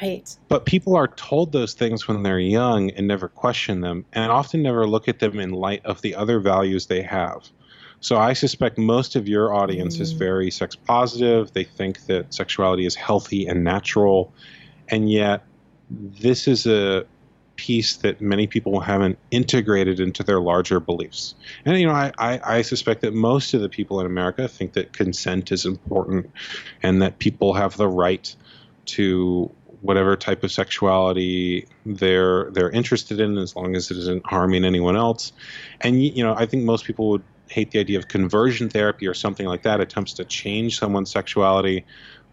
right 0.00 0.36
But 0.46 0.66
people 0.66 0.94
are 0.94 1.08
told 1.08 1.50
those 1.50 1.74
things 1.74 2.06
when 2.06 2.22
they're 2.22 2.38
young 2.38 2.90
and 2.90 3.08
never 3.08 3.26
question 3.28 3.80
them, 3.80 4.04
and 4.12 4.30
often 4.30 4.62
never 4.62 4.86
look 4.86 5.08
at 5.08 5.18
them 5.18 5.40
in 5.40 5.50
light 5.50 5.84
of 5.84 6.00
the 6.02 6.14
other 6.14 6.38
values 6.38 6.86
they 6.86 7.02
have. 7.02 7.48
So 8.04 8.18
I 8.18 8.34
suspect 8.34 8.76
most 8.76 9.16
of 9.16 9.26
your 9.26 9.54
audience 9.54 9.98
is 9.98 10.12
Mm. 10.12 10.18
very 10.18 10.50
sex 10.50 10.76
positive. 10.76 11.50
They 11.54 11.64
think 11.64 12.04
that 12.04 12.34
sexuality 12.34 12.84
is 12.84 12.94
healthy 12.94 13.46
and 13.46 13.64
natural, 13.64 14.30
and 14.90 15.10
yet 15.10 15.42
this 15.90 16.46
is 16.46 16.66
a 16.66 17.06
piece 17.56 17.96
that 17.96 18.20
many 18.20 18.46
people 18.46 18.80
haven't 18.80 19.16
integrated 19.30 20.00
into 20.00 20.22
their 20.22 20.38
larger 20.38 20.80
beliefs. 20.80 21.34
And 21.64 21.80
you 21.80 21.86
know, 21.86 21.94
I, 21.94 22.12
I, 22.18 22.40
I 22.58 22.62
suspect 22.62 23.00
that 23.00 23.14
most 23.14 23.54
of 23.54 23.62
the 23.62 23.70
people 23.70 24.00
in 24.00 24.06
America 24.06 24.48
think 24.48 24.74
that 24.74 24.92
consent 24.92 25.50
is 25.50 25.64
important, 25.64 26.30
and 26.82 27.00
that 27.00 27.18
people 27.20 27.54
have 27.54 27.78
the 27.78 27.88
right 27.88 28.36
to 28.96 29.50
whatever 29.80 30.14
type 30.14 30.44
of 30.44 30.52
sexuality 30.52 31.66
they're 31.86 32.50
they're 32.50 32.70
interested 32.70 33.18
in 33.18 33.38
as 33.38 33.56
long 33.56 33.74
as 33.74 33.90
it 33.90 33.96
isn't 33.96 34.24
harming 34.26 34.64
anyone 34.64 34.96
else 34.96 35.30
and 35.82 36.02
you 36.02 36.24
know 36.24 36.34
i 36.38 36.46
think 36.46 36.64
most 36.64 36.86
people 36.86 37.10
would 37.10 37.22
hate 37.48 37.70
the 37.70 37.78
idea 37.78 37.98
of 37.98 38.08
conversion 38.08 38.68
therapy 38.68 39.06
or 39.06 39.14
something 39.14 39.46
like 39.46 39.62
that 39.62 39.80
attempts 39.80 40.12
to 40.14 40.24
change 40.24 40.78
someone's 40.78 41.10
sexuality 41.10 41.84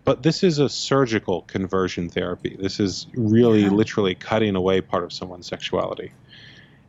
but 0.04 0.24
this 0.24 0.44
is 0.44 0.58
a 0.58 0.68
surgical 0.68 1.44
conversion 1.44 2.10
therapy 2.10 2.56
this 2.60 2.80
is 2.80 3.08
really 3.14 3.64
Yeah. 3.64 3.70
literally 3.70 4.16
cutting 4.16 4.56
away 4.56 4.82
part 4.82 5.04
of 5.04 5.12
someone's 5.14 5.48
sexuality 5.48 6.12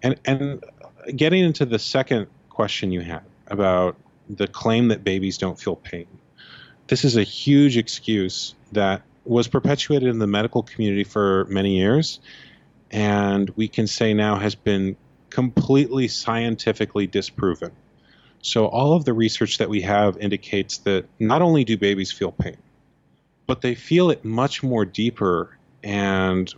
and 0.03 0.19
and 0.25 0.63
getting 1.17 1.45
into 1.45 1.65
the 1.65 1.79
second 1.79 2.27
question 2.49 2.93
you 2.93 3.01
had 3.01 3.23
about 3.49 3.97
the 4.31 4.47
claim 4.47 4.89
that 4.89 5.03
babies 5.03 5.37
don't 5.37 5.59
feel 5.59 5.77
pain 5.77 6.07
this 6.87 7.05
is 7.05 7.17
a 7.17 7.23
huge 7.23 7.77
excuse 7.77 8.55
that 8.73 9.03
was 9.25 9.49
perpetuated 9.49 10.09
in 10.09 10.19
the 10.19 10.27
medical 10.27 10.63
community 10.63 11.05
for 11.05 11.47
many 11.49 11.77
years, 11.77 12.21
and 12.91 13.51
we 13.51 13.69
can 13.69 13.87
say 13.87 14.13
now 14.15 14.37
has 14.37 14.55
been 14.55 14.97
completely 15.31 16.09
scientifically 16.09 17.07
disproven. 17.07 17.71
So, 18.43 18.67
all 18.67 18.95
of 18.95 19.05
the 19.05 19.13
research 19.13 19.59
that 19.59 19.69
we 19.69 19.83
have 19.83 20.17
indicates 20.19 20.79
that 20.79 21.07
not 21.21 21.43
only 21.43 21.65
do 21.65 21.79
babies 21.79 22.11
feel 22.11 22.33
pain, 22.33 22.57
but 23.47 23.61
they 23.61 23.77
feel 23.77 24.11
it 24.11 24.25
much 24.25 24.65
more 24.65 24.85
deeper 24.85 25.57
and 25.85 26.53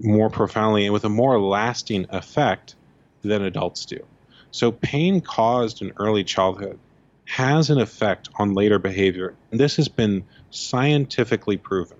more 0.00 0.30
profoundly 0.30 0.86
and 0.86 0.92
with 0.94 1.04
a 1.04 1.10
more 1.10 1.38
lasting 1.38 2.06
effect 2.08 2.76
than 3.22 3.42
adults 3.42 3.84
do. 3.84 4.04
So, 4.52 4.72
pain 4.72 5.20
caused 5.20 5.82
in 5.82 5.92
early 5.98 6.24
childhood 6.24 6.78
has 7.26 7.70
an 7.70 7.78
effect 7.78 8.28
on 8.38 8.54
later 8.54 8.78
behavior. 8.78 9.34
And 9.52 9.60
this 9.60 9.76
has 9.76 9.86
been 9.86 10.24
scientifically 10.50 11.58
proven. 11.58 11.98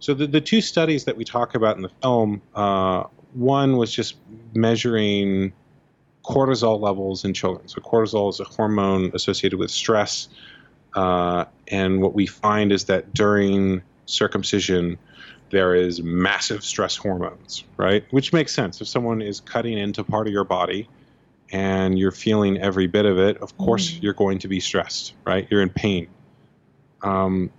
So, 0.00 0.12
the, 0.12 0.26
the 0.26 0.42
two 0.42 0.60
studies 0.60 1.04
that 1.06 1.16
we 1.16 1.24
talk 1.24 1.54
about 1.54 1.76
in 1.76 1.82
the 1.82 1.90
film 2.02 2.42
uh, 2.54 3.04
one 3.32 3.78
was 3.78 3.90
just 3.90 4.16
measuring 4.54 5.54
cortisol 6.24 6.80
levels 6.80 7.24
in 7.24 7.34
children. 7.34 7.68
So, 7.68 7.80
cortisol 7.80 8.30
is 8.30 8.40
a 8.40 8.44
hormone 8.44 9.10
associated 9.14 9.58
with 9.58 9.70
stress. 9.70 10.28
Uh, 10.94 11.46
and 11.68 12.02
what 12.02 12.14
we 12.14 12.26
find 12.26 12.70
is 12.70 12.84
that 12.84 13.12
during 13.14 13.82
circumcision, 14.06 14.98
there 15.50 15.74
is 15.74 16.02
massive 16.02 16.64
stress 16.64 16.96
hormones, 16.96 17.64
right? 17.76 18.04
Which 18.10 18.32
makes 18.32 18.54
sense. 18.54 18.80
If 18.80 18.88
someone 18.88 19.22
is 19.22 19.40
cutting 19.40 19.78
into 19.78 20.04
part 20.04 20.26
of 20.26 20.32
your 20.32 20.44
body 20.44 20.88
and 21.50 21.98
you're 21.98 22.10
feeling 22.10 22.58
every 22.58 22.86
bit 22.86 23.04
of 23.04 23.18
it, 23.18 23.36
of 23.38 23.56
course 23.58 23.90
Mhm. 23.90 24.02
you're 24.02 24.14
going 24.14 24.38
to 24.40 24.48
be 24.48 24.60
stressed, 24.60 25.14
right? 25.26 25.46
You're 25.50 25.62
in 25.62 25.68
pain. 25.68 26.08
Um, 27.02 27.50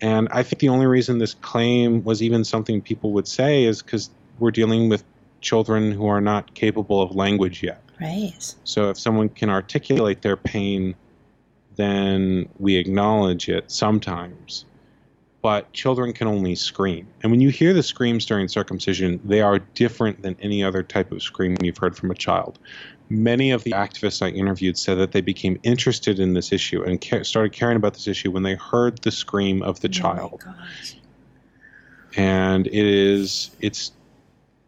and 0.00 0.28
I 0.30 0.42
think 0.42 0.60
the 0.60 0.68
only 0.70 0.86
reason 0.86 1.18
this 1.18 1.34
claim 1.34 2.04
was 2.04 2.22
even 2.22 2.44
something 2.44 2.80
people 2.80 3.12
would 3.12 3.28
say 3.28 3.64
is 3.64 3.82
because 3.82 4.10
we're 4.38 4.50
dealing 4.50 4.88
with 4.88 5.04
children 5.40 5.92
who 5.92 6.06
are 6.06 6.20
not 6.20 6.54
capable 6.54 7.02
of 7.02 7.14
language 7.14 7.62
yet. 7.62 7.82
Right 8.00 8.54
So 8.64 8.90
if 8.90 8.98
someone 8.98 9.28
can 9.28 9.50
articulate 9.50 10.22
their 10.22 10.36
pain, 10.36 10.94
then 11.76 12.48
we 12.58 12.76
acknowledge 12.76 13.48
it 13.48 13.70
sometimes. 13.70 14.64
But 15.42 15.70
children 15.74 16.14
can 16.14 16.26
only 16.26 16.54
scream. 16.54 17.06
And 17.22 17.30
when 17.30 17.40
you 17.40 17.50
hear 17.50 17.74
the 17.74 17.82
screams 17.82 18.24
during 18.24 18.48
circumcision, 18.48 19.20
they 19.24 19.42
are 19.42 19.58
different 19.58 20.22
than 20.22 20.36
any 20.40 20.64
other 20.64 20.82
type 20.82 21.12
of 21.12 21.22
scream 21.22 21.56
you've 21.60 21.76
heard 21.76 21.96
from 21.96 22.10
a 22.10 22.14
child. 22.14 22.58
Many 23.10 23.50
of 23.50 23.62
the 23.64 23.72
activists 23.72 24.22
I 24.22 24.30
interviewed 24.30 24.78
said 24.78 24.94
that 24.96 25.12
they 25.12 25.20
became 25.20 25.60
interested 25.62 26.18
in 26.18 26.32
this 26.32 26.50
issue 26.50 26.82
and 26.82 26.98
ca- 26.98 27.24
started 27.24 27.52
caring 27.52 27.76
about 27.76 27.92
this 27.92 28.08
issue 28.08 28.30
when 28.30 28.42
they 28.42 28.54
heard 28.54 29.02
the 29.02 29.10
scream 29.10 29.62
of 29.62 29.80
the 29.80 29.88
Oh 29.88 29.90
my 29.90 30.16
child 30.16 30.42
gosh. 30.42 30.96
and 32.16 32.66
it 32.66 32.72
is 32.74 33.50
it's 33.60 33.92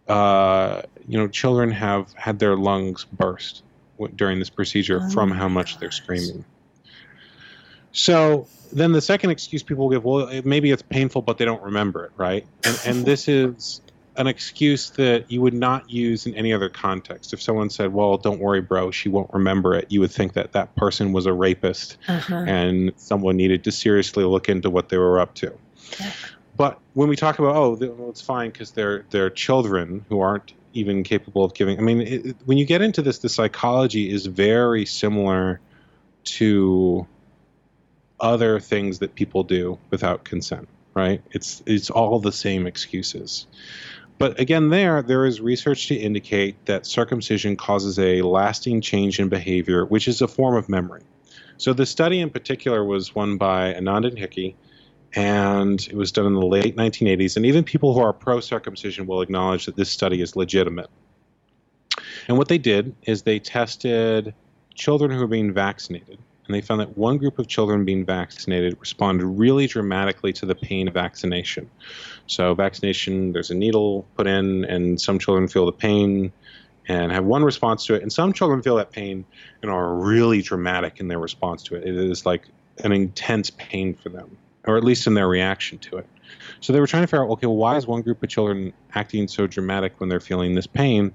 uh, 0.08 0.82
you 1.08 1.18
know 1.18 1.28
children 1.28 1.70
have 1.70 2.12
had 2.14 2.38
their 2.38 2.56
lungs 2.56 3.04
burst 3.12 3.62
during 4.16 4.38
this 4.38 4.50
procedure 4.50 5.00
Oh 5.02 5.10
from 5.10 5.30
how 5.30 5.48
much 5.48 5.78
they're 5.78 5.90
screaming 5.90 6.44
so 7.92 8.46
then 8.72 8.92
the 8.92 9.00
second 9.00 9.30
excuse 9.30 9.62
people 9.62 9.88
give 9.88 10.04
well 10.04 10.28
it- 10.28 10.44
maybe 10.46 10.70
it's 10.70 10.82
painful 10.82 11.22
but 11.22 11.38
they 11.38 11.44
don't 11.44 11.62
remember 11.62 12.04
it 12.04 12.12
right 12.16 12.46
and 12.64 12.80
and 12.86 13.04
this 13.06 13.28
is 13.28 13.80
an 14.16 14.26
excuse 14.26 14.90
that 14.92 15.30
you 15.30 15.42
would 15.42 15.52
not 15.52 15.90
use 15.90 16.24
in 16.26 16.34
any 16.34 16.50
other 16.52 16.70
context 16.70 17.32
if 17.34 17.40
someone 17.42 17.68
said 17.68 17.92
well 17.92 18.16
don't 18.16 18.40
worry 18.40 18.60
bro 18.62 18.90
she 18.90 19.08
won't 19.10 19.30
remember 19.32 19.74
it 19.74 19.86
you 19.90 20.00
would 20.00 20.10
think 20.10 20.32
that 20.32 20.52
that 20.52 20.74
person 20.74 21.12
was 21.12 21.26
a 21.26 21.32
rapist 21.32 21.98
Uh-huh. 22.08 22.34
and 22.46 22.92
someone 22.96 23.36
needed 23.36 23.62
to 23.64 23.70
seriously 23.70 24.24
look 24.24 24.48
into 24.48 24.70
what 24.70 24.88
they 24.88 24.96
were 24.96 25.20
up 25.20 25.34
to. 25.34 25.52
Yeah. 26.00 26.12
But 26.56 26.78
when 26.94 27.08
we 27.10 27.16
talk 27.16 27.38
about 27.38 27.54
oh, 27.54 27.76
well, 27.78 28.08
it's 28.08 28.22
fine 28.22 28.48
because 28.50 28.70
they're 28.70 29.04
they're 29.10 29.28
children 29.28 30.06
who 30.08 30.20
aren't 30.20 30.54
even 30.76 31.02
capable 31.02 31.44
of 31.44 31.54
giving. 31.54 31.78
I 31.78 31.82
mean, 31.82 32.00
it, 32.00 32.36
when 32.44 32.58
you 32.58 32.64
get 32.64 32.82
into 32.82 33.02
this, 33.02 33.18
the 33.18 33.28
psychology 33.28 34.10
is 34.10 34.26
very 34.26 34.84
similar 34.84 35.60
to 36.24 37.06
other 38.20 38.60
things 38.60 38.98
that 38.98 39.14
people 39.14 39.42
do 39.42 39.78
without 39.90 40.24
consent, 40.24 40.68
right? 40.94 41.22
It's 41.30 41.62
it's 41.66 41.90
all 41.90 42.18
the 42.20 42.32
same 42.32 42.66
excuses. 42.66 43.46
But 44.18 44.40
again, 44.40 44.70
there 44.70 45.02
there 45.02 45.26
is 45.26 45.40
research 45.40 45.88
to 45.88 45.94
indicate 45.94 46.64
that 46.66 46.86
circumcision 46.86 47.56
causes 47.56 47.98
a 47.98 48.22
lasting 48.22 48.80
change 48.80 49.20
in 49.20 49.28
behavior, 49.28 49.84
which 49.84 50.08
is 50.08 50.22
a 50.22 50.28
form 50.28 50.56
of 50.56 50.68
memory. 50.68 51.02
So 51.58 51.72
the 51.72 51.86
study 51.86 52.20
in 52.20 52.30
particular 52.30 52.84
was 52.84 53.14
one 53.14 53.38
by 53.38 53.72
Anand 53.72 54.06
and 54.06 54.18
Hickey, 54.18 54.56
and 55.16 55.80
it 55.88 55.96
was 55.96 56.12
done 56.12 56.26
in 56.26 56.34
the 56.34 56.46
late 56.46 56.76
1980s. 56.76 57.36
And 57.36 57.46
even 57.46 57.64
people 57.64 57.94
who 57.94 58.00
are 58.00 58.12
pro 58.12 58.38
circumcision 58.38 59.06
will 59.06 59.22
acknowledge 59.22 59.64
that 59.64 59.74
this 59.74 59.90
study 59.90 60.20
is 60.20 60.36
legitimate. 60.36 60.90
And 62.28 62.36
what 62.36 62.48
they 62.48 62.58
did 62.58 62.94
is 63.02 63.22
they 63.22 63.38
tested 63.38 64.34
children 64.74 65.10
who 65.10 65.18
were 65.18 65.26
being 65.26 65.52
vaccinated. 65.52 66.18
And 66.46 66.54
they 66.54 66.60
found 66.60 66.80
that 66.80 66.96
one 66.96 67.16
group 67.16 67.38
of 67.38 67.48
children 67.48 67.84
being 67.84 68.04
vaccinated 68.04 68.76
responded 68.78 69.24
really 69.26 69.66
dramatically 69.66 70.32
to 70.34 70.46
the 70.46 70.54
pain 70.54 70.86
of 70.86 70.94
vaccination. 70.94 71.68
So, 72.28 72.54
vaccination, 72.54 73.32
there's 73.32 73.50
a 73.50 73.54
needle 73.54 74.06
put 74.16 74.28
in, 74.28 74.64
and 74.66 75.00
some 75.00 75.18
children 75.18 75.48
feel 75.48 75.66
the 75.66 75.72
pain 75.72 76.32
and 76.86 77.10
have 77.10 77.24
one 77.24 77.42
response 77.42 77.84
to 77.86 77.94
it. 77.94 78.02
And 78.02 78.12
some 78.12 78.32
children 78.32 78.62
feel 78.62 78.76
that 78.76 78.92
pain 78.92 79.24
and 79.62 79.72
are 79.72 79.94
really 79.94 80.40
dramatic 80.40 81.00
in 81.00 81.08
their 81.08 81.18
response 81.18 81.64
to 81.64 81.74
it. 81.74 81.82
It 81.82 81.96
is 81.96 82.24
like 82.24 82.46
an 82.84 82.92
intense 82.92 83.50
pain 83.50 83.94
for 83.94 84.10
them, 84.10 84.36
or 84.66 84.76
at 84.76 84.84
least 84.84 85.06
in 85.06 85.14
their 85.14 85.28
reaction 85.28 85.78
to 85.78 85.96
it. 85.98 86.06
So 86.60 86.72
they 86.72 86.80
were 86.80 86.86
trying 86.86 87.02
to 87.02 87.06
figure 87.06 87.24
out, 87.24 87.30
okay, 87.30 87.46
well, 87.46 87.56
why 87.56 87.76
is 87.76 87.86
one 87.86 88.02
group 88.02 88.22
of 88.22 88.28
children 88.28 88.72
acting 88.94 89.28
so 89.28 89.46
dramatic 89.46 89.98
when 89.98 90.08
they're 90.08 90.20
feeling 90.20 90.54
this 90.54 90.66
pain? 90.66 91.12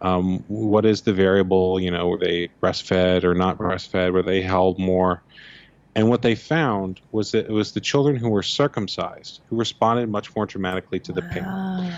Um, 0.00 0.44
what 0.48 0.84
is 0.84 1.02
the 1.02 1.12
variable? 1.12 1.80
You 1.80 1.90
know, 1.90 2.08
were 2.08 2.18
they 2.18 2.48
breastfed 2.62 3.24
or 3.24 3.34
not 3.34 3.58
breastfed? 3.58 4.12
Were 4.12 4.22
they 4.22 4.42
held 4.42 4.78
more? 4.78 5.22
And 5.94 6.08
what 6.08 6.22
they 6.22 6.34
found 6.34 7.00
was 7.12 7.32
that 7.32 7.46
it 7.46 7.52
was 7.52 7.72
the 7.72 7.80
children 7.80 8.16
who 8.16 8.30
were 8.30 8.42
circumcised 8.42 9.40
who 9.48 9.56
responded 9.56 10.08
much 10.08 10.34
more 10.34 10.46
dramatically 10.46 10.98
to 11.00 11.12
the 11.12 11.20
wow. 11.20 11.28
pain. 11.80 11.92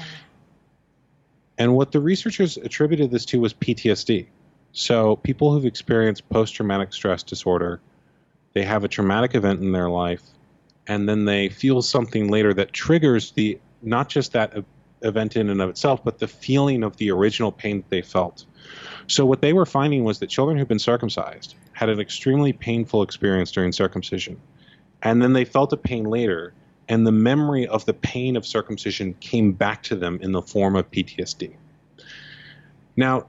And 1.58 1.76
what 1.76 1.92
the 1.92 2.00
researchers 2.00 2.56
attributed 2.56 3.10
this 3.10 3.24
to 3.26 3.40
was 3.40 3.54
PTSD. 3.54 4.26
So 4.72 5.16
people 5.16 5.52
who've 5.52 5.64
experienced 5.64 6.28
post-traumatic 6.28 6.92
stress 6.92 7.22
disorder, 7.22 7.80
they 8.54 8.64
have 8.64 8.82
a 8.82 8.88
traumatic 8.88 9.36
event 9.36 9.60
in 9.60 9.70
their 9.70 9.88
life, 9.88 10.22
and 10.86 11.08
then 11.08 11.24
they 11.24 11.48
feel 11.48 11.82
something 11.82 12.28
later 12.28 12.52
that 12.54 12.72
triggers 12.72 13.32
the 13.32 13.58
not 13.82 14.08
just 14.08 14.32
that 14.32 14.64
event 15.02 15.36
in 15.36 15.50
and 15.50 15.60
of 15.60 15.68
itself, 15.68 16.02
but 16.02 16.18
the 16.18 16.28
feeling 16.28 16.82
of 16.82 16.96
the 16.96 17.10
original 17.10 17.52
pain 17.52 17.78
that 17.78 17.90
they 17.90 18.02
felt. 18.02 18.46
So 19.06 19.26
what 19.26 19.42
they 19.42 19.52
were 19.52 19.66
finding 19.66 20.04
was 20.04 20.18
that 20.18 20.28
children 20.28 20.56
who've 20.56 20.68
been 20.68 20.78
circumcised 20.78 21.54
had 21.72 21.88
an 21.88 22.00
extremely 22.00 22.52
painful 22.52 23.02
experience 23.02 23.52
during 23.52 23.72
circumcision, 23.72 24.40
and 25.02 25.20
then 25.20 25.34
they 25.34 25.44
felt 25.44 25.72
a 25.72 25.76
pain 25.76 26.04
later, 26.04 26.54
and 26.88 27.06
the 27.06 27.12
memory 27.12 27.66
of 27.66 27.84
the 27.84 27.92
pain 27.92 28.36
of 28.36 28.46
circumcision 28.46 29.14
came 29.20 29.52
back 29.52 29.82
to 29.82 29.96
them 29.96 30.18
in 30.22 30.32
the 30.32 30.42
form 30.42 30.76
of 30.76 30.90
PTSD. 30.90 31.54
Now, 32.96 33.26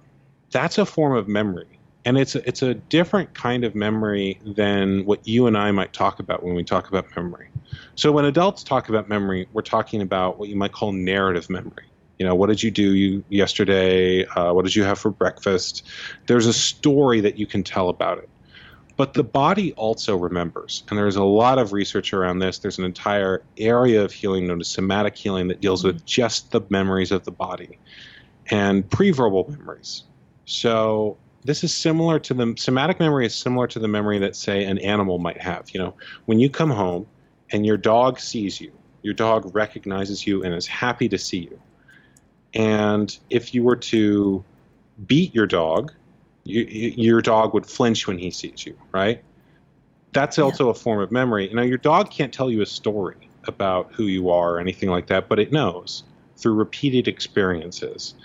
that's 0.51 0.77
a 0.77 0.85
form 0.85 1.17
of 1.17 1.27
memory. 1.27 1.74
And 2.05 2.19
it's 2.19 2.35
a, 2.35 2.47
it's 2.47 2.61
a 2.61 2.75
different 2.75 3.33
kind 3.33 3.63
of 3.63 3.73
memory 3.73 4.39
than 4.45 5.05
what 5.05 5.27
you 5.27 5.47
and 5.47 5.57
I 5.57 5.71
might 5.71 5.91
talk 5.91 6.19
about 6.19 6.43
when 6.43 6.53
we 6.53 6.63
talk 6.63 6.87
about 6.87 7.05
memory. 7.15 7.49
So 7.95 8.11
when 8.11 8.25
adults 8.25 8.63
talk 8.63 8.89
about 8.89 9.09
memory, 9.09 9.47
we're 9.53 9.63
talking 9.63 10.01
about 10.01 10.37
what 10.37 10.47
you 10.49 10.55
might 10.55 10.71
call 10.71 10.91
narrative 10.91 11.49
memory. 11.49 11.85
You 12.19 12.25
know, 12.25 12.35
what 12.35 12.47
did 12.47 12.61
you 12.61 12.71
do 12.71 12.93
you, 12.93 13.23
yesterday? 13.29 14.25
Uh, 14.25 14.53
what 14.53 14.63
did 14.65 14.75
you 14.75 14.83
have 14.83 14.99
for 14.99 15.09
breakfast? 15.09 15.83
There's 16.27 16.45
a 16.45 16.53
story 16.53 17.21
that 17.21 17.37
you 17.39 17.47
can 17.47 17.63
tell 17.63 17.89
about 17.89 18.19
it. 18.19 18.29
But 18.97 19.13
the 19.13 19.23
body 19.23 19.73
also 19.73 20.15
remembers. 20.15 20.83
And 20.89 20.97
there's 20.97 21.17
a 21.17 21.23
lot 21.23 21.57
of 21.57 21.73
research 21.73 22.13
around 22.13 22.39
this. 22.39 22.59
There's 22.59 22.77
an 22.77 22.85
entire 22.85 23.43
area 23.57 24.03
of 24.03 24.13
healing 24.13 24.47
known 24.47 24.61
as 24.61 24.69
somatic 24.69 25.17
healing 25.17 25.49
that 25.49 25.59
deals 25.59 25.83
with 25.83 26.05
just 26.05 26.51
the 26.51 26.61
memories 26.69 27.11
of 27.11 27.25
the 27.25 27.31
body 27.31 27.77
and 28.51 28.87
preverbal 28.89 29.49
memories. 29.49 30.03
So 30.45 31.17
this 31.45 31.63
is 31.63 31.73
similar 31.73 32.19
to 32.19 32.33
the 32.33 32.55
somatic 32.57 32.99
memory 32.99 33.25
is 33.25 33.35
similar 33.35 33.67
to 33.67 33.79
the 33.79 33.87
memory 33.87 34.17
that 34.19 34.35
say 34.35 34.65
an 34.65 34.79
animal 34.79 35.19
might 35.19 35.39
have. 35.39 35.69
You 35.69 35.79
know, 35.79 35.93
when 36.25 36.39
you 36.39 36.49
come 36.49 36.71
home 36.71 37.05
and 37.51 37.65
your 37.65 37.77
dog 37.77 38.19
sees 38.19 38.59
you, 38.59 38.71
your 39.03 39.13
dog 39.13 39.55
recognizes 39.55 40.25
you 40.25 40.43
and 40.43 40.55
is 40.55 40.65
happy 40.65 41.07
to 41.07 41.19
see 41.19 41.37
you. 41.37 41.61
And 42.55 43.15
if 43.29 43.53
you 43.53 43.63
were 43.63 43.75
to 43.75 44.43
beat 45.05 45.35
your 45.35 45.45
dog, 45.45 45.93
you, 46.45 46.63
your 46.63 47.21
dog 47.21 47.53
would 47.53 47.67
flinch 47.67 48.07
when 48.07 48.17
he 48.17 48.31
sees 48.31 48.65
you, 48.65 48.75
right? 48.91 49.23
That's 50.13 50.39
also 50.39 50.65
yeah. 50.65 50.71
a 50.71 50.73
form 50.73 50.99
of 50.99 51.11
memory. 51.11 51.51
Now, 51.53 51.61
your 51.61 51.77
dog 51.77 52.09
can't 52.09 52.33
tell 52.33 52.49
you 52.49 52.61
a 52.61 52.65
story 52.65 53.29
about 53.43 53.91
who 53.93 54.05
you 54.05 54.31
are 54.31 54.55
or 54.55 54.59
anything 54.59 54.89
like 54.89 55.07
that, 55.07 55.29
but 55.29 55.37
it 55.37 55.51
knows 55.51 56.03
through 56.37 56.55
repeated 56.55 57.07
experiences. 57.07 58.15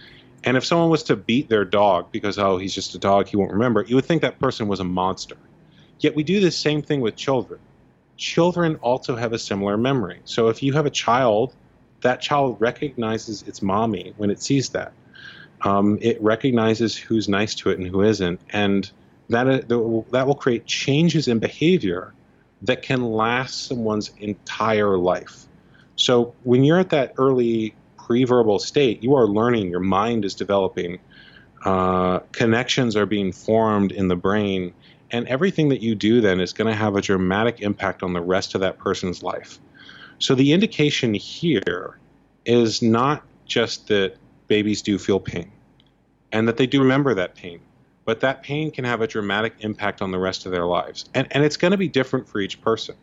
And 0.44 0.56
if 0.56 0.64
someone 0.64 0.90
was 0.90 1.02
to 1.04 1.16
beat 1.16 1.48
their 1.48 1.64
dog 1.64 2.10
because, 2.12 2.38
oh, 2.38 2.56
he's 2.56 2.74
just 2.74 2.94
a 2.94 2.98
dog, 2.98 3.28
he 3.28 3.36
won't 3.36 3.52
remember, 3.52 3.84
you 3.86 3.94
would 3.96 4.06
think 4.06 4.22
that 4.22 4.38
person 4.38 4.68
was 4.68 4.80
a 4.80 4.84
monster. 4.84 5.36
Yet 5.98 6.14
we 6.14 6.22
do 6.22 6.40
the 6.40 6.50
same 6.50 6.80
thing 6.82 7.00
with 7.00 7.16
children. 7.16 7.60
Children 8.16 8.76
also 8.76 9.16
have 9.16 9.32
a 9.32 9.38
similar 9.38 9.76
memory. 9.76 10.20
So 10.24 10.48
if 10.48 10.62
you 10.62 10.72
have 10.72 10.86
a 10.86 10.90
child, 10.90 11.54
that 12.00 12.20
child 12.20 12.56
recognizes 12.60 13.42
its 13.42 13.60
mommy 13.60 14.14
when 14.16 14.30
it 14.30 14.40
sees 14.40 14.70
that 14.70 14.92
um, 15.62 15.98
it 16.00 16.20
recognizes 16.22 16.96
who's 16.96 17.28
nice 17.28 17.54
to 17.56 17.70
it 17.70 17.78
and 17.78 17.86
who 17.86 18.02
isn't, 18.02 18.40
and 18.50 18.90
that 19.28 19.46
uh, 19.46 19.60
that 19.68 20.26
will 20.26 20.34
create 20.34 20.66
changes 20.66 21.28
in 21.28 21.38
behavior 21.38 22.12
that 22.62 22.82
can 22.82 23.02
last 23.02 23.66
someone's 23.66 24.10
entire 24.18 24.96
life. 24.96 25.46
So 25.96 26.34
when 26.44 26.64
you're 26.64 26.78
at 26.78 26.90
that 26.90 27.14
early 27.18 27.74
pre-verbal 28.10 28.58
state, 28.58 29.00
you 29.04 29.14
are 29.14 29.28
learning. 29.28 29.70
Your 29.70 29.78
mind 29.78 30.24
is 30.24 30.34
developing. 30.34 30.98
Uh, 31.64 32.18
connections 32.32 32.96
are 32.96 33.06
being 33.06 33.30
formed 33.30 33.92
in 33.92 34.08
the 34.08 34.16
brain, 34.16 34.74
and 35.12 35.28
everything 35.28 35.68
that 35.68 35.80
you 35.80 35.94
do 35.94 36.20
then 36.20 36.40
is 36.40 36.52
going 36.52 36.66
to 36.66 36.74
have 36.74 36.96
a 36.96 37.00
dramatic 37.00 37.60
impact 37.60 38.02
on 38.02 38.12
the 38.12 38.20
rest 38.20 38.56
of 38.56 38.62
that 38.62 38.78
person's 38.78 39.22
life. 39.22 39.60
So 40.18 40.34
the 40.34 40.52
indication 40.52 41.14
here 41.14 42.00
is 42.44 42.82
not 42.82 43.22
just 43.46 43.86
that 43.86 44.16
babies 44.48 44.82
do 44.82 44.98
feel 44.98 45.20
pain 45.20 45.52
and 46.32 46.48
that 46.48 46.56
they 46.56 46.66
do 46.66 46.80
remember 46.80 47.14
that 47.14 47.36
pain. 47.36 47.60
But 48.04 48.18
that 48.20 48.42
pain 48.42 48.72
can 48.72 48.84
have 48.84 49.02
a 49.02 49.06
dramatic 49.06 49.54
impact 49.60 50.02
on 50.02 50.10
the 50.10 50.18
rest 50.18 50.46
of 50.46 50.52
their 50.52 50.66
lives. 50.66 51.04
And, 51.14 51.28
and 51.30 51.44
it's 51.44 51.56
going 51.56 51.70
to 51.70 51.78
be 51.78 51.86
different 51.86 52.28
for 52.28 52.40
each 52.40 52.60
person. 52.60 52.96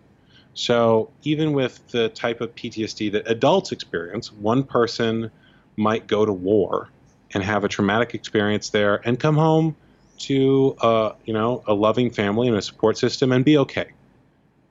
So, 0.58 1.12
even 1.24 1.54
with 1.54 1.88
the 1.90 2.10
type 2.10 2.42
of 2.42 2.54
PTSD 2.56 3.12
that 3.12 3.30
adults 3.30 3.72
experience, 3.72 4.32
one 4.32 4.64
person 4.64 5.30
might 5.76 6.08
go 6.08 6.26
to 6.26 6.34
war 6.34 6.90
and 7.34 7.44
have 7.44 7.64
a 7.64 7.68
traumatic 7.68 8.16
experience 8.16 8.72
there 8.72 9.02
and 9.08 9.20
come 9.20 9.36
home 9.36 9.76
to 10.20 10.76
a, 10.82 10.86
uh, 10.86 11.16
you 11.26 11.34
know 11.34 11.64
a 11.68 11.74
loving 11.74 12.10
family 12.10 12.48
and 12.48 12.58
a 12.58 12.62
support 12.62 12.98
system 12.98 13.32
and 13.32 13.46
be 13.46 13.58
okay. 13.60 13.92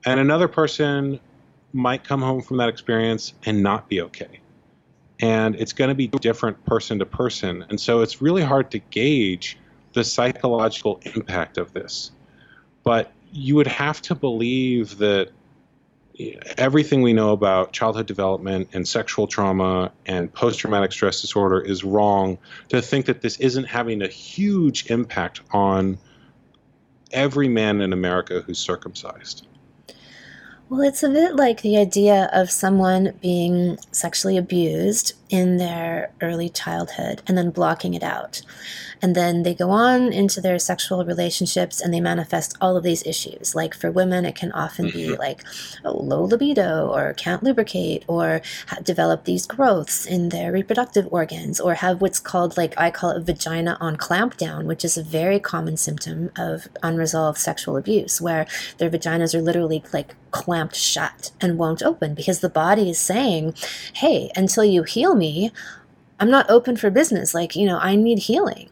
And 0.05 0.19
another 0.19 0.47
person 0.47 1.19
might 1.71 2.03
come 2.03 2.21
home 2.21 2.41
from 2.41 2.57
that 2.57 2.69
experience 2.69 3.33
and 3.45 3.63
not 3.63 3.87
be 3.87 4.01
okay 4.01 4.41
and 5.19 5.55
it's 5.55 5.73
going 5.73 5.89
to 5.89 5.95
be 5.95 6.07
different 6.07 6.63
person 6.65 6.99
to 6.99 7.05
person. 7.05 7.65
And 7.69 7.79
so 7.79 8.01
it's 8.01 8.21
really 8.21 8.43
hard 8.43 8.71
to 8.71 8.79
gauge 8.79 9.57
the 9.93 10.03
psychological 10.03 10.99
impact 11.15 11.57
of 11.57 11.73
this. 11.73 12.11
But 12.83 13.11
you 13.31 13.55
would 13.55 13.67
have 13.67 14.01
to 14.03 14.15
believe 14.15 14.97
that 14.99 15.29
everything 16.57 17.01
we 17.01 17.13
know 17.13 17.31
about 17.31 17.73
childhood 17.73 18.07
development 18.07 18.69
and 18.73 18.87
sexual 18.87 19.27
trauma 19.27 19.91
and 20.05 20.33
post 20.33 20.59
traumatic 20.59 20.91
stress 20.91 21.21
disorder 21.21 21.61
is 21.61 21.83
wrong 21.83 22.37
to 22.69 22.81
think 22.81 23.05
that 23.05 23.21
this 23.21 23.37
isn't 23.37 23.65
having 23.65 24.01
a 24.01 24.07
huge 24.07 24.89
impact 24.89 25.41
on 25.51 25.97
every 27.11 27.47
man 27.47 27.81
in 27.81 27.93
America 27.93 28.41
who's 28.41 28.59
circumcised. 28.59 29.45
Well, 30.69 30.81
it's 30.81 31.01
a 31.01 31.09
bit 31.09 31.35
like 31.35 31.61
the 31.61 31.77
idea 31.77 32.29
of 32.33 32.51
someone 32.51 33.13
being 33.21 33.77
sexually 33.91 34.37
abused 34.37 35.13
in 35.29 35.57
their 35.57 36.11
early 36.21 36.49
childhood 36.49 37.21
and 37.27 37.37
then 37.37 37.49
blocking 37.49 37.93
it 37.93 38.03
out. 38.03 38.41
And 39.01 39.15
then 39.15 39.43
they 39.43 39.53
go 39.53 39.69
on 39.69 40.11
into 40.11 40.41
their 40.41 40.57
sexual 40.57 41.05
relationships 41.05 41.81
and 41.81 41.93
they 41.93 42.01
manifest 42.01 42.57
all 42.59 42.75
of 42.75 42.83
these 42.83 43.05
issues. 43.05 43.53
Like 43.53 43.73
for 43.73 43.91
women, 43.91 44.25
it 44.25 44.35
can 44.35 44.51
often 44.53 44.85
be 44.85 45.09
mm-hmm. 45.09 45.19
like 45.19 45.43
low 45.83 46.23
libido 46.23 46.87
or 46.87 47.13
can't 47.13 47.43
lubricate 47.43 48.03
or 48.07 48.41
develop 48.83 49.25
these 49.25 49.45
growths 49.45 50.05
in 50.05 50.29
their 50.29 50.51
reproductive 50.51 51.07
organs 51.11 51.59
or 51.59 51.75
have 51.75 52.01
what's 52.01 52.19
called, 52.19 52.57
like 52.57 52.73
I 52.77 52.89
call 52.89 53.11
it 53.11 53.23
vagina 53.23 53.77
on 53.79 53.97
clampdown, 53.97 54.65
which 54.65 54.83
is 54.83 54.97
a 54.97 55.03
very 55.03 55.39
common 55.39 55.77
symptom 55.77 56.31
of 56.37 56.67
unresolved 56.81 57.37
sexual 57.37 57.77
abuse 57.77 58.19
where 58.19 58.47
their 58.77 58.89
vaginas 58.89 59.35
are 59.35 59.41
literally 59.41 59.83
like 59.93 60.15
clamped 60.31 60.75
shut 60.75 61.31
and 61.39 61.57
won't 61.57 61.81
open 61.81 62.13
because 62.13 62.39
the 62.39 62.49
body 62.49 62.89
is 62.89 62.99
saying, 62.99 63.53
hey, 63.93 64.31
until 64.35 64.63
you 64.63 64.83
heal 64.83 65.15
me, 65.17 65.51
I'm 66.19 66.31
not 66.31 66.49
open 66.49 66.77
for 66.77 66.89
business. 66.89 67.33
Like, 67.33 67.55
you 67.55 67.65
know, 67.65 67.77
I 67.77 67.95
need 67.95 68.19
healing. 68.19 68.69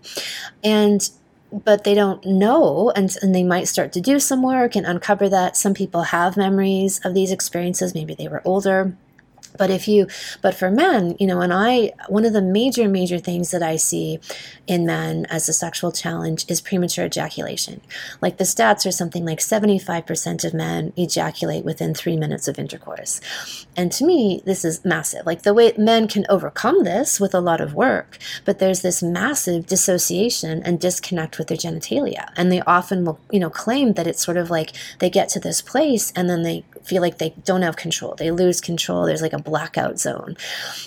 And 0.64 1.10
but 1.52 1.84
they 1.84 1.94
don't 1.94 2.26
know 2.26 2.92
and, 2.96 3.16
and 3.22 3.34
they 3.34 3.44
might 3.44 3.68
start 3.68 3.94
to 3.94 4.02
do 4.02 4.20
some 4.20 4.42
work 4.42 4.76
and 4.76 4.86
uncover 4.86 5.30
that 5.30 5.56
some 5.56 5.74
people 5.74 6.02
have 6.02 6.36
memories 6.36 7.00
of 7.06 7.14
these 7.14 7.32
experiences 7.32 7.94
maybe 7.94 8.14
they 8.14 8.28
were 8.28 8.42
older 8.44 8.98
but 9.58 9.70
if 9.70 9.88
you, 9.88 10.08
but 10.42 10.56
for 10.56 10.70
men, 10.72 11.16
you 11.20 11.28
know, 11.28 11.42
and 11.42 11.54
I, 11.54 11.92
one 12.08 12.26
of 12.26 12.34
the 12.34 12.42
major, 12.42 12.88
major 12.88 13.20
things 13.20 13.52
that 13.52 13.64
I 13.64 13.76
see 13.76 14.20
in 14.68 14.86
men 14.86 15.26
as 15.30 15.48
a 15.50 15.54
sexual 15.54 15.92
challenge 15.92 16.46
is 16.48 16.62
premature 16.62 17.06
ejaculation. 17.06 17.82
Like 18.22 18.38
the 18.38 18.44
stats 18.44 18.86
are 18.86 18.92
something 18.92 19.26
like 19.26 19.40
75% 19.40 20.44
of 20.44 20.54
men 20.54 20.94
ejaculate 20.96 21.66
within 21.66 21.94
three 21.94 22.18
minutes 22.18 22.48
of 22.48 22.60
intercourse. 22.60 23.22
And 23.76 23.92
to 23.94 24.06
me, 24.06 24.42
this 24.46 24.66
is 24.66 24.84
massive. 24.86 25.26
Like 25.26 25.44
the 25.44 25.54
way 25.54 25.74
men 25.78 26.08
can 26.08 26.26
overcome 26.30 26.84
this 26.84 27.20
with 27.20 27.34
a 27.34 27.40
lot 27.40 27.62
of 27.62 27.74
work, 27.74 28.18
but 28.46 28.60
there's 28.60 28.82
this 28.82 29.04
massive 29.04 29.66
dissociation 29.66 30.62
and 30.64 30.80
disconnect 30.80 31.38
with 31.38 31.48
their 31.48 31.58
genitalia. 31.58 32.30
And 32.36 32.52
they 32.52 32.62
often 32.62 33.06
will, 33.06 33.20
you 33.32 33.40
know, 33.40 33.50
claim 33.50 33.94
that 33.94 34.08
it's 34.08 34.24
sort 34.24 34.38
of 34.38 34.50
like 34.50 34.72
they 35.00 35.10
get 35.10 35.30
to 35.30 35.40
this 35.40 35.62
place 35.62 36.12
and 36.16 36.30
then 36.30 36.44
they 36.44 36.64
feel 36.86 37.02
like 37.02 37.18
they 37.18 37.34
don't 37.44 37.64
have 37.64 37.76
control. 37.76 38.16
They 38.16 38.32
lose 38.32 38.62
control. 38.62 39.06
There's 39.06 39.22
like 39.22 39.34
a 39.34 39.42
blackout 39.42 40.00
zone. 40.00 40.38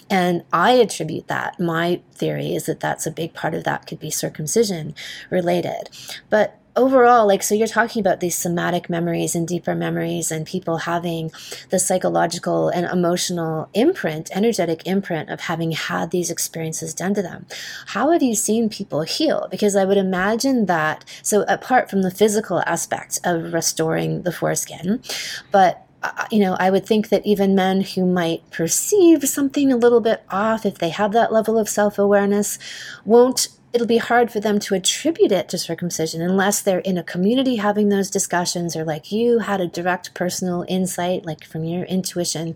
And 0.09 0.45
I 0.53 0.73
attribute 0.73 1.29
that. 1.29 1.59
My 1.59 2.01
theory 2.13 2.55
is 2.55 2.67
that 2.67 2.81
that's 2.81 3.07
a 3.07 3.11
big 3.11 3.35
part 3.35 3.55
of 3.55 3.65
that 3.65 3.87
could 3.87 4.01
be 4.01 4.11
circumcision 4.11 4.95
related. 5.31 5.91
But 6.31 6.59
overall, 6.77 7.27
like, 7.27 7.43
so 7.43 7.57
you're 7.57 7.67
talking 7.67 7.99
about 7.99 8.21
these 8.21 8.37
somatic 8.39 8.89
memories 8.89 9.35
and 9.35 9.49
deeper 9.49 9.75
memories, 9.75 10.31
and 10.31 10.47
people 10.47 10.79
having 10.79 11.33
the 11.71 11.79
psychological 11.79 12.69
and 12.69 12.87
emotional 12.87 13.69
imprint, 13.75 14.31
energetic 14.33 14.87
imprint 14.87 15.29
of 15.29 15.41
having 15.41 15.73
had 15.73 16.13
these 16.13 16.31
experiences 16.31 16.95
done 16.95 17.15
to 17.15 17.23
them. 17.23 17.47
How 17.87 18.13
have 18.13 18.23
you 18.23 18.37
seen 18.37 18.69
people 18.69 19.03
heal? 19.03 19.49
Because 19.51 19.75
I 19.75 19.85
would 19.85 19.97
imagine 19.97 20.67
that, 20.67 21.05
so 21.21 21.43
apart 21.49 21.91
from 21.91 22.03
the 22.03 22.13
physical 22.13 22.63
aspect 22.65 23.19
of 23.25 23.53
restoring 23.53 24.23
the 24.23 24.33
foreskin, 24.33 25.03
but 25.51 25.85
you 26.31 26.39
know, 26.39 26.57
I 26.59 26.71
would 26.71 26.87
think 26.87 27.09
that 27.09 27.27
even 27.27 27.55
men 27.55 27.81
who 27.81 28.07
might 28.07 28.49
perceive 28.51 29.29
something 29.29 29.73
a 29.73 29.77
little 29.77 30.01
bit 30.01 30.23
off, 30.31 30.65
if 30.65 30.79
they 30.79 30.91
have 30.91 31.13
that 31.13 31.33
level 31.33 31.59
of 31.59 31.69
self 31.69 31.99
awareness, 31.99 32.59
won't. 33.05 33.49
It'll 33.71 33.87
be 33.87 33.99
hard 33.99 34.31
for 34.31 34.41
them 34.41 34.59
to 34.61 34.75
attribute 34.75 35.31
it 35.31 35.51
to 35.51 35.59
circumcision 35.59 36.23
unless 36.23 36.63
they're 36.63 36.79
in 36.79 36.97
a 36.97 37.03
community 37.03 37.57
having 37.57 37.91
those 37.91 38.11
discussions 38.11 38.75
or 38.75 38.83
like 38.83 39.13
you 39.13 39.41
had 39.41 39.61
a 39.61 39.67
direct 39.67 40.15
personal 40.15 40.65
insight, 40.69 41.27
like 41.27 41.45
from 41.45 41.65
your 41.65 41.85
intuition 41.85 42.55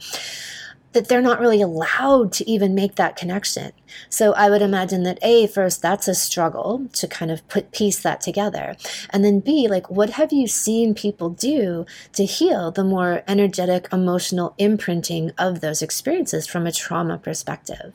that 0.93 1.09
they're 1.09 1.23
not 1.23 1.41
really 1.41 1.63
allowed 1.63 2.33
to 2.33 2.49
even 2.51 2.75
make 2.75 2.97
that 2.97 3.17
connection. 3.17 3.73
So 4.09 4.33
I 4.33 4.51
would 4.51 4.63
imagine 4.63 5.03
that 5.05 5.19
A, 5.23 5.47
first, 5.47 5.83
that's 5.83 6.09
a 6.09 6.15
struggle 6.15 6.87
to 6.93 7.09
kind 7.09 7.31
of 7.31 7.47
put 7.49 7.73
piece 7.73 8.01
that 8.01 8.21
together. 8.21 8.77
And 9.11 9.25
then 9.25 9.41
B, 9.41 9.69
like, 9.69 9.91
what 9.91 10.11
have 10.11 10.33
you 10.33 10.47
seen 10.47 10.95
people 10.95 11.31
do 11.31 11.87
to 12.13 12.25
heal 12.25 12.71
the 12.71 12.85
more 12.85 13.23
energetic, 13.27 13.89
emotional 13.93 14.55
imprinting 14.59 15.33
of 15.39 15.61
those 15.61 15.83
experiences 15.83 16.47
from 16.47 16.67
a 16.67 16.73
trauma 16.73 17.19
perspective? 17.19 17.95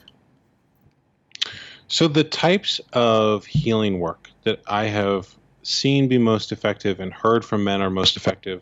So 1.87 2.07
the 2.07 2.23
types 2.23 2.81
of 2.93 3.45
healing 3.45 3.99
work 3.99 4.29
that 4.43 4.61
I 4.67 4.85
have 4.85 5.33
seen 5.63 6.07
be 6.07 6.17
most 6.17 6.51
effective 6.51 6.99
and 6.99 7.13
heard 7.13 7.45
from 7.45 7.63
men 7.63 7.81
are 7.81 7.89
most 7.89 8.17
effective 8.17 8.61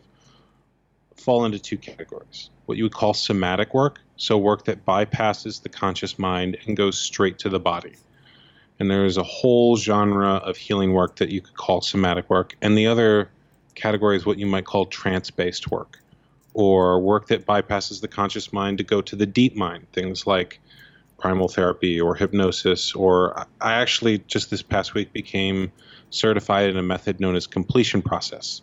fall 1.16 1.44
into 1.44 1.58
two 1.58 1.78
categories 1.78 2.50
what 2.66 2.76
you 2.76 2.84
would 2.84 2.92
call 2.92 3.14
somatic 3.14 3.72
work, 3.72 4.00
so 4.16 4.38
work 4.38 4.64
that 4.64 4.84
bypasses 4.84 5.62
the 5.62 5.68
conscious 5.68 6.18
mind 6.18 6.56
and 6.66 6.76
goes 6.76 6.98
straight 6.98 7.38
to 7.40 7.48
the 7.48 7.60
body. 7.60 7.94
And 8.78 8.90
there 8.90 9.04
is 9.04 9.16
a 9.16 9.22
whole 9.22 9.76
genre 9.76 10.34
of 10.34 10.56
healing 10.56 10.92
work 10.92 11.16
that 11.16 11.30
you 11.30 11.40
could 11.40 11.56
call 11.56 11.80
somatic 11.80 12.28
work. 12.28 12.56
And 12.60 12.76
the 12.76 12.86
other 12.86 13.30
category 13.74 14.16
is 14.16 14.26
what 14.26 14.38
you 14.38 14.46
might 14.46 14.64
call 14.64 14.86
trance 14.86 15.30
based 15.30 15.70
work, 15.70 15.98
or 16.54 17.00
work 17.00 17.28
that 17.28 17.46
bypasses 17.46 18.00
the 18.00 18.08
conscious 18.08 18.52
mind 18.52 18.78
to 18.78 18.84
go 18.84 19.00
to 19.02 19.16
the 19.16 19.26
deep 19.26 19.54
mind, 19.56 19.86
things 19.92 20.26
like 20.26 20.60
primal 21.18 21.48
therapy 21.48 22.00
or 22.00 22.14
hypnosis. 22.14 22.94
Or 22.94 23.46
I 23.60 23.74
actually 23.74 24.18
just 24.26 24.50
this 24.50 24.62
past 24.62 24.94
week 24.94 25.12
became 25.12 25.72
certified 26.10 26.68
in 26.68 26.76
a 26.76 26.82
method 26.82 27.20
known 27.20 27.36
as 27.36 27.46
completion 27.46 28.02
process 28.02 28.62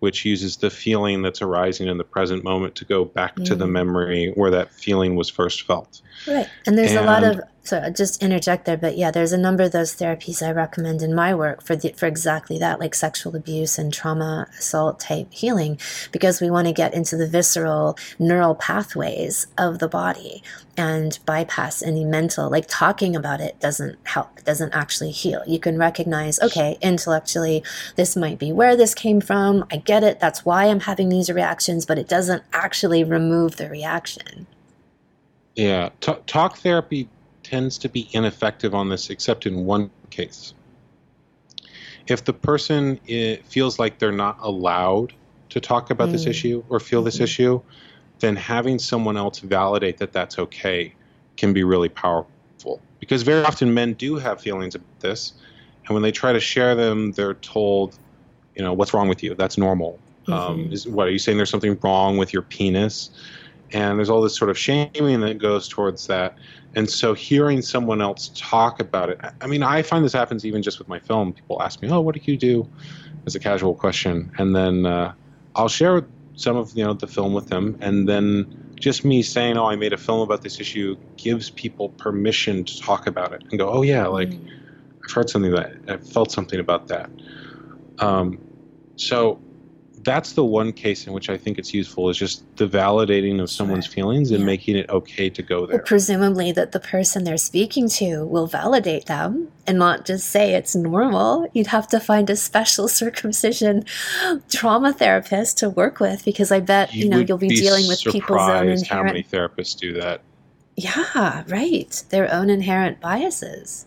which 0.00 0.24
uses 0.24 0.56
the 0.56 0.70
feeling 0.70 1.22
that's 1.22 1.40
arising 1.40 1.88
in 1.88 1.98
the 1.98 2.04
present 2.04 2.42
moment 2.42 2.74
to 2.74 2.84
go 2.84 3.04
back 3.04 3.36
mm. 3.36 3.44
to 3.46 3.54
the 3.54 3.66
mm. 3.66 3.70
memory 3.70 4.32
where 4.34 4.50
that 4.50 4.70
feeling 4.72 5.14
was 5.14 5.28
first 5.28 5.62
felt. 5.62 6.00
Right. 6.26 6.48
And 6.66 6.76
there's 6.76 6.92
and, 6.92 7.00
a 7.00 7.04
lot 7.04 7.24
of 7.24 7.40
so 7.62 7.78
I'll 7.78 7.92
just 7.92 8.22
interject 8.22 8.64
there, 8.64 8.76
but 8.76 8.96
yeah, 8.96 9.10
there's 9.10 9.32
a 9.32 9.38
number 9.38 9.62
of 9.64 9.72
those 9.72 9.94
therapies 9.94 10.42
I 10.46 10.50
recommend 10.50 11.02
in 11.02 11.14
my 11.14 11.34
work 11.34 11.62
for 11.62 11.76
the, 11.76 11.90
for 11.92 12.06
exactly 12.06 12.58
that, 12.58 12.80
like 12.80 12.94
sexual 12.94 13.36
abuse 13.36 13.78
and 13.78 13.92
trauma 13.92 14.48
assault 14.58 14.98
type 15.00 15.32
healing, 15.32 15.78
because 16.10 16.40
we 16.40 16.50
want 16.50 16.68
to 16.68 16.72
get 16.72 16.94
into 16.94 17.16
the 17.16 17.28
visceral 17.28 17.98
neural 18.18 18.54
pathways 18.54 19.46
of 19.58 19.78
the 19.78 19.88
body 19.88 20.42
and 20.76 21.18
bypass 21.26 21.82
any 21.82 22.02
mental. 22.04 22.48
Like 22.48 22.64
talking 22.66 23.14
about 23.14 23.42
it 23.42 23.60
doesn't 23.60 23.98
help, 24.04 24.42
doesn't 24.44 24.74
actually 24.74 25.10
heal. 25.10 25.42
You 25.46 25.60
can 25.60 25.76
recognize, 25.76 26.40
okay, 26.40 26.78
intellectually, 26.80 27.62
this 27.96 28.16
might 28.16 28.38
be 28.38 28.52
where 28.52 28.74
this 28.74 28.94
came 28.94 29.20
from. 29.20 29.66
I 29.70 29.76
get 29.76 30.02
it. 30.02 30.18
That's 30.18 30.46
why 30.46 30.64
I'm 30.64 30.80
having 30.80 31.10
these 31.10 31.30
reactions, 31.30 31.84
but 31.84 31.98
it 31.98 32.08
doesn't 32.08 32.42
actually 32.54 33.04
remove 33.04 33.56
the 33.56 33.68
reaction. 33.68 34.46
Yeah, 35.56 35.90
T- 36.00 36.14
talk 36.26 36.56
therapy 36.56 37.08
tends 37.50 37.78
to 37.78 37.88
be 37.88 38.08
ineffective 38.12 38.74
on 38.74 38.88
this, 38.88 39.10
except 39.10 39.44
in 39.44 39.64
one 39.64 39.90
case. 40.10 40.54
If 42.06 42.24
the 42.24 42.32
person 42.32 42.98
feels 43.48 43.78
like 43.78 43.98
they're 43.98 44.12
not 44.12 44.38
allowed 44.40 45.12
to 45.48 45.60
talk 45.60 45.90
about 45.90 46.08
mm. 46.08 46.12
this 46.12 46.26
issue 46.26 46.62
or 46.68 46.78
feel 46.78 47.02
this 47.02 47.16
mm-hmm. 47.16 47.24
issue, 47.24 47.60
then 48.20 48.36
having 48.36 48.78
someone 48.78 49.16
else 49.16 49.40
validate 49.40 49.98
that 49.98 50.12
that's 50.12 50.38
okay 50.38 50.94
can 51.36 51.52
be 51.52 51.64
really 51.64 51.88
powerful. 51.88 52.80
Because 53.00 53.22
very 53.22 53.44
often 53.44 53.74
men 53.74 53.94
do 53.94 54.16
have 54.16 54.40
feelings 54.40 54.74
about 54.74 55.00
this, 55.00 55.32
and 55.86 55.94
when 55.94 56.02
they 56.02 56.12
try 56.12 56.32
to 56.32 56.40
share 56.40 56.74
them, 56.74 57.12
they're 57.12 57.34
told, 57.34 57.98
you 58.54 58.62
know, 58.62 58.72
what's 58.72 58.94
wrong 58.94 59.08
with 59.08 59.22
you? 59.22 59.34
That's 59.34 59.58
normal. 59.58 59.98
Mm-hmm. 60.28 60.32
Um, 60.32 60.72
is, 60.72 60.86
what 60.86 61.08
are 61.08 61.10
you 61.10 61.18
saying? 61.18 61.36
There's 61.36 61.50
something 61.50 61.76
wrong 61.82 62.16
with 62.16 62.32
your 62.32 62.42
penis? 62.42 63.10
And 63.72 63.98
there's 63.98 64.10
all 64.10 64.20
this 64.20 64.36
sort 64.36 64.50
of 64.50 64.58
shaming 64.58 65.20
that 65.20 65.38
goes 65.38 65.68
towards 65.68 66.06
that. 66.08 66.36
And 66.74 66.88
so 66.88 67.14
hearing 67.14 67.62
someone 67.62 68.00
else 68.00 68.30
talk 68.34 68.80
about 68.80 69.10
it, 69.10 69.20
I 69.40 69.46
mean, 69.46 69.62
I 69.62 69.82
find 69.82 70.04
this 70.04 70.12
happens 70.12 70.44
even 70.44 70.62
just 70.62 70.78
with 70.78 70.88
my 70.88 70.98
film. 70.98 71.32
People 71.32 71.60
ask 71.62 71.82
me, 71.82 71.90
"Oh, 71.90 72.00
what 72.00 72.14
do 72.14 72.20
you 72.24 72.36
do?" 72.36 72.68
as 73.26 73.34
a 73.34 73.40
casual 73.40 73.74
question, 73.74 74.32
and 74.38 74.54
then 74.54 74.86
uh, 74.86 75.12
I'll 75.56 75.68
share 75.68 76.06
some 76.34 76.56
of 76.56 76.72
you 76.76 76.84
know 76.84 76.94
the 76.94 77.06
film 77.06 77.34
with 77.34 77.48
them, 77.48 77.76
and 77.80 78.08
then 78.08 78.74
just 78.76 79.04
me 79.04 79.22
saying, 79.22 79.56
"Oh, 79.56 79.66
I 79.66 79.76
made 79.76 79.92
a 79.92 79.98
film 79.98 80.20
about 80.20 80.42
this 80.42 80.60
issue," 80.60 80.96
gives 81.16 81.50
people 81.50 81.90
permission 81.90 82.64
to 82.64 82.80
talk 82.80 83.06
about 83.06 83.32
it 83.32 83.42
and 83.50 83.58
go, 83.58 83.68
"Oh 83.68 83.82
yeah, 83.82 84.06
like 84.06 84.30
mm. 84.30 84.48
I've 85.04 85.10
heard 85.12 85.28
something 85.28 85.50
that 85.52 85.72
i've 85.88 86.08
felt 86.08 86.30
something 86.30 86.60
about 86.60 86.88
that." 86.88 87.10
Um, 87.98 88.38
so 88.96 89.40
that's 90.02 90.32
the 90.32 90.44
one 90.44 90.72
case 90.72 91.06
in 91.06 91.12
which 91.12 91.28
I 91.28 91.36
think 91.36 91.58
it's 91.58 91.74
useful 91.74 92.08
is 92.08 92.16
just 92.16 92.44
the 92.56 92.66
validating 92.66 93.40
of 93.40 93.50
someone's 93.50 93.86
feelings 93.86 94.30
and 94.30 94.40
yeah. 94.40 94.46
making 94.46 94.76
it 94.76 94.88
okay 94.88 95.28
to 95.28 95.42
go 95.42 95.66
there. 95.66 95.76
Well, 95.76 95.84
presumably 95.84 96.52
that 96.52 96.72
the 96.72 96.80
person 96.80 97.24
they're 97.24 97.36
speaking 97.36 97.88
to 97.90 98.24
will 98.24 98.46
validate 98.46 99.06
them 99.06 99.50
and 99.66 99.78
not 99.78 100.06
just 100.06 100.28
say 100.28 100.54
it's 100.54 100.74
normal. 100.74 101.48
You'd 101.52 101.66
have 101.68 101.86
to 101.88 102.00
find 102.00 102.30
a 102.30 102.36
special 102.36 102.88
circumcision 103.02 103.84
trauma 104.48 104.92
therapist 104.92 105.58
to 105.58 105.68
work 105.68 106.00
with 106.00 106.24
because 106.24 106.50
I 106.50 106.60
bet 106.60 106.94
you, 106.94 107.04
you 107.04 107.10
know 107.10 107.18
you'll 107.18 107.38
be, 107.38 107.48
be 107.48 107.56
dealing 107.56 107.86
with 107.86 108.02
people's 108.04 108.40
own 108.40 108.68
inherent. 108.68 108.86
How 108.86 109.02
many 109.02 109.22
therapists 109.22 109.78
do 109.78 109.92
that? 109.94 110.22
Yeah, 110.76 111.44
right. 111.48 112.04
Their 112.08 112.32
own 112.32 112.48
inherent 112.48 113.00
biases. 113.00 113.86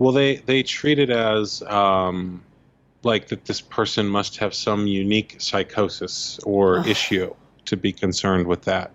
Well, 0.00 0.12
they 0.12 0.36
they 0.36 0.64
treat 0.64 0.98
it 0.98 1.10
as. 1.10 1.62
Um, 1.62 2.42
like 3.04 3.28
that 3.28 3.44
this 3.44 3.60
person 3.60 4.06
must 4.06 4.36
have 4.38 4.54
some 4.54 4.86
unique 4.86 5.36
psychosis 5.38 6.38
or 6.44 6.78
oh. 6.78 6.86
issue 6.86 7.34
to 7.66 7.76
be 7.76 7.92
concerned 7.92 8.46
with 8.46 8.62
that. 8.62 8.94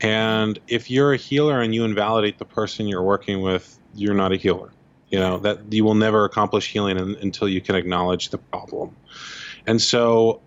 And 0.00 0.58
if 0.68 0.90
you're 0.90 1.12
a 1.12 1.16
healer 1.16 1.60
and 1.60 1.74
you 1.74 1.84
invalidate 1.84 2.38
the 2.38 2.44
person 2.44 2.86
you're 2.86 3.02
working 3.02 3.40
with, 3.40 3.78
you're 3.94 4.14
not 4.14 4.32
a 4.32 4.36
healer. 4.36 4.72
You 5.10 5.20
know 5.20 5.38
that 5.38 5.72
you 5.72 5.84
will 5.84 5.94
never 5.94 6.24
accomplish 6.24 6.70
healing 6.70 6.98
in, 6.98 7.14
until 7.16 7.48
you 7.48 7.60
can 7.60 7.76
acknowledge 7.76 8.30
the 8.30 8.38
problem. 8.38 8.96
And 9.66 9.80
so, 9.80 10.40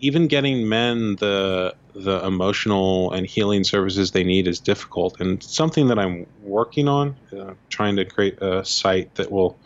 even 0.00 0.26
getting 0.26 0.68
men 0.68 1.16
the 1.16 1.74
the 1.94 2.24
emotional 2.24 3.12
and 3.12 3.26
healing 3.26 3.62
services 3.62 4.12
they 4.12 4.24
need 4.24 4.48
is 4.48 4.58
difficult, 4.58 5.20
and 5.20 5.42
something 5.42 5.88
that 5.88 5.98
I'm 5.98 6.26
working 6.42 6.88
on, 6.88 7.14
uh, 7.38 7.52
trying 7.68 7.96
to 7.96 8.04
create 8.06 8.40
a 8.40 8.64
site 8.64 9.14
that 9.16 9.30
will 9.30 9.58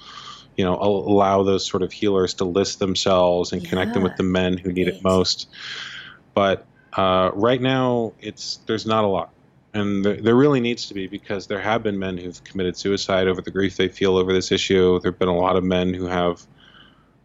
you 0.57 0.64
know 0.64 0.76
allow 0.76 1.42
those 1.42 1.66
sort 1.66 1.82
of 1.82 1.92
healers 1.92 2.34
to 2.34 2.44
list 2.44 2.78
themselves 2.78 3.52
and 3.52 3.62
yeah. 3.62 3.68
connect 3.68 3.94
them 3.94 4.02
with 4.02 4.16
the 4.16 4.22
men 4.22 4.57
who 4.57 4.72
need 4.72 4.88
it 4.88 5.02
most 5.02 5.48
but 6.34 6.66
uh, 6.92 7.30
right 7.34 7.61
now 7.61 8.12
it's 8.20 8.59
there's 8.66 8.86
not 8.86 9.05
a 9.05 9.09
lot 9.09 9.30
and 9.74 10.05
there, 10.05 10.16
there 10.16 10.36
really 10.36 10.61
needs 10.61 10.86
to 10.86 10.94
be 10.94 11.09
because 11.09 11.48
there 11.48 11.61
have 11.61 11.82
been 11.82 11.98
men 11.98 12.16
who've 12.16 12.42
committed 12.44 12.76
suicide 12.76 13.26
over 13.26 13.42
the 13.42 13.50
grief 13.50 13.76
they 13.76 13.88
feel 13.88 14.16
over 14.16 14.32
this 14.32 14.52
issue. 14.52 15.00
There 15.00 15.11
have 15.11 15.18
been 15.18 15.28
a 15.28 15.36
lot 15.36 15.57
of 15.57 15.64
men 15.64 15.92
who 15.92 16.07
have 16.07 16.46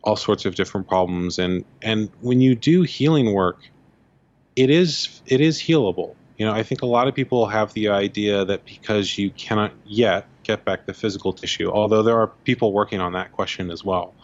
all 0.04 0.16
sorts 0.16 0.46
of 0.46 0.56
different 0.56 0.88
problems, 0.88 1.38
and 1.38 1.64
and 1.82 2.10
when 2.22 2.42
you 2.42 2.56
do 2.56 2.82
healing 2.82 3.34
work, 3.34 3.70
it 4.56 4.72
is 4.72 5.22
it 5.28 5.42
is 5.42 5.60
healable. 5.62 6.16
You 6.38 6.46
know, 6.46 6.54
I 6.54 6.64
think 6.64 6.82
a 6.82 6.88
lot 6.88 7.08
of 7.08 7.14
people 7.14 7.46
have 7.48 7.74
the 7.74 7.90
idea 7.90 8.46
that 8.46 8.66
because 8.66 9.18
you 9.18 9.30
cannot 9.30 9.72
yet 9.86 10.26
get 10.50 10.66
back 10.66 10.86
the 10.86 10.94
physical 10.94 11.32
tissue, 11.32 11.70
although 11.70 12.02
there 12.02 12.20
are 12.20 12.28
people 12.44 12.74
working 12.74 13.00
on 13.00 13.14
that 13.14 13.32
question 13.32 13.70
as 13.70 13.84
well, 13.84 14.16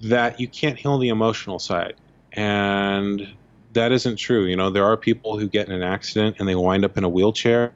that 0.00 0.38
you 0.38 0.46
can't 0.46 0.78
heal 0.78 0.98
the 0.98 1.08
emotional 1.08 1.58
side. 1.58 1.94
And 2.32 3.28
that 3.72 3.90
isn't 3.90 4.16
true. 4.16 4.44
You 4.46 4.56
know, 4.56 4.70
there 4.70 4.84
are 4.84 4.96
people 4.96 5.38
who 5.38 5.48
get 5.48 5.66
in 5.68 5.74
an 5.74 5.82
accident 5.82 6.36
and 6.38 6.48
they 6.48 6.54
wind 6.54 6.84
up 6.84 6.96
in 6.96 7.02
a 7.04 7.08
wheelchair 7.08 7.72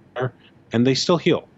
and 0.73 0.87
they 0.87 0.95
still 0.95 1.17
heal. 1.19 1.49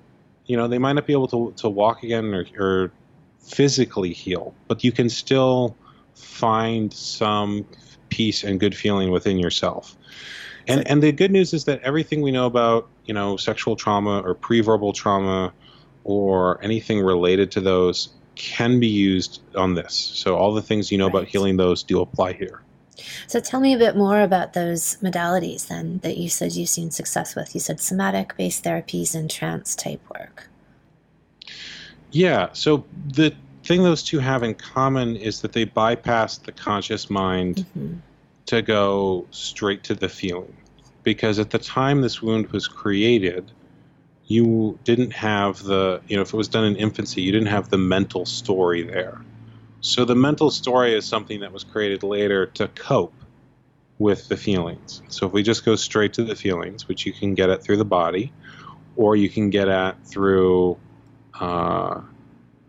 You 0.46 0.56
know, 0.56 0.66
they 0.66 0.78
might 0.78 0.94
not 0.94 1.06
be 1.06 1.12
able 1.12 1.28
to, 1.28 1.52
to 1.58 1.68
walk 1.68 2.02
again 2.02 2.32
or, 2.32 2.46
or 2.58 2.92
physically 3.40 4.12
heal, 4.12 4.54
but 4.68 4.82
you 4.82 4.92
can 4.92 5.10
still 5.10 5.76
find 6.14 6.92
some 6.92 7.66
peace 8.08 8.44
and 8.44 8.58
good 8.58 8.74
feeling 8.74 9.10
within 9.10 9.38
yourself. 9.38 9.96
And 10.68 10.88
and 10.88 11.02
the 11.02 11.12
good 11.12 11.30
news 11.30 11.52
is 11.52 11.64
that 11.64 11.80
everything 11.82 12.22
we 12.22 12.32
know 12.32 12.46
about, 12.46 12.88
you 13.04 13.14
know, 13.14 13.36
sexual 13.36 13.76
trauma 13.76 14.20
or 14.20 14.34
pre-verbal 14.34 14.92
trauma 14.92 15.52
or 16.06 16.62
anything 16.62 17.00
related 17.00 17.50
to 17.50 17.60
those 17.60 18.10
can 18.36 18.78
be 18.78 18.86
used 18.86 19.40
on 19.56 19.74
this. 19.74 19.92
So 19.92 20.36
all 20.36 20.54
the 20.54 20.62
things 20.62 20.92
you 20.92 20.98
know 20.98 21.06
right. 21.06 21.14
about 21.16 21.26
healing 21.26 21.56
those 21.56 21.82
do 21.82 22.00
apply 22.00 22.34
here. 22.34 22.62
So 23.26 23.40
tell 23.40 23.58
me 23.58 23.74
a 23.74 23.78
bit 23.78 23.96
more 23.96 24.20
about 24.20 24.52
those 24.52 24.98
modalities 25.02 25.66
then 25.66 25.98
that 25.98 26.16
you 26.16 26.28
said 26.28 26.52
you've 26.52 26.68
seen 26.68 26.92
success 26.92 27.34
with. 27.34 27.54
You 27.54 27.60
said 27.60 27.80
somatic 27.80 28.36
based 28.36 28.62
therapies 28.62 29.16
and 29.16 29.28
trance 29.28 29.74
type 29.74 30.00
work. 30.16 30.48
Yeah. 32.12 32.50
So 32.52 32.84
the 33.08 33.34
thing 33.64 33.82
those 33.82 34.04
two 34.04 34.20
have 34.20 34.44
in 34.44 34.54
common 34.54 35.16
is 35.16 35.40
that 35.40 35.52
they 35.52 35.64
bypass 35.64 36.38
the 36.38 36.52
conscious 36.52 37.10
mind 37.10 37.56
mm-hmm. 37.56 37.94
to 38.46 38.62
go 38.62 39.26
straight 39.32 39.82
to 39.84 39.96
the 39.96 40.08
feeling. 40.08 40.56
Because 41.02 41.40
at 41.40 41.50
the 41.50 41.58
time 41.58 42.00
this 42.00 42.22
wound 42.22 42.46
was 42.52 42.68
created, 42.68 43.50
you 44.26 44.78
didn't 44.84 45.12
have 45.12 45.62
the, 45.62 46.00
you 46.08 46.16
know, 46.16 46.22
if 46.22 46.34
it 46.34 46.36
was 46.36 46.48
done 46.48 46.64
in 46.64 46.76
infancy, 46.76 47.22
you 47.22 47.32
didn't 47.32 47.48
have 47.48 47.68
the 47.68 47.78
mental 47.78 48.26
story 48.26 48.82
there. 48.82 49.20
So 49.80 50.04
the 50.04 50.16
mental 50.16 50.50
story 50.50 50.94
is 50.94 51.06
something 51.06 51.40
that 51.40 51.52
was 51.52 51.62
created 51.62 52.02
later 52.02 52.46
to 52.46 52.68
cope 52.68 53.14
with 53.98 54.28
the 54.28 54.36
feelings. 54.36 55.02
So 55.08 55.26
if 55.26 55.32
we 55.32 55.42
just 55.42 55.64
go 55.64 55.76
straight 55.76 56.14
to 56.14 56.24
the 56.24 56.34
feelings, 56.34 56.88
which 56.88 57.06
you 57.06 57.12
can 57.12 57.34
get 57.34 57.50
at 57.50 57.62
through 57.62 57.76
the 57.76 57.84
body, 57.84 58.32
or 58.96 59.14
you 59.14 59.28
can 59.28 59.50
get 59.50 59.68
at 59.68 60.04
through 60.06 60.78
uh, 61.38 62.00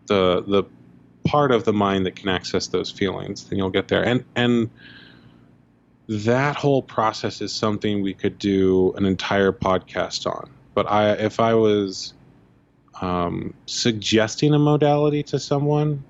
the 0.05 0.43
the 0.45 0.63
part 1.23 1.51
of 1.51 1.65
the 1.65 1.73
mind 1.73 2.05
that 2.05 2.15
can 2.15 2.29
access 2.29 2.67
those 2.67 2.91
feelings, 2.91 3.45
then 3.45 3.57
you'll 3.57 3.69
get 3.69 3.87
there. 3.87 4.05
And 4.05 4.23
and 4.35 4.69
that 6.07 6.55
whole 6.55 6.81
process 6.81 7.41
is 7.41 7.53
something 7.53 8.01
we 8.01 8.13
could 8.13 8.37
do 8.37 8.93
an 8.93 9.05
entire 9.05 9.51
podcast 9.51 10.25
on. 10.27 10.49
But 10.77 10.91
I, 10.91 11.13
if 11.13 11.39
I 11.39 11.55
was 11.55 12.13
um, 13.01 13.55
suggesting 13.65 14.53
a 14.53 14.59
modality 14.59 15.23
to 15.23 15.39
someone, 15.39 16.03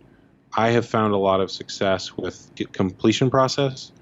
I 0.57 0.71
have 0.71 0.85
found 0.85 1.13
a 1.13 1.17
lot 1.17 1.39
of 1.39 1.49
success 1.49 2.17
with 2.17 2.51
completion 2.73 3.29
process. 3.29 3.93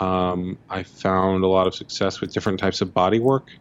Um, 0.00 0.58
I 0.68 0.82
found 0.82 1.44
a 1.44 1.46
lot 1.46 1.66
of 1.66 1.74
success 1.74 2.20
with 2.20 2.30
different 2.30 2.60
types 2.60 2.82
of 2.82 2.92
body 2.92 3.20
work. 3.20 3.52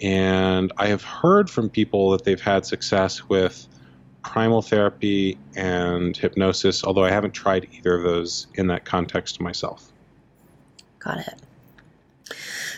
And 0.00 0.72
I 0.78 0.86
have 0.86 1.02
heard 1.02 1.50
from 1.50 1.68
people 1.68 2.08
that 2.12 2.24
they've 2.24 2.40
had 2.40 2.64
success 2.64 3.28
with 3.28 3.68
primal 4.22 4.62
therapy 4.62 5.36
and 5.56 6.16
hypnosis, 6.16 6.84
although 6.84 7.04
I 7.04 7.10
haven't 7.10 7.32
tried 7.32 7.68
either 7.70 7.98
of 7.98 8.02
those 8.02 8.46
in 8.54 8.68
that 8.68 8.86
context 8.86 9.42
myself. 9.42 9.92
Got 11.00 11.18
it. 11.18 11.45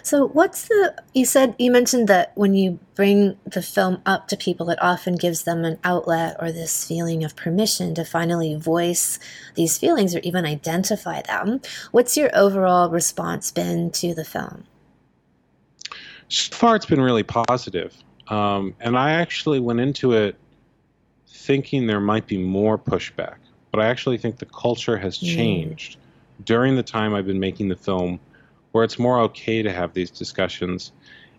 So, 0.03 0.29
what's 0.29 0.69
the? 0.69 0.95
You 1.15 1.25
said 1.25 1.55
you 1.59 1.71
mentioned 1.71 2.09
that 2.09 2.33
when 2.35 2.55
you 2.55 2.79
bring 2.95 3.39
the 3.45 3.63
film 3.63 4.03
up 4.05 4.29
to 4.29 4.37
people, 4.37 4.71
it 4.71 4.79
often 4.83 5.17
gives 5.17 5.43
them 5.43 5.65
an 5.65 5.79
outlet 5.85 6.37
or 6.39 6.53
this 6.53 6.87
feeling 6.87 7.25
of 7.25 7.35
permission 7.37 7.95
to 7.95 8.05
finally 8.05 8.55
voice 8.55 9.19
these 9.55 9.79
feelings 9.79 10.15
or 10.15 10.21
even 10.21 10.45
identify 10.45 11.23
them. 11.23 11.61
What's 11.93 12.17
your 12.17 12.31
overall 12.35 12.91
response 12.91 13.51
been 13.51 13.91
to 13.93 14.15
the 14.15 14.25
film? 14.25 14.65
So 16.29 16.55
far, 16.55 16.77
it's 16.77 16.87
been 16.87 17.01
really 17.01 17.23
positive. 17.23 17.95
Um, 18.29 18.75
and 18.81 18.99
I 18.99 19.13
actually 19.13 19.61
went 19.61 19.81
into 19.81 20.13
it 20.13 20.37
thinking 21.27 21.87
there 21.87 22.01
might 22.01 22.27
be 22.27 22.37
more 22.37 22.77
pushback, 22.77 23.37
but 23.71 23.81
I 23.81 23.87
actually 23.87 24.19
think 24.19 24.39
the 24.39 24.47
culture 24.47 24.99
has 24.99 25.19
hmm. 25.19 25.27
changed 25.27 25.97
mm. 25.97 26.45
during 26.45 26.77
the 26.77 26.83
time 26.83 27.15
I've 27.15 27.27
been 27.27 27.41
making 27.41 27.69
the 27.69 27.77
film 27.77 28.21
where 28.73 28.85
it's 28.85 28.99
more 28.99 29.21
okay 29.21 29.63
to 29.63 29.73
have 29.73 29.95
these 29.95 30.11
discussions. 30.11 30.93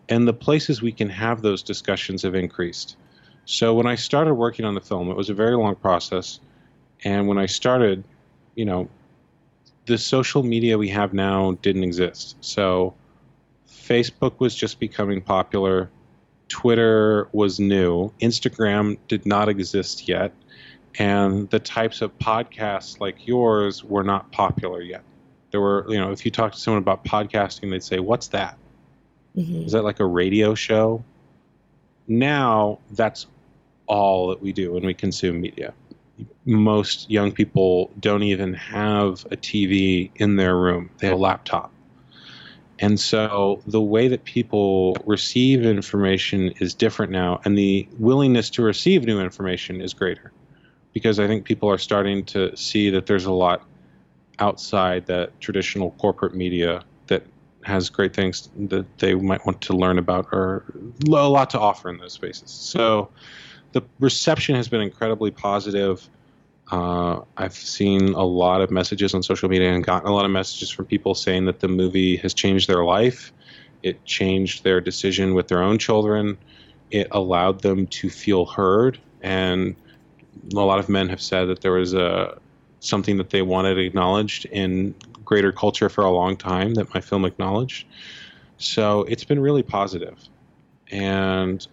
And 0.07 0.27
the 0.27 0.33
places 0.33 0.81
we 0.81 0.91
can 0.91 1.09
have 1.09 1.41
those 1.41 1.61
discussions 1.61 2.23
have 2.23 2.35
increased. 2.35 2.97
So 3.45 3.73
when 3.73 3.87
I 3.87 3.95
started 3.95 4.35
working 4.35 4.65
on 4.65 4.75
the 4.75 4.81
film, 4.81 5.09
it 5.09 5.17
was 5.17 5.29
a 5.29 5.33
very 5.33 5.55
long 5.55 5.75
process. 5.75 6.39
And 7.03 7.27
when 7.27 7.37
I 7.37 7.45
started, 7.45 8.03
you 8.55 8.65
know, 8.65 8.89
the 9.85 9.97
social 9.97 10.43
media 10.43 10.77
we 10.77 10.89
have 10.89 11.13
now 11.13 11.57
didn't 11.61 11.83
exist. 11.83 12.37
So 12.41 12.93
Facebook 13.67 14.39
was 14.39 14.55
just 14.55 14.79
becoming 14.79 15.21
popular. 15.21 15.89
Twitter 16.47 17.27
was 17.31 17.59
new. 17.59 18.11
Instagram 18.21 18.97
did 19.07 19.25
not 19.25 19.49
exist 19.49 20.07
yet. 20.07 20.33
And 20.97 21.49
the 21.49 21.59
types 21.59 22.01
of 22.01 22.17
podcasts 22.19 22.99
like 22.99 23.27
yours 23.27 23.83
were 23.83 24.03
not 24.03 24.31
popular 24.31 24.81
yet. 24.81 25.03
There 25.51 25.61
were, 25.61 25.85
you 25.89 25.99
know, 25.99 26.11
if 26.11 26.25
you 26.25 26.31
talk 26.31 26.53
to 26.53 26.59
someone 26.59 26.81
about 26.81 27.05
podcasting, 27.05 27.71
they'd 27.71 27.83
say, 27.83 27.99
"What's 27.99 28.27
that? 28.29 28.57
Mm-hmm. 29.35 29.63
Is 29.63 29.71
that 29.71 29.83
like 29.83 29.99
a 29.99 30.05
radio 30.05 30.55
show?" 30.55 31.03
Now 32.07 32.79
that's 32.91 33.27
all 33.87 34.29
that 34.29 34.41
we 34.41 34.51
do 34.51 34.73
when 34.73 34.85
we 34.85 34.93
consume 34.93 35.41
media. 35.41 35.73
Most 36.45 37.09
young 37.09 37.31
people 37.31 37.91
don't 37.99 38.23
even 38.23 38.53
have 38.53 39.25
a 39.31 39.37
TV 39.37 40.11
in 40.15 40.35
their 40.35 40.55
room; 40.55 40.89
they 40.97 41.07
have 41.07 41.17
a 41.17 41.19
laptop. 41.19 41.71
And 42.79 42.97
so 42.97 43.61
the 43.67 43.81
way 43.81 44.07
that 44.07 44.23
people 44.23 44.95
receive 45.05 45.65
information 45.65 46.49
is 46.59 46.73
different 46.73 47.11
now, 47.11 47.41
and 47.43 47.57
the 47.57 47.87
willingness 47.97 48.49
to 48.51 48.61
receive 48.61 49.03
new 49.03 49.19
information 49.19 49.81
is 49.81 49.93
greater 49.93 50.31
because 50.93 51.19
I 51.19 51.27
think 51.27 51.45
people 51.45 51.69
are 51.69 51.77
starting 51.77 52.23
to 52.25 52.55
see 52.55 52.89
that 52.91 53.05
there's 53.05 53.25
a 53.25 53.31
lot 53.31 53.63
outside 54.39 55.05
that 55.07 55.39
traditional 55.39 55.91
corporate 55.91 56.33
media 56.33 56.83
that 57.07 57.23
has 57.63 57.89
great 57.89 58.15
things 58.15 58.49
that 58.55 58.85
they 58.99 59.13
might 59.13 59.45
want 59.45 59.61
to 59.61 59.73
learn 59.73 59.97
about 59.97 60.27
or 60.31 60.65
a 61.07 61.09
lot 61.09 61.49
to 61.49 61.59
offer 61.59 61.89
in 61.89 61.97
those 61.97 62.13
spaces. 62.13 62.49
So 62.49 63.09
the 63.73 63.81
reception 63.99 64.55
has 64.55 64.67
been 64.67 64.81
incredibly 64.81 65.31
positive. 65.31 66.07
Uh, 66.71 67.21
I've 67.37 67.53
seen 67.53 68.13
a 68.13 68.23
lot 68.23 68.61
of 68.61 68.71
messages 68.71 69.13
on 69.13 69.23
social 69.23 69.49
media 69.49 69.73
and 69.73 69.83
gotten 69.83 70.07
a 70.07 70.13
lot 70.13 70.25
of 70.25 70.31
messages 70.31 70.69
from 70.69 70.85
people 70.85 71.15
saying 71.15 71.45
that 71.45 71.59
the 71.59 71.67
movie 71.67 72.15
has 72.17 72.33
changed 72.33 72.67
their 72.67 72.83
life. 72.83 73.33
It 73.83 74.03
changed 74.05 74.63
their 74.63 74.81
decision 74.81 75.33
with 75.33 75.47
their 75.47 75.61
own 75.61 75.77
children. 75.77 76.37
It 76.91 77.07
allowed 77.11 77.61
them 77.61 77.87
to 77.87 78.09
feel 78.09 78.45
heard. 78.45 78.99
And 79.21 79.75
a 80.53 80.59
lot 80.59 80.79
of 80.79 80.89
men 80.89 81.09
have 81.09 81.21
said 81.21 81.45
that 81.45 81.61
there 81.61 81.73
was 81.73 81.93
a 81.93 82.39
something 82.79 83.17
that 83.17 83.29
they 83.29 83.41
wanted 83.41 83.77
acknowledged 83.77 84.45
in 84.45 84.95
greater 85.25 85.51
culture 85.51 85.89
for 85.89 86.03
a 86.03 86.11
long 86.11 86.35
time 86.35 86.73
that 86.75 86.93
my 86.93 87.01
film 87.01 87.25
acknowledged. 87.25 87.85
So 88.57 89.01
it's 89.03 89.23
been 89.23 89.39
really 89.39 89.63
positive. 89.63 90.17
And 90.91 91.65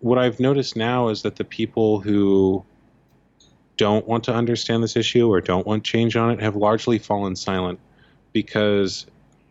what 0.00 0.18
I've 0.18 0.40
noticed 0.40 0.76
now 0.76 1.08
is 1.08 1.22
that 1.22 1.36
the 1.36 1.44
people 1.44 2.00
who 2.00 2.64
don't 3.76 4.06
want 4.06 4.24
to 4.24 4.34
understand 4.34 4.82
this 4.82 4.96
issue 4.96 5.28
or 5.28 5.40
don't 5.40 5.66
want 5.66 5.84
change 5.84 6.16
on 6.16 6.30
it 6.30 6.40
have 6.40 6.54
largely 6.56 6.98
fallen 6.98 7.34
silent 7.34 7.80
because 8.32 9.06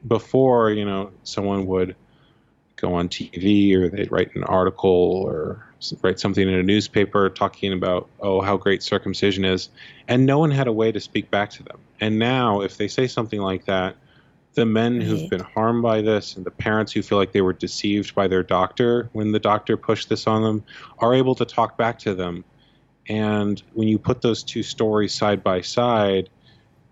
before, 0.08 0.72
you 0.72 0.86
know, 0.86 1.12
someone 1.24 1.66
would 1.66 1.96
go 2.76 2.94
on 2.94 3.10
TV 3.10 3.76
or 3.76 3.90
they'd 3.90 4.12
write 4.12 4.36
an 4.36 4.44
article 4.44 5.24
or 5.26 5.69
write 6.02 6.20
something 6.20 6.48
in 6.48 6.54
a 6.54 6.64
newspaper 6.64 7.30
talking 7.30 7.74
about 7.74 8.10
oh 8.20 8.42
how 8.42 8.58
great 8.58 8.84
circumcision 8.84 9.46
is. 9.46 9.70
And 10.08 10.26
no 10.26 10.40
one 10.40 10.52
had 10.52 10.68
a 10.68 10.74
way 10.74 10.92
to 10.92 11.00
speak 11.00 11.30
back 11.32 11.50
to 11.52 11.64
them. 11.64 11.80
And 12.00 12.20
now 12.20 12.62
if 12.62 12.78
they 12.78 12.88
say 12.88 13.08
something 13.08 13.40
like 13.40 13.66
that 13.66 13.96
the 14.56 14.66
men 14.66 15.00
who've 15.00 15.30
been 15.30 15.40
harmed 15.40 15.84
by 15.84 16.02
this 16.02 16.36
and 16.36 16.46
the 16.46 16.52
parents 16.52 16.92
who 16.92 17.02
feel 17.02 17.18
like 17.18 17.32
they 17.32 17.42
were 17.42 17.54
deceived 17.54 18.16
by 18.16 18.28
their 18.28 18.44
doctor 18.44 19.08
when 19.14 19.32
the 19.32 19.40
doctor 19.40 19.78
pushed 19.78 20.10
this 20.10 20.28
on 20.28 20.42
them 20.42 20.64
are 20.98 21.14
able 21.14 21.36
to 21.36 21.46
talk 21.46 21.78
back 21.78 22.00
to 22.00 22.16
them. 22.16 22.44
And 23.08 23.62
when 23.74 23.88
you 23.88 23.98
put 24.00 24.22
those 24.22 24.44
two 24.44 24.64
stories 24.64 25.14
side 25.14 25.44
by 25.44 25.62
side 25.62 26.30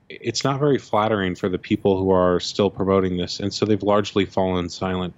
it's 0.09 0.43
not 0.43 0.59
very 0.59 0.77
flattering 0.77 1.35
for 1.35 1.49
the 1.49 1.59
people 1.59 1.99
who 1.99 2.11
are 2.11 2.39
still 2.39 2.69
promoting 2.69 3.17
this. 3.17 3.39
And 3.39 3.53
so 3.53 3.65
they've 3.65 3.83
largely 3.83 4.25
fallen 4.25 4.69
silent 4.69 5.13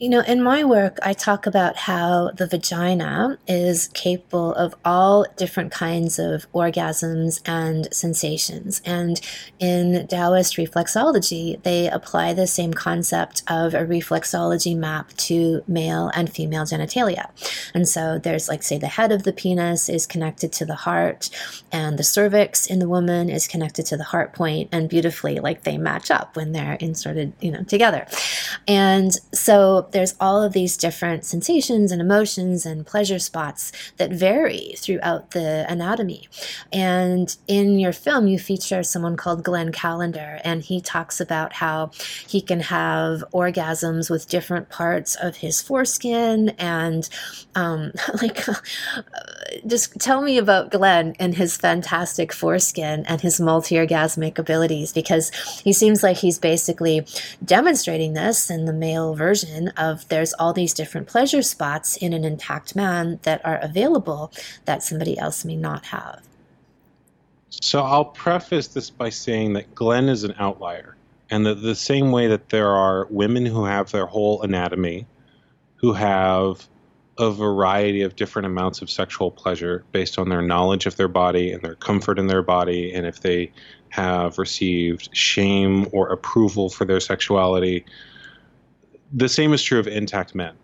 You 0.00 0.08
know, 0.08 0.22
in 0.22 0.42
my 0.42 0.64
work, 0.64 0.98
I 1.04 1.12
talk 1.12 1.46
about 1.46 1.76
how 1.76 2.32
the 2.32 2.48
vagina 2.48 3.38
is 3.46 3.86
capable 3.94 4.52
of 4.54 4.74
all 4.84 5.24
different 5.36 5.70
kinds 5.70 6.18
of 6.18 6.50
orgasms 6.50 7.40
and 7.46 7.86
sensations. 7.94 8.82
And 8.84 9.20
in 9.60 10.08
Taoist 10.08 10.56
reflexology, 10.56 11.62
they 11.62 11.88
apply 11.88 12.32
the 12.32 12.48
same 12.48 12.74
concept 12.74 13.44
of 13.48 13.72
a 13.72 13.86
reflexology 13.86 14.76
map 14.76 15.12
to 15.18 15.62
male 15.68 16.10
and 16.12 16.28
female 16.28 16.64
genitalia. 16.64 17.30
And 17.72 17.88
so 17.88 18.18
there's, 18.18 18.48
like, 18.48 18.64
say, 18.64 18.78
the 18.78 18.88
head 18.88 19.12
of 19.12 19.22
the 19.22 19.32
penis 19.32 19.88
is 19.88 20.08
connected 20.08 20.52
to 20.54 20.66
the 20.66 20.74
heart, 20.74 21.30
and 21.70 22.00
the 22.00 22.04
cervix 22.04 22.66
in 22.66 22.80
the 22.80 22.88
woman 22.88 23.30
is 23.30 23.46
connected 23.46 23.86
to 23.86 23.96
the 23.96 24.02
heart 24.02 24.32
point, 24.32 24.70
and 24.72 24.88
beautifully, 24.88 25.38
like, 25.38 25.62
they 25.62 25.78
match 25.78 26.10
up 26.10 26.34
when 26.34 26.50
they're 26.50 26.74
inserted, 26.74 27.32
you 27.40 27.52
know, 27.52 27.62
together. 27.62 28.08
And 28.66 29.12
so 29.32 29.83
there's 29.92 30.14
all 30.20 30.42
of 30.42 30.52
these 30.52 30.76
different 30.76 31.24
sensations 31.24 31.92
and 31.92 32.00
emotions 32.00 32.66
and 32.66 32.86
pleasure 32.86 33.18
spots 33.18 33.72
that 33.96 34.12
vary 34.12 34.74
throughout 34.78 35.32
the 35.32 35.64
anatomy. 35.68 36.28
And 36.72 37.36
in 37.46 37.78
your 37.78 37.92
film, 37.92 38.26
you 38.26 38.38
feature 38.38 38.82
someone 38.82 39.16
called 39.16 39.44
Glenn 39.44 39.72
Callender, 39.72 40.40
and 40.44 40.62
he 40.62 40.80
talks 40.80 41.20
about 41.20 41.54
how 41.54 41.90
he 42.26 42.40
can 42.40 42.60
have 42.60 43.24
orgasms 43.32 44.10
with 44.10 44.28
different 44.28 44.68
parts 44.68 45.14
of 45.14 45.36
his 45.36 45.60
foreskin 45.62 46.50
and 46.50 47.08
um, 47.54 47.92
like 48.22 48.44
just 49.66 49.98
tell 50.00 50.22
me 50.22 50.38
about 50.38 50.70
Glenn 50.70 51.14
and 51.18 51.34
his 51.34 51.56
fantastic 51.56 52.32
foreskin 52.32 53.04
and 53.06 53.20
his 53.20 53.40
multi-orgasmic 53.40 54.38
abilities 54.38 54.92
because 54.92 55.30
he 55.60 55.72
seems 55.72 56.02
like 56.02 56.18
he's 56.18 56.38
basically 56.38 57.06
demonstrating 57.44 58.14
this 58.14 58.50
in 58.50 58.64
the 58.64 58.72
male 58.72 59.14
version 59.14 59.72
of 59.76 60.08
there's 60.08 60.32
all 60.34 60.52
these 60.52 60.74
different 60.74 61.06
pleasure 61.06 61.42
spots 61.42 61.96
in 61.96 62.12
an 62.12 62.24
intact 62.24 62.76
man 62.76 63.18
that 63.22 63.44
are 63.44 63.58
available 63.58 64.32
that 64.64 64.82
somebody 64.82 65.18
else 65.18 65.44
may 65.44 65.56
not 65.56 65.86
have. 65.86 66.22
So 67.50 67.82
I'll 67.82 68.06
preface 68.06 68.68
this 68.68 68.90
by 68.90 69.10
saying 69.10 69.52
that 69.54 69.74
Glenn 69.74 70.08
is 70.08 70.24
an 70.24 70.34
outlier, 70.38 70.96
and 71.30 71.46
that 71.46 71.62
the 71.62 71.74
same 71.74 72.12
way 72.12 72.26
that 72.28 72.48
there 72.48 72.70
are 72.70 73.06
women 73.10 73.46
who 73.46 73.64
have 73.64 73.92
their 73.92 74.06
whole 74.06 74.42
anatomy, 74.42 75.06
who 75.76 75.92
have 75.92 76.66
a 77.16 77.30
variety 77.30 78.02
of 78.02 78.16
different 78.16 78.46
amounts 78.46 78.82
of 78.82 78.90
sexual 78.90 79.30
pleasure 79.30 79.84
based 79.92 80.18
on 80.18 80.28
their 80.28 80.42
knowledge 80.42 80.86
of 80.86 80.96
their 80.96 81.08
body 81.08 81.52
and 81.52 81.62
their 81.62 81.76
comfort 81.76 82.18
in 82.18 82.26
their 82.26 82.42
body, 82.42 82.92
and 82.92 83.06
if 83.06 83.20
they 83.20 83.52
have 83.90 84.38
received 84.38 85.08
shame 85.16 85.86
or 85.92 86.08
approval 86.08 86.68
for 86.68 86.84
their 86.84 86.98
sexuality 86.98 87.84
the 89.14 89.28
same 89.28 89.52
is 89.52 89.62
true 89.62 89.78
of 89.78 89.86
intact 89.86 90.34
men. 90.34 90.54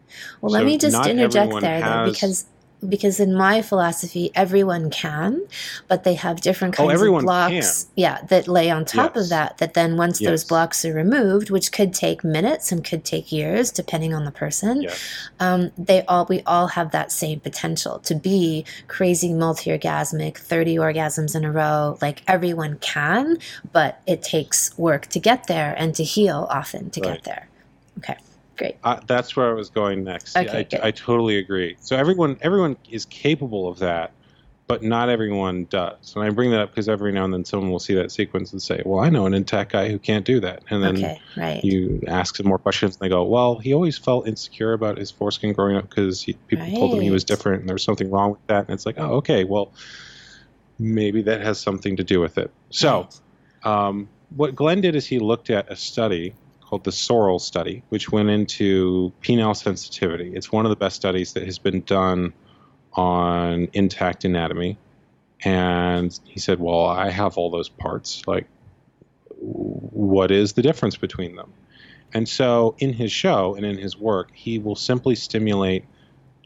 Well, 0.41 0.53
let 0.53 0.65
me 0.65 0.77
just 0.77 1.07
interject 1.07 1.61
there, 1.61 1.81
has... 1.81 2.07
though, 2.07 2.13
because 2.13 2.47
because 2.89 3.21
in 3.21 3.35
my 3.35 3.61
philosophy, 3.61 4.31
everyone 4.35 4.89
can, 4.89 5.47
but 5.87 6.05
they 6.05 6.15
have 6.15 6.41
different 6.41 6.75
oh, 6.81 6.89
kinds 6.89 7.03
oh, 7.03 7.15
of 7.15 7.23
blocks, 7.23 7.85
can. 7.85 7.93
yeah, 7.97 8.23
that 8.29 8.49
lay 8.49 8.71
on 8.71 8.87
top 8.87 9.15
yes. 9.15 9.25
of 9.25 9.29
that. 9.31 9.59
That 9.59 9.75
then 9.75 9.99
once 9.99 10.21
yes. 10.21 10.31
those 10.31 10.45
blocks 10.45 10.85
are 10.85 10.95
removed, 10.95 11.51
which 11.51 11.73
could 11.73 11.93
take 11.93 12.25
minutes 12.25 12.73
and 12.73 12.83
could 12.83 13.05
take 13.05 13.31
years, 13.31 13.71
depending 13.71 14.15
on 14.15 14.25
the 14.25 14.31
person, 14.31 14.83
yes. 14.83 15.29
um, 15.41 15.71
they 15.77 16.05
all 16.07 16.27
we 16.29 16.43
all 16.47 16.69
have 16.69 16.91
that 16.93 17.13
same 17.13 17.41
potential 17.41 17.99
to 18.01 18.15
be 18.15 18.65
crazy 18.89 19.35
multi-orgasmic, 19.35 20.39
thirty 20.39 20.77
orgasms 20.77 21.37
in 21.37 21.45
a 21.45 21.53
row. 21.53 21.99
Like 22.01 22.23
everyone 22.27 22.79
can, 22.79 23.39
but 23.73 24.01
it 24.07 24.23
takes 24.23 24.77
work 24.79 25.07
to 25.09 25.21
get 25.21 25.47
there 25.47 25.75
and 25.77 25.95
to 25.97 26.03
heal 26.03 26.47
often 26.51 26.91
to 26.91 27.01
right. 27.01 27.13
get 27.15 27.25
there. 27.25 27.49
Okay. 27.99 28.17
Great. 28.61 28.77
Uh, 28.85 29.01
that's 29.07 29.35
where 29.35 29.49
I 29.49 29.55
was 29.55 29.71
going 29.71 30.05
next. 30.05 30.37
Okay, 30.37 30.67
I, 30.75 30.89
I, 30.89 30.91
totally 30.91 31.39
agree. 31.39 31.77
So 31.81 31.97
everyone 31.97 32.37
everyone 32.43 32.77
is 32.91 33.07
capable 33.07 33.67
of 33.67 33.79
that, 33.79 34.13
but 34.67 34.83
not 34.83 35.09
everyone 35.09 35.65
does. 35.71 36.15
And 36.15 36.23
I 36.23 36.29
bring 36.29 36.51
that 36.51 36.61
up 36.61 36.71
because 36.71 36.87
every 36.87 37.11
now 37.11 37.25
and 37.25 37.33
then 37.33 37.47
someone 37.47 37.71
will 37.71 37.79
see 37.79 37.95
that 37.95 38.13
sequence 38.13 38.53
and 38.53 38.61
say, 38.61 38.83
"Well, 38.85 39.03
I 39.03 39.09
know 39.09 39.25
an 39.25 39.33
intact 39.33 39.73
guy 39.73 39.89
who 39.89 39.99
can't 39.99 40.27
do 40.27 40.41
that." 40.41 40.63
And 40.69 40.83
then 40.83 40.99
okay, 40.99 41.19
right. 41.39 41.65
you 41.65 42.03
ask 42.07 42.37
some 42.37 42.47
more 42.47 42.59
questions, 42.59 42.97
and 42.97 43.01
they 43.01 43.09
go, 43.09 43.25
"Well, 43.25 43.57
he 43.61 43.73
always 43.73 43.97
felt 43.97 44.29
insecure 44.29 44.75
about 44.75 44.99
his 44.99 45.11
foreskin 45.11 45.55
growing 45.55 45.77
up 45.77 45.89
because 45.89 46.23
people 46.25 46.59
right. 46.67 46.75
told 46.75 46.93
him 46.93 47.01
he 47.01 47.11
was 47.11 47.25
different, 47.25 47.61
and 47.61 47.69
there 47.69 47.75
was 47.75 47.83
something 47.83 48.11
wrong 48.11 48.33
with 48.33 48.47
that." 48.49 48.67
And 48.67 48.75
it's 48.75 48.85
like, 48.85 48.99
"Oh, 48.99 49.15
okay, 49.15 49.45
well." 49.45 49.73
Maybe 50.83 51.21
that 51.21 51.43
has 51.43 51.61
something 51.61 51.99
to 51.99 52.05
do 52.05 52.21
with 52.21 52.39
it. 52.39 52.51
So, 52.71 53.07
right. 53.67 53.89
um, 53.89 54.09
what 54.35 54.55
Glenn 54.55 54.81
did 54.81 54.95
is 54.95 55.07
he 55.07 55.19
looked 55.19 55.51
at 55.51 55.71
a 55.71 55.77
study 55.77 56.33
called 56.71 56.85
the 56.85 56.93
Sorrell 56.93 57.41
study, 57.41 57.83
which 57.89 58.13
went 58.13 58.31
into 58.31 59.13
penile 59.23 59.57
sensitivity. 59.57 60.33
It's 60.33 60.53
one 60.53 60.65
of 60.65 60.71
the 60.71 60.77
best 60.77 60.95
studies 60.95 61.33
that 61.33 61.45
has 61.45 61.59
been 61.59 61.81
done 61.81 62.33
on 62.93 63.69
intact 63.73 64.25
anatomy. 64.25 64.79
And 65.43 66.19
he 66.25 66.39
said, 66.39 66.61
Well, 66.61 66.87
I 66.87 67.11
have 67.11 67.37
all 67.37 67.51
those 67.51 67.69
parts. 67.69 68.23
Like, 68.29 68.47
what 69.41 70.31
is 70.31 70.53
the 70.53 70.63
difference 70.63 70.97
between 70.97 71.35
them? 71.35 71.53
And 72.15 72.29
so, 72.29 72.77
in 72.79 72.93
his 72.93 73.11
show 73.11 73.57
and 73.57 73.67
in 73.67 73.77
his 73.77 73.97
work, 73.97 74.31
he 74.33 74.61
will 74.61 74.77
simply 74.77 75.17
stimulate 75.17 75.85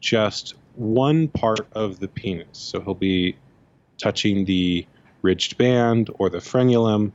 just 0.01 0.55
one 0.75 1.29
part 1.29 1.66
of 1.72 2.01
the 2.01 2.09
penis. 2.09 2.47
So, 2.53 2.81
he'll 2.81 2.95
be 2.95 3.37
touching 3.99 4.47
the 4.47 4.87
ridged 5.20 5.59
band 5.59 6.09
or 6.18 6.31
the 6.31 6.39
frenulum 6.39 7.12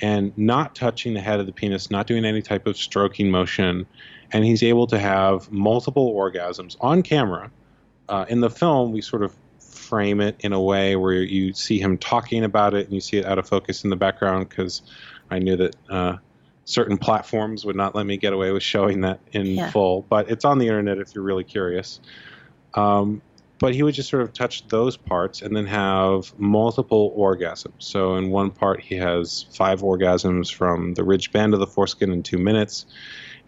and 0.00 0.36
not 0.36 0.74
touching 0.74 1.14
the 1.14 1.20
head 1.20 1.40
of 1.40 1.46
the 1.46 1.52
penis, 1.52 1.90
not 1.90 2.06
doing 2.06 2.24
any 2.24 2.42
type 2.42 2.66
of 2.66 2.76
stroking 2.76 3.30
motion. 3.30 3.86
And 4.32 4.44
he's 4.44 4.62
able 4.62 4.86
to 4.88 4.98
have 4.98 5.50
multiple 5.50 6.14
orgasms 6.14 6.76
on 6.80 7.02
camera. 7.02 7.50
Uh, 8.08 8.24
in 8.28 8.40
the 8.40 8.50
film, 8.50 8.92
we 8.92 9.00
sort 9.00 9.22
of 9.22 9.34
frame 9.58 10.20
it 10.20 10.36
in 10.40 10.52
a 10.52 10.60
way 10.60 10.96
where 10.96 11.14
you 11.14 11.52
see 11.52 11.80
him 11.80 11.98
talking 11.98 12.44
about 12.44 12.74
it 12.74 12.86
and 12.86 12.94
you 12.94 13.00
see 13.00 13.16
it 13.16 13.26
out 13.26 13.38
of 13.38 13.48
focus 13.48 13.82
in 13.84 13.90
the 13.90 13.96
background 13.96 14.48
because 14.48 14.82
I 15.30 15.40
knew 15.40 15.56
that 15.56 15.76
uh, 15.88 16.16
certain 16.64 16.96
platforms 16.96 17.64
would 17.64 17.76
not 17.76 17.94
let 17.94 18.06
me 18.06 18.16
get 18.16 18.32
away 18.32 18.52
with 18.52 18.62
showing 18.62 19.00
that 19.00 19.20
in 19.32 19.46
yeah. 19.46 19.70
full. 19.70 20.02
But 20.08 20.30
it's 20.30 20.44
on 20.44 20.58
the 20.58 20.66
internet 20.66 20.98
if 20.98 21.14
you're 21.14 21.24
really 21.24 21.44
curious. 21.44 22.00
Um, 22.74 23.20
but 23.60 23.74
he 23.74 23.82
would 23.82 23.94
just 23.94 24.08
sort 24.08 24.22
of 24.22 24.32
touch 24.32 24.66
those 24.68 24.96
parts 24.96 25.42
and 25.42 25.54
then 25.54 25.66
have 25.66 26.36
multiple 26.38 27.14
orgasms. 27.16 27.74
So 27.78 28.16
in 28.16 28.30
one 28.30 28.50
part, 28.50 28.80
he 28.80 28.96
has 28.96 29.44
five 29.52 29.82
orgasms 29.82 30.52
from 30.52 30.94
the 30.94 31.04
ridge 31.04 31.30
band 31.30 31.52
of 31.52 31.60
the 31.60 31.66
foreskin 31.66 32.10
in 32.10 32.22
two 32.22 32.38
minutes. 32.38 32.86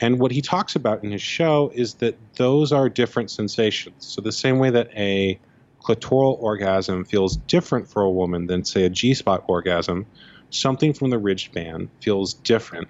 And 0.01 0.21
what 0.21 0.31
he 0.31 0.43
talks 0.43 0.77
about 0.77 1.03
in 1.03 1.11
his 1.11 1.23
show 1.23 1.73
is 1.75 1.95
that 1.95 2.19
those 2.35 2.73
are 2.73 2.91
different 2.91 3.31
sensations. 3.31 4.05
So 4.05 4.21
the 4.21 4.33
same 4.33 4.59
way 4.59 4.69
that 4.69 4.91
a 4.95 5.41
clitoral 5.83 6.41
orgasm 6.41 7.07
feels 7.07 7.37
different 7.37 7.89
for 7.89 8.03
a 8.03 8.11
woman 8.11 8.47
than, 8.47 8.65
say, 8.65 8.85
a 8.85 8.91
G 8.91 9.15
spot 9.15 9.45
orgasm, 9.49 10.05
something 10.51 10.93
from 10.93 11.09
the 11.09 11.19
ridge 11.19 11.53
band 11.53 11.89
feels 12.01 12.35
different 12.35 12.89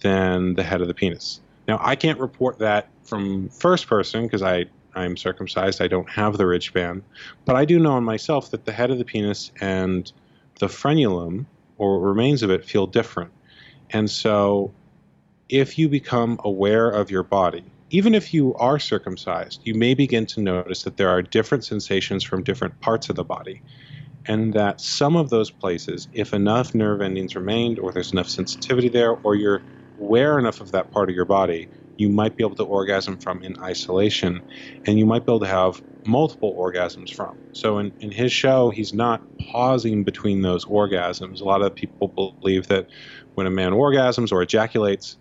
than 0.00 0.54
the 0.54 0.64
head 0.64 0.80
of 0.80 0.88
the 0.88 0.94
penis. 0.94 1.40
Now, 1.68 1.78
I 1.80 1.94
can't 1.94 2.18
report 2.18 2.58
that 2.58 2.88
from 3.04 3.48
first 3.50 3.86
person 3.86 4.24
because 4.24 4.42
I 4.42 4.66
I'm 4.98 5.16
circumcised. 5.16 5.80
I 5.80 5.88
don't 5.88 6.10
have 6.10 6.36
the 6.36 6.46
ridge 6.46 6.72
band. 6.72 7.02
But 7.44 7.56
I 7.56 7.64
do 7.64 7.78
know 7.78 7.96
in 7.98 8.04
myself 8.04 8.50
that 8.50 8.64
the 8.64 8.72
head 8.72 8.90
of 8.90 8.98
the 8.98 9.04
penis 9.04 9.50
and 9.60 10.10
the 10.58 10.66
frenulum, 10.66 11.46
or 11.76 12.00
remains 12.00 12.42
of 12.42 12.50
it, 12.50 12.64
feel 12.64 12.86
different. 12.86 13.30
And 13.90 14.10
so 14.10 14.74
if 15.48 15.78
you 15.78 15.88
become 15.88 16.38
aware 16.44 16.90
of 16.90 17.10
your 17.10 17.22
body, 17.22 17.72
even 17.90 18.14
if 18.14 18.34
you 18.34 18.54
are 18.56 18.78
circumcised, 18.78 19.60
you 19.64 19.74
may 19.74 19.94
begin 19.94 20.26
to 20.26 20.42
notice 20.42 20.82
that 20.82 20.96
there 20.96 21.08
are 21.08 21.22
different 21.22 21.64
sensations 21.64 22.24
from 22.24 22.42
different 22.42 22.78
parts 22.80 23.08
of 23.08 23.16
the 23.16 23.24
body. 23.24 23.62
And 24.26 24.52
that 24.52 24.80
some 24.80 25.16
of 25.16 25.30
those 25.30 25.50
places, 25.50 26.08
if 26.12 26.34
enough 26.34 26.74
nerve 26.74 27.00
endings 27.00 27.34
remained, 27.34 27.78
or 27.78 27.92
there's 27.92 28.12
enough 28.12 28.28
sensitivity 28.28 28.90
there, 28.90 29.16
or 29.24 29.36
you're 29.36 29.64
aware 29.98 30.38
enough 30.38 30.60
of 30.60 30.72
that 30.72 30.90
part 30.90 31.08
of 31.08 31.16
your 31.16 31.24
body, 31.24 31.70
you 31.98 32.08
might 32.08 32.36
be 32.36 32.44
able 32.44 32.56
to 32.56 32.64
orgasm 32.64 33.18
from 33.18 33.42
in 33.42 33.58
isolation, 33.60 34.40
and 34.86 34.98
you 34.98 35.04
might 35.04 35.26
be 35.26 35.32
able 35.32 35.40
to 35.40 35.46
have 35.46 35.82
multiple 36.06 36.56
orgasms 36.56 37.12
from. 37.12 37.36
So 37.52 37.78
in, 37.78 37.92
in 38.00 38.10
his 38.10 38.32
show, 38.32 38.70
he's 38.70 38.94
not 38.94 39.20
pausing 39.50 40.04
between 40.04 40.40
those 40.40 40.64
orgasms. 40.64 41.40
A 41.40 41.44
lot 41.44 41.60
of 41.60 41.74
people 41.74 42.08
believe 42.08 42.68
that 42.68 42.86
when 43.34 43.46
a 43.46 43.50
man 43.50 43.72
orgasms 43.72 44.32
or 44.32 44.40
ejaculates, 44.42 45.18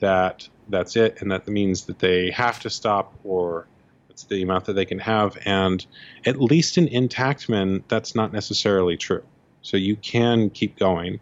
that 0.00 0.48
that's 0.68 0.96
it, 0.96 1.22
and 1.22 1.30
that 1.30 1.46
means 1.48 1.86
that 1.86 2.00
they 2.00 2.30
have 2.32 2.60
to 2.60 2.70
stop 2.70 3.14
or 3.22 3.68
it's 4.10 4.24
the 4.24 4.42
amount 4.42 4.64
that 4.64 4.72
they 4.72 4.84
can 4.84 4.98
have. 4.98 5.38
And 5.44 5.86
at 6.24 6.40
least 6.40 6.76
in 6.76 6.88
intact 6.88 7.48
men, 7.48 7.84
that's 7.88 8.14
not 8.14 8.32
necessarily 8.32 8.96
true. 8.96 9.22
So 9.62 9.76
you 9.76 9.94
can 9.96 10.50
keep 10.50 10.76
going. 10.78 11.20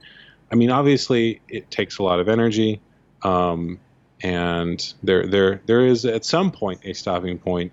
I 0.51 0.55
mean, 0.55 0.71
obviously, 0.71 1.41
it 1.49 1.71
takes 1.71 1.99
a 1.99 2.03
lot 2.03 2.21
of 2.21 2.29
energy. 2.29 2.81
Um, 3.23 3.81
and 4.25 4.95
there 5.03 5.27
there 5.27 5.61
there 5.67 5.87
is 5.87 6.07
at 6.07 6.25
some 6.25 6.51
point 6.51 6.81
a 6.83 6.95
stopping 6.95 7.39
point, 7.39 7.71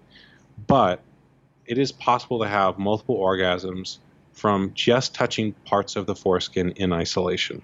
but 0.68 1.02
it 1.66 1.78
is 1.78 1.94
possible 1.94 2.40
to 2.40 2.48
have 2.48 2.78
multiple 2.78 3.18
orgasms 3.18 4.00
from 4.34 4.72
just 4.74 5.16
touching 5.16 5.54
parts 5.66 5.96
of 5.96 6.06
the 6.06 6.16
foreskin 6.16 6.72
in 6.72 6.92
isolation. 6.92 7.62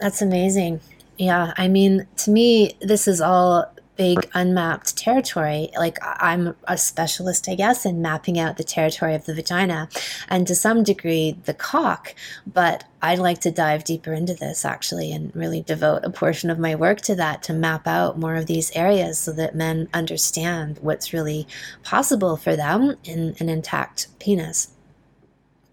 That's 0.00 0.20
amazing. 0.20 0.80
Yeah, 1.16 1.54
I 1.56 1.68
mean, 1.68 2.08
to 2.16 2.30
me, 2.32 2.72
this 2.80 3.06
is 3.06 3.20
all 3.20 3.72
big 4.02 4.28
unmapped 4.34 4.96
territory. 4.96 5.70
Like 5.78 5.96
I'm 6.02 6.56
a 6.66 6.76
specialist, 6.76 7.48
I 7.48 7.54
guess, 7.54 7.86
in 7.86 8.02
mapping 8.02 8.36
out 8.36 8.56
the 8.56 8.64
territory 8.64 9.14
of 9.14 9.26
the 9.26 9.34
vagina 9.34 9.88
and 10.28 10.44
to 10.48 10.56
some 10.56 10.82
degree 10.82 11.36
the 11.44 11.54
cock. 11.54 12.12
But 12.44 12.82
I'd 13.00 13.20
like 13.20 13.40
to 13.42 13.52
dive 13.52 13.84
deeper 13.84 14.12
into 14.12 14.34
this 14.34 14.64
actually 14.64 15.12
and 15.12 15.34
really 15.36 15.62
devote 15.62 16.04
a 16.04 16.10
portion 16.10 16.50
of 16.50 16.58
my 16.58 16.74
work 16.74 17.00
to 17.02 17.14
that 17.14 17.44
to 17.44 17.52
map 17.52 17.86
out 17.86 18.18
more 18.18 18.34
of 18.34 18.46
these 18.46 18.72
areas 18.72 19.20
so 19.20 19.30
that 19.34 19.54
men 19.54 19.88
understand 19.94 20.78
what's 20.80 21.12
really 21.12 21.46
possible 21.84 22.36
for 22.36 22.56
them 22.56 22.96
in 23.04 23.36
an 23.38 23.48
intact 23.48 24.08
penis. 24.18 24.72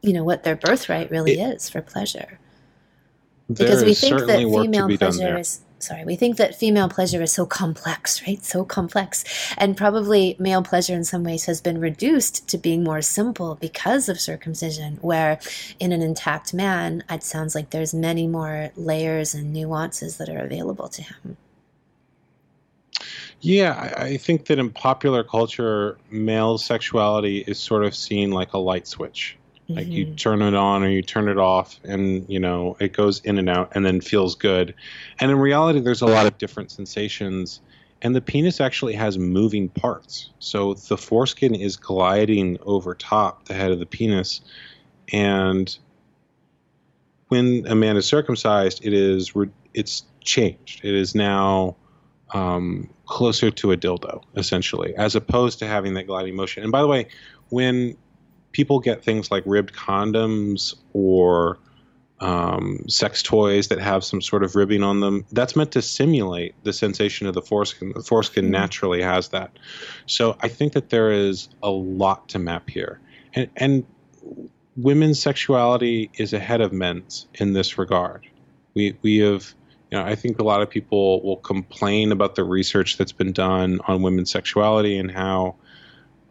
You 0.04 0.14
know, 0.14 0.24
what 0.24 0.44
their 0.44 0.56
birthright 0.56 1.10
really 1.10 1.40
it, 1.40 1.56
is 1.56 1.68
for 1.68 1.82
pleasure. 1.82 2.40
Because 3.52 3.84
we 3.84 3.96
think 3.96 4.20
that 4.28 4.38
female 4.38 4.96
pleasure 4.96 5.40
is 5.40 5.62
sorry, 5.80 6.06
we 6.06 6.16
think 6.16 6.38
that 6.38 6.56
female 6.56 6.90
pleasure 6.90 7.22
is 7.22 7.32
so 7.32 7.46
complex, 7.46 8.26
right? 8.28 8.44
So 8.44 8.64
complex. 8.64 9.24
And 9.58 9.76
probably 9.78 10.36
male 10.40 10.62
pleasure 10.62 10.94
in 10.94 11.04
some 11.04 11.24
ways 11.24 11.46
has 11.46 11.62
been 11.62 11.80
reduced 11.80 12.48
to 12.50 12.58
being 12.58 12.84
more 12.84 13.02
simple 13.02 13.56
because 13.56 14.10
of 14.10 14.20
circumcision, 14.20 14.98
where 15.02 15.40
in 15.80 15.92
an 15.92 16.02
intact 16.02 16.54
man, 16.54 17.04
it 17.10 17.24
sounds 17.24 17.56
like 17.56 17.70
there's 17.70 17.94
many 17.94 18.28
more 18.28 18.72
layers 18.76 19.34
and 19.34 19.54
nuances 19.54 20.18
that 20.18 20.30
are 20.30 20.40
available 20.40 20.88
to 20.90 21.02
him. 21.02 21.38
Yeah, 23.42 23.94
I 23.96 24.18
think 24.18 24.48
that 24.48 24.60
in 24.60 24.70
popular 24.70 25.24
culture, 25.24 25.98
male 26.12 26.58
sexuality 26.58 27.46
is 27.48 27.58
sort 27.58 27.86
of 27.86 27.96
seen 27.96 28.32
like 28.32 28.52
a 28.52 28.58
light 28.58 28.86
switch. 28.86 29.39
Like 29.70 29.86
mm-hmm. 29.86 29.92
you 29.92 30.06
turn 30.16 30.42
it 30.42 30.56
on 30.56 30.84
or 30.84 30.90
you 30.90 31.04
turn 31.04 31.30
it 31.30 31.38
off, 31.38 31.80
and 31.84 32.28
you 32.28 32.40
know 32.40 32.76
it 32.80 32.92
goes 32.94 33.20
in 33.22 33.38
and 33.38 33.48
out, 33.48 33.72
and 33.76 33.86
then 33.86 34.02
feels 34.02 34.36
good. 34.36 34.74
And 35.20 35.30
in 35.30 35.38
reality, 35.38 35.80
there's 35.80 36.02
a 36.02 36.08
lot 36.08 36.26
of 36.26 36.38
different 36.40 36.72
sensations, 36.72 37.62
and 38.02 38.16
the 38.16 38.22
penis 38.22 38.60
actually 38.60 38.94
has 38.94 39.20
moving 39.20 39.70
parts. 39.70 40.32
So 40.40 40.74
the 40.74 40.98
foreskin 40.98 41.54
is 41.54 41.78
gliding 41.78 42.58
over 42.64 42.96
top 42.96 43.46
the 43.46 43.54
head 43.54 43.72
of 43.72 43.78
the 43.78 43.86
penis, 43.86 44.42
and 45.14 45.78
when 47.28 47.66
a 47.68 47.76
man 47.76 47.96
is 47.96 48.08
circumcised, 48.08 48.84
it 48.84 48.94
is 48.94 49.34
it's 49.76 50.04
changed. 50.22 50.84
It 50.84 50.96
is 50.96 51.14
now 51.14 51.76
um, 52.34 52.90
closer 53.06 53.52
to 53.52 53.72
a 53.72 53.78
dildo, 53.78 54.24
essentially, 54.36 54.96
as 54.96 55.16
opposed 55.16 55.60
to 55.60 55.68
having 55.68 55.94
that 55.94 56.08
gliding 56.08 56.36
motion. 56.36 56.64
And 56.64 56.72
by 56.72 56.82
the 56.82 56.88
way, 56.88 57.08
when 57.50 57.98
people 58.52 58.80
get 58.80 59.04
things 59.04 59.32
like 59.32 59.44
ribbed 59.46 59.74
condoms 59.74 60.76
or 60.94 61.60
um, 62.22 62.84
sex 62.88 63.24
toys 63.24 63.70
that 63.70 63.80
have 63.80 64.04
some 64.04 64.22
sort 64.22 64.44
of 64.44 64.56
ribbing 64.56 64.84
on 64.84 65.00
them. 65.00 65.26
That's 65.32 65.56
meant 65.56 65.72
to 65.74 65.82
simulate 65.82 66.56
the 66.64 66.74
sensation 66.74 67.28
of 67.28 67.34
the 67.34 67.42
foreskin. 67.42 67.94
The 67.96 68.04
foreskin 68.04 68.46
mm-hmm. 68.46 68.52
naturally 68.52 69.02
has 69.02 69.30
that. 69.30 69.58
So 70.06 70.38
I 70.42 70.48
think 70.48 70.74
that 70.74 70.90
there 70.90 71.12
is 71.12 71.50
a 71.64 71.70
lot 71.70 72.28
to 72.30 72.40
map 72.40 72.70
here. 72.70 73.00
And, 73.34 73.50
and 73.56 73.86
women's 74.76 75.22
sexuality 75.22 76.10
is 76.16 76.34
ahead 76.34 76.62
of 76.62 76.74
men's 76.74 77.28
in 77.36 77.54
this 77.54 77.78
regard. 77.78 78.28
We, 78.74 78.98
we 79.02 79.18
have, 79.20 79.54
you 79.92 79.98
know, 79.98 80.04
I 80.04 80.16
think 80.16 80.40
a 80.40 80.44
lot 80.44 80.62
of 80.62 80.70
people 80.70 81.22
will 81.22 81.38
complain 81.38 82.12
about 82.12 82.36
the 82.36 82.44
research 82.44 82.98
that's 82.98 83.12
been 83.12 83.32
done 83.32 83.80
on 83.88 84.02
women's 84.02 84.32
sexuality 84.32 84.98
and 84.98 85.10
how 85.10 85.56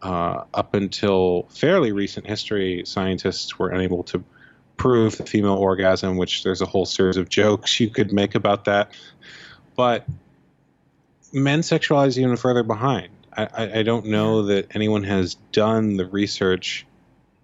uh, 0.01 0.43
up 0.53 0.73
until 0.73 1.47
fairly 1.49 1.91
recent 1.91 2.25
history, 2.25 2.83
scientists 2.85 3.59
were 3.59 3.69
unable 3.69 4.03
to 4.03 4.23
prove 4.77 5.17
the 5.17 5.25
female 5.25 5.55
orgasm, 5.55 6.17
which 6.17 6.43
there's 6.43 6.61
a 6.61 6.65
whole 6.65 6.85
series 6.85 7.17
of 7.17 7.29
jokes 7.29 7.79
you 7.79 7.89
could 7.89 8.13
make 8.13 8.33
about 8.33 8.65
that. 8.65 8.93
But 9.75 10.07
men 11.33 11.61
sexualize 11.61 12.17
even 12.17 12.37
further 12.37 12.63
behind. 12.63 13.09
I, 13.37 13.79
I, 13.79 13.83
don't 13.83 14.07
know 14.07 14.43
that 14.43 14.75
anyone 14.75 15.03
has 15.03 15.35
done 15.51 15.97
the 15.97 16.05
research. 16.05 16.85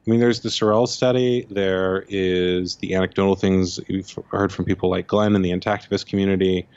I 0.06 0.10
mean, 0.10 0.20
there's 0.20 0.42
the 0.42 0.50
Sorel 0.50 0.88
study. 0.88 1.46
There 1.50 2.06
is 2.10 2.76
the 2.78 2.96
anecdotal 2.96 3.36
things 3.36 3.80
you've 3.88 4.18
heard 4.30 4.52
from 4.52 4.66
people 4.66 4.90
like 4.90 5.08
Glenn 5.08 5.36
in 5.36 5.42
the 5.42 5.52
intactivist 5.52 6.08
community. 6.08 6.68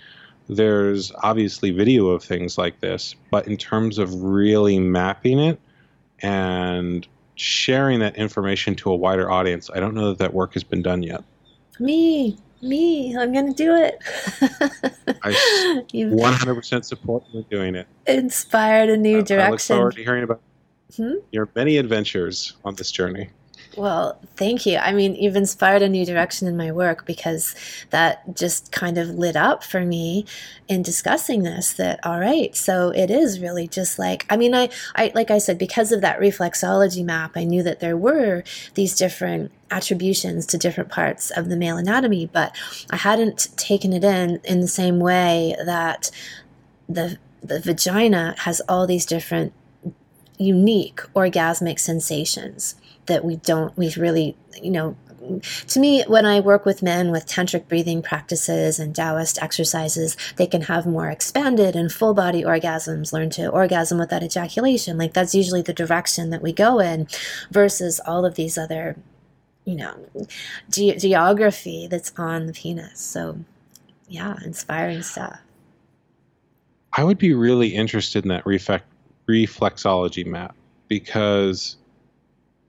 There's 0.49 1.11
obviously 1.23 1.71
video 1.71 2.09
of 2.09 2.23
things 2.23 2.59
like 2.59 2.81
this, 2.81 3.15
but 3.31 3.47
in 3.47 3.57
terms 3.57 3.99
of 3.99 4.15
really 4.23 4.79
mapping 4.79 5.39
it, 5.41 5.61
and 6.23 7.07
sharing 7.35 8.01
that 8.01 8.17
information 8.17 8.75
to 8.77 8.91
a 8.91 8.97
wider 8.97 9.31
audience. 9.31 9.71
I 9.73 9.81
don't 9.81 9.95
know 9.95 10.09
that 10.09 10.19
that 10.19 10.35
work 10.35 10.55
has 10.55 10.65
been 10.65 10.83
done 10.83 11.03
yet. 11.03 11.23
Me, 11.79 12.37
me, 12.63 13.17
I'm 13.17 13.33
going 13.33 13.47
to 13.47 13.55
do 13.55 13.75
it. 13.75 13.99
I 15.23 15.31
100% 15.93 16.85
support 16.85 17.25
you 17.33 17.45
doing 17.51 17.75
it. 17.75 17.87
Inspired 18.07 18.91
a 18.91 18.97
new 18.97 19.23
direction. 19.23 19.41
I 19.41 19.51
look 19.51 19.61
forward 19.61 19.95
to 19.95 20.03
hearing 20.03 20.25
about 20.25 20.41
hmm? 20.97 21.15
your 21.31 21.49
many 21.55 21.77
adventures 21.77 22.55
on 22.65 22.75
this 22.75 22.91
journey. 22.91 23.31
Well, 23.79 24.19
thank 24.35 24.67
you. 24.67 24.77
I 24.77 24.93
mean, 24.93 25.15
you've 25.15 25.37
inspired 25.37 25.83
a 25.83 25.89
new 25.89 26.05
direction 26.05 26.49
in 26.49 26.57
my 26.57 26.73
work 26.73 27.07
because 27.07 27.55
that 27.91 28.35
just 28.35 28.73
kind 28.73 28.99
of 28.99 29.11
lit 29.11 29.37
up 29.37 29.63
for 29.63 29.85
me 29.85 30.27
in 30.67 30.83
discussing 30.83 31.45
this 31.45 31.75
that 31.75 32.05
all 32.05 32.19
right, 32.19 32.57
so 32.57 32.91
it 32.91 33.09
is 33.09 33.39
really 33.39 33.69
just 33.69 33.97
like 33.97 34.27
I 34.29 34.37
mean, 34.37 34.53
I 34.53 34.71
I 34.97 35.13
like 35.15 35.31
I 35.31 35.39
said 35.39 35.59
because 35.59 35.93
of 35.93 36.01
that 36.01 36.19
reflexology 36.19 37.05
map, 37.05 37.37
I 37.37 37.45
knew 37.45 37.63
that 37.63 37.79
there 37.79 37.97
were 37.97 38.43
these 38.75 38.97
different 38.97 39.53
attributions 39.71 40.45
to 40.47 40.59
different 40.59 40.91
parts 40.91 41.31
of 41.31 41.49
the 41.49 41.57
male 41.57 41.77
anatomy, 41.77 42.27
but 42.27 42.57
I 42.91 42.97
hadn't 42.97 43.57
taken 43.57 43.93
it 43.93 44.03
in 44.03 44.41
in 44.43 44.59
the 44.59 44.67
same 44.67 44.99
way 44.99 45.55
that 45.65 46.11
the 46.89 47.17
the 47.45 47.61
vagina 47.61 48.35
has 48.39 48.61
all 48.69 48.89
these 48.89 49.07
different 49.07 49.53
unique 50.37 51.01
orgasmic 51.15 51.79
sensations 51.79 52.75
that 53.09 53.25
we 53.25 53.37
don't, 53.37 53.77
we 53.77 53.93
really, 53.97 54.37
you 54.63 54.71
know, 54.71 54.97
to 55.67 55.81
me, 55.81 56.05
when 56.07 56.25
I 56.25 56.41
work 56.41 56.65
with 56.65 56.83
men 56.83 57.11
with 57.11 57.27
tantric 57.27 57.69
breathing 57.69 58.03
practices 58.03 58.79
and 58.79 58.95
Taoist 58.95 59.43
exercises, 59.43 60.17
they 60.37 60.47
can 60.47 60.63
have 60.63 60.87
more 60.87 61.09
expanded 61.11 61.77
and 61.77 61.93
full 61.93 62.15
body 62.15 62.43
orgasms, 62.43 63.13
learn 63.13 63.31
to 63.31 63.49
orgasm 63.49 63.99
without 63.99 64.23
ejaculation. 64.23 64.97
Like 64.97 65.13
that's 65.13 65.35
usually 65.35 65.63
the 65.63 65.73
direction 65.73 66.31
that 66.31 66.43
we 66.43 66.53
go 66.53 66.79
in 66.79 67.09
versus 67.51 68.01
all 68.07 68.25
of 68.25 68.37
these 68.37 68.57
other, 68.57 68.97
you 69.65 69.77
know, 69.77 69.95
ge- 70.71 70.99
geography 70.99 71.87
that's 71.89 72.13
on 72.17 72.47
the 72.47 72.53
penis. 72.53 73.01
So, 73.01 73.39
yeah, 74.09 74.37
inspiring 74.45 75.03
stuff. 75.03 75.39
I 76.95 77.05
would 77.05 77.19
be 77.19 77.35
really 77.35 77.69
interested 77.69 78.25
in 78.25 78.29
that 78.31 78.47
reflex- 78.47 78.85
reflexology 79.29 80.25
map 80.25 80.57
because 80.89 81.77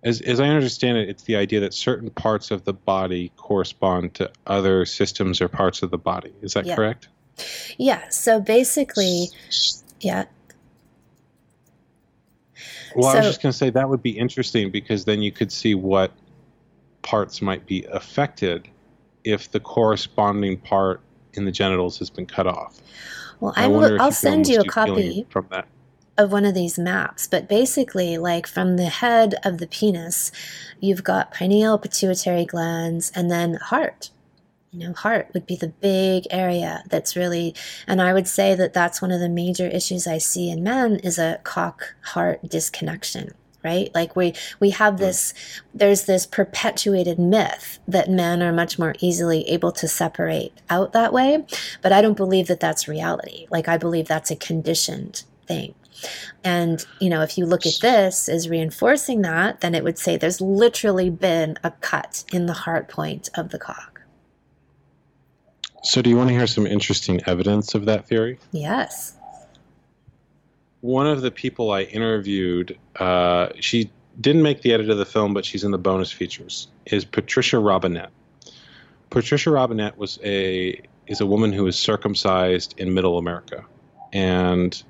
as 0.04 0.22
as 0.22 0.40
I 0.40 0.48
understand 0.48 0.98
it, 0.98 1.10
it's 1.10 1.24
the 1.24 1.36
idea 1.36 1.60
that 1.60 1.74
certain 1.74 2.10
parts 2.10 2.52
of 2.52 2.64
the 2.64 2.74
body 2.74 3.32
correspond 3.38 4.14
to 4.16 4.32
other 4.48 4.86
systems 4.86 5.42
or 5.42 5.48
parts 5.48 5.82
of 5.82 5.92
the 5.92 5.98
body. 5.98 6.34
Is 6.42 6.54
that 6.54 6.66
yeah. 6.66 6.76
correct? 6.76 7.10
Yeah. 7.78 8.08
So 8.10 8.40
basically, 8.40 9.28
yeah. 10.00 10.26
Well, 12.96 13.12
so, 13.12 13.18
I 13.18 13.22
was 13.22 13.28
just 13.28 13.42
going 13.42 13.52
to 13.52 13.58
say 13.58 13.70
that 13.70 13.90
would 13.90 14.02
be 14.02 14.18
interesting 14.18 14.72
because 14.72 15.06
then 15.06 15.22
you 15.22 15.32
could 15.32 15.52
see 15.52 15.76
what 15.76 16.12
parts 17.02 17.42
might 17.42 17.66
be 17.66 17.84
affected 17.86 18.68
if 19.24 19.52
the 19.52 19.60
corresponding 19.60 20.58
part 20.58 21.02
in 21.34 21.46
the 21.46 21.52
genitals 21.52 22.00
has 22.00 22.10
been 22.10 22.26
cut 22.26 22.48
off. 22.48 22.80
Well, 23.40 23.54
I 23.56 23.68
will. 23.68 24.02
I'll 24.02 24.12
send 24.12 24.48
you 24.48 24.60
a 24.60 24.66
copy 24.66 25.26
from 25.30 25.48
that 25.52 25.68
of 26.20 26.34
one 26.34 26.44
of 26.44 26.54
these 26.54 26.78
maps, 26.78 27.28
but 27.28 27.48
basically, 27.48 28.18
like 28.18 28.46
from 28.46 28.76
the 28.76 28.90
head 28.90 29.36
of 29.46 29.58
the 29.58 29.68
penis, 29.68 30.34
you've 30.82 31.04
got 31.04 31.32
pineal, 31.32 31.80
pituitary 31.80 32.46
glands, 32.46 33.10
and 33.16 33.32
then 33.32 33.54
heart. 33.56 34.12
You 34.72 34.80
know, 34.80 34.94
heart 34.94 35.30
would 35.34 35.48
be 35.48 35.56
the 35.56 35.70
big 35.70 36.28
area 36.30 36.84
that's 36.90 37.16
really, 37.16 37.56
and 37.88 38.02
I 38.02 38.14
would 38.14 38.28
say 38.28 38.54
that 38.54 38.74
that's 38.74 39.02
one 39.02 39.12
of 39.12 39.22
the 39.22 39.30
major 39.30 39.66
issues 39.66 40.06
I 40.06 40.18
see 40.18 40.50
in 40.52 40.62
men 40.62 40.98
is 40.98 41.18
a 41.18 41.40
cock 41.44 41.96
heart 42.02 42.48
disconnection 42.48 43.34
right? 43.62 43.94
Like 43.94 44.16
we 44.16 44.36
we 44.62 44.70
have 44.70 44.94
hmm. 44.94 45.02
this 45.02 45.34
there's 45.74 46.06
this 46.06 46.26
perpetuated 46.26 47.20
myth 47.20 47.80
that 47.90 48.10
men 48.10 48.42
are 48.42 48.54
much 48.54 48.80
more 48.80 48.96
easily 49.00 49.48
able 49.50 49.74
to 49.74 49.88
separate 49.88 50.54
out 50.70 50.94
that 50.94 51.12
way 51.12 51.46
but 51.82 51.92
i 51.92 52.02
don't 52.02 52.16
believe 52.16 52.48
that 52.48 52.62
that's 52.62 52.88
reality. 52.88 53.48
Like 53.52 53.68
i 53.68 53.78
believe 53.78 54.08
that's 54.08 54.32
a 54.32 54.38
conditioned 54.38 55.24
thing 55.46 55.76
and, 56.44 56.86
you 57.00 57.10
know, 57.10 57.22
if 57.22 57.38
you 57.38 57.46
look 57.46 57.66
at 57.66 57.80
this 57.82 58.30
as 58.30 58.50
reinforcing 58.50 59.22
that, 59.22 59.62
then 59.62 59.76
it 59.76 59.84
would 59.84 59.98
say 59.98 60.18
there's 60.18 60.42
literally 60.42 61.10
been 61.10 61.58
a 61.64 61.72
cut 61.72 62.24
in 62.32 62.46
the 62.46 62.54
heart 62.54 62.88
point 62.88 63.30
of 63.36 63.50
the 63.50 63.60
cock. 63.60 64.02
So, 65.84 66.02
do 66.02 66.10
you 66.10 66.18
want 66.18 66.30
to 66.30 66.34
hear 66.34 66.48
some 66.48 66.68
interesting 66.68 67.22
evidence 67.26 67.74
of 67.74 67.86
that 67.86 68.06
theory? 68.08 68.38
Yes. 68.52 69.16
One 70.82 71.08
of 71.08 71.22
the 71.22 71.32
people 71.32 71.72
I 71.72 71.84
interviewed, 71.84 72.78
uh, 72.98 73.50
she 73.60 73.90
didn't 74.20 74.44
make 74.44 74.62
the 74.62 74.74
edit 74.74 74.90
of 74.90 74.98
the 74.98 75.06
film, 75.06 75.34
but 75.34 75.46
she's 75.46 75.64
in 75.64 75.72
the 75.72 75.78
bonus 75.78 76.12
features, 76.12 76.68
is 76.86 77.06
Patricia 77.06 77.58
Robinett. 77.58 78.10
Patricia 79.10 79.50
Robinett 79.50 79.98
was 79.98 80.20
a 80.24 80.82
is 81.08 81.22
a 81.22 81.26
woman 81.26 81.52
who 81.52 81.64
was 81.64 81.78
circumcised 81.78 82.76
in 82.78 82.94
middle 82.94 83.18
America. 83.18 83.66
And 84.14 84.82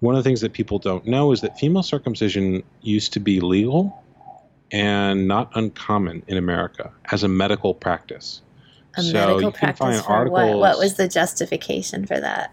one 0.00 0.14
of 0.14 0.22
the 0.22 0.28
things 0.28 0.40
that 0.40 0.52
people 0.52 0.78
don't 0.78 1.06
know 1.06 1.32
is 1.32 1.40
that 1.40 1.58
female 1.58 1.82
circumcision 1.82 2.62
used 2.82 3.12
to 3.14 3.20
be 3.20 3.40
legal 3.40 4.02
and 4.70 5.26
not 5.26 5.50
uncommon 5.54 6.22
in 6.28 6.36
America 6.36 6.92
as 7.10 7.22
a 7.22 7.28
medical 7.28 7.74
practice. 7.74 8.42
A 8.96 9.02
so 9.02 9.12
medical 9.12 9.52
practice 9.52 10.00
for 10.02 10.12
articles, 10.12 10.54
what? 10.54 10.58
What 10.58 10.78
was 10.78 10.94
the 10.94 11.08
justification 11.08 12.06
for 12.06 12.20
that? 12.20 12.52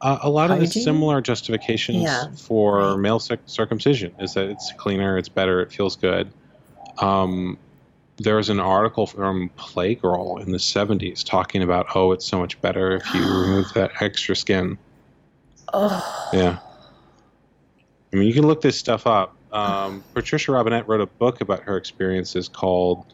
Uh, 0.00 0.18
a 0.22 0.30
lot 0.30 0.48
Hygiene? 0.48 0.64
of 0.64 0.72
the 0.72 0.80
similar 0.80 1.20
justifications 1.20 2.02
yeah. 2.02 2.30
for 2.34 2.78
right. 2.78 2.96
male 2.96 3.18
circumcision 3.18 4.14
is 4.18 4.34
that 4.34 4.48
it's 4.48 4.72
cleaner, 4.72 5.18
it's 5.18 5.28
better, 5.28 5.60
it 5.60 5.70
feels 5.70 5.96
good. 5.96 6.30
Um, 6.98 7.58
there 8.16 8.36
was 8.36 8.48
an 8.48 8.60
article 8.60 9.06
from 9.06 9.50
Playgirl 9.58 10.42
in 10.42 10.52
the 10.52 10.58
70s 10.58 11.24
talking 11.24 11.62
about, 11.62 11.86
oh, 11.94 12.12
it's 12.12 12.26
so 12.26 12.38
much 12.38 12.60
better 12.60 12.96
if 12.96 13.14
you 13.14 13.20
remove 13.42 13.72
that 13.74 13.90
extra 14.00 14.34
skin. 14.36 14.78
Oh. 15.72 16.30
Yeah. 16.32 16.58
I 18.12 18.16
mean, 18.16 18.26
you 18.26 18.34
can 18.34 18.46
look 18.46 18.60
this 18.60 18.78
stuff 18.78 19.06
up. 19.06 19.36
Um, 19.52 20.04
Patricia 20.14 20.52
Robinett 20.52 20.86
wrote 20.86 21.00
a 21.00 21.06
book 21.06 21.40
about 21.40 21.62
her 21.62 21.76
experiences 21.76 22.48
called 22.48 23.06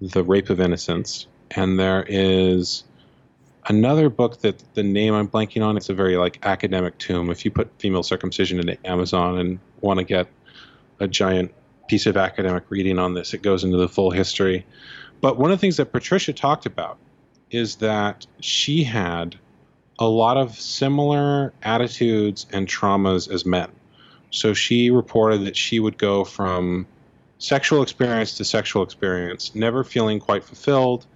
The 0.00 0.22
Rape 0.22 0.50
of 0.50 0.60
Innocence. 0.60 1.26
And 1.50 1.78
there 1.78 2.04
is 2.08 2.84
another 3.66 4.08
book 4.08 4.40
that 4.40 4.62
the 4.74 4.82
name 4.82 5.14
I'm 5.14 5.28
blanking 5.28 5.64
on, 5.64 5.76
it's 5.76 5.88
a 5.88 5.94
very 5.94 6.16
like 6.16 6.38
academic 6.42 6.98
tome. 6.98 7.30
If 7.30 7.44
you 7.44 7.50
put 7.50 7.70
female 7.78 8.02
circumcision 8.02 8.58
into 8.58 8.78
Amazon 8.86 9.38
and 9.38 9.58
want 9.80 9.98
to 9.98 10.04
get 10.04 10.28
a 11.00 11.08
giant 11.08 11.52
piece 11.88 12.06
of 12.06 12.16
academic 12.16 12.64
reading 12.70 12.98
on 12.98 13.14
this, 13.14 13.34
it 13.34 13.42
goes 13.42 13.64
into 13.64 13.76
the 13.76 13.88
full 13.88 14.10
history. 14.10 14.66
But 15.20 15.38
one 15.38 15.50
of 15.50 15.58
the 15.58 15.60
things 15.60 15.78
that 15.78 15.92
Patricia 15.92 16.32
talked 16.32 16.66
about 16.66 16.98
is 17.50 17.76
that 17.76 18.26
she 18.40 18.84
had 18.84 19.36
a 19.98 20.06
lot 20.06 20.36
of 20.36 20.58
similar 20.58 21.52
attitudes 21.62 22.46
and 22.52 22.68
traumas 22.68 23.32
as 23.32 23.44
men. 23.44 23.70
So 24.30 24.54
she 24.54 24.90
reported 24.90 25.44
that 25.46 25.56
she 25.56 25.80
would 25.80 25.98
go 25.98 26.24
from 26.24 26.86
sexual 27.38 27.82
experience 27.82 28.36
to 28.36 28.44
sexual 28.44 28.82
experience, 28.82 29.54
never 29.54 29.84
feeling 29.84 30.20
quite 30.20 30.44
fulfilled, 30.44 31.06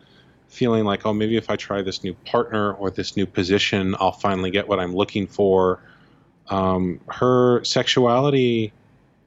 feeling 0.48 0.84
like, 0.84 1.04
oh, 1.06 1.12
maybe 1.12 1.36
if 1.36 1.50
I 1.50 1.56
try 1.56 1.82
this 1.82 2.04
new 2.04 2.14
partner 2.14 2.72
or 2.74 2.90
this 2.90 3.16
new 3.16 3.26
position, 3.26 3.94
I'll 3.98 4.12
finally 4.12 4.50
get 4.50 4.68
what 4.68 4.80
I'm 4.80 4.94
looking 4.94 5.26
for. 5.26 5.80
Um, 6.48 7.00
her 7.08 7.64
sexuality 7.64 8.72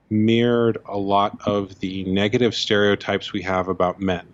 mirrored 0.10 0.78
a 0.86 0.97
lot 0.97 1.39
of 1.45 1.80
the 1.80 2.03
negative 2.06 2.53
stereotypes 2.53 3.34
we 3.34 3.41
have 3.41 3.68
about 3.68 3.99
men, 3.99 4.26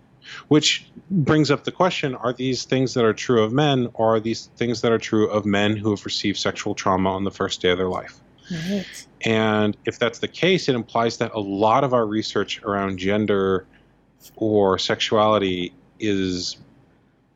which 0.48 0.86
brings 1.10 1.50
up 1.50 1.64
the 1.64 1.72
question 1.72 2.14
are 2.14 2.32
these 2.32 2.64
things 2.64 2.94
that 2.94 3.04
are 3.04 3.12
true 3.12 3.42
of 3.42 3.52
men, 3.52 3.88
or 3.94 4.16
are 4.16 4.20
these 4.20 4.46
things 4.56 4.80
that 4.82 4.92
are 4.92 4.98
true 4.98 5.28
of 5.28 5.44
men 5.44 5.76
who 5.76 5.90
have 5.90 6.04
received 6.04 6.38
sexual 6.38 6.74
trauma 6.74 7.10
on 7.10 7.24
the 7.24 7.30
first 7.30 7.60
day 7.60 7.70
of 7.70 7.78
their 7.78 7.88
life? 7.88 8.20
Right. 8.50 9.06
And 9.22 9.76
if 9.84 9.98
that's 9.98 10.18
the 10.18 10.28
case, 10.28 10.68
it 10.68 10.74
implies 10.74 11.18
that 11.18 11.32
a 11.32 11.40
lot 11.40 11.84
of 11.84 11.94
our 11.94 12.06
research 12.06 12.62
around 12.62 12.98
gender 12.98 13.66
or 14.36 14.78
sexuality 14.78 15.72
is 15.98 16.56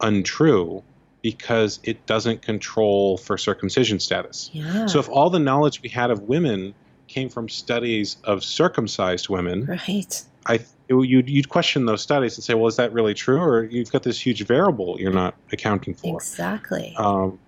untrue 0.00 0.82
because 1.22 1.80
it 1.82 2.06
doesn't 2.06 2.42
control 2.42 3.16
for 3.16 3.38
circumcision 3.38 3.98
status. 3.98 4.50
Yeah. 4.52 4.86
So 4.86 4.98
if 4.98 5.08
all 5.08 5.30
the 5.30 5.38
knowledge 5.38 5.82
we 5.82 5.88
had 5.88 6.10
of 6.10 6.22
women 6.22 6.74
came 7.08 7.28
from 7.28 7.48
studies 7.48 8.16
of 8.24 8.44
circumcised 8.44 9.28
women, 9.28 9.66
right? 9.66 10.22
I 10.46 10.60
you'd 10.88 11.28
you'd 11.28 11.48
question 11.48 11.86
those 11.86 12.02
studies 12.02 12.36
and 12.36 12.44
say, 12.44 12.54
well, 12.54 12.66
is 12.66 12.76
that 12.76 12.92
really 12.92 13.14
true, 13.14 13.40
or 13.40 13.64
you've 13.64 13.90
got 13.90 14.02
this 14.02 14.20
huge 14.20 14.46
variable 14.46 14.96
you're 14.98 15.12
not 15.12 15.34
accounting 15.52 15.94
for? 15.94 16.16
Exactly. 16.16 16.94
Um, 16.96 17.38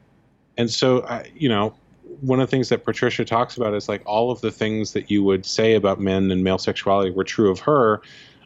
and 0.57 0.70
so, 0.70 1.05
I, 1.05 1.30
you 1.36 1.49
know, 1.49 1.74
one 2.20 2.41
of 2.41 2.49
the 2.49 2.51
things 2.51 2.68
that 2.70 2.84
Patricia 2.84 3.24
talks 3.24 3.57
about 3.57 3.74
is 3.74 3.89
like 3.89 4.03
all 4.07 4.30
of 4.30 4.41
the 4.41 4.51
things 4.51 4.93
that 4.93 5.11
you 5.11 5.22
would 5.22 5.47
say 5.47 5.74
about 5.74 6.01
men 6.01 6.30
and 6.30 6.43
male 6.43 6.59
sexuality 6.59 7.11
were 7.11 7.24
true 7.24 7.51
of 7.51 7.61
her 7.61 8.01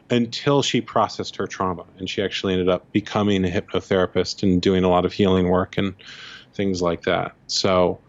until 0.09 0.61
she 0.61 0.79
processed 0.81 1.35
her 1.35 1.47
trauma 1.47 1.85
and 1.97 2.09
she 2.09 2.21
actually 2.21 2.53
ended 2.53 2.69
up 2.69 2.91
becoming 2.91 3.43
a 3.45 3.47
hypnotherapist 3.47 4.43
and 4.43 4.61
doing 4.61 4.83
a 4.83 4.89
lot 4.89 5.05
of 5.05 5.13
healing 5.13 5.49
work 5.49 5.77
and 5.77 5.95
things 6.53 6.81
like 6.81 7.03
that. 7.03 7.33
So 7.47 7.99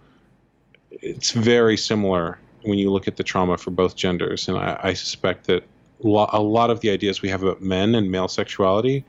it's 0.91 1.31
very 1.31 1.77
similar 1.77 2.39
when 2.63 2.79
you 2.79 2.91
look 2.91 3.09
at 3.09 3.17
the 3.17 3.23
trauma 3.23 3.57
for 3.57 3.71
both 3.71 3.97
genders. 3.97 4.49
And 4.49 4.59
I, 4.59 4.79
I 4.83 4.93
suspect 4.93 5.47
that 5.47 5.65
a 6.03 6.41
lot 6.41 6.71
of 6.71 6.81
the 6.81 6.91
ideas 6.91 7.23
we 7.23 7.29
have 7.29 7.43
about 7.43 7.63
men 7.63 7.95
and 7.95 8.11
male 8.11 8.29
sexuality 8.29 9.05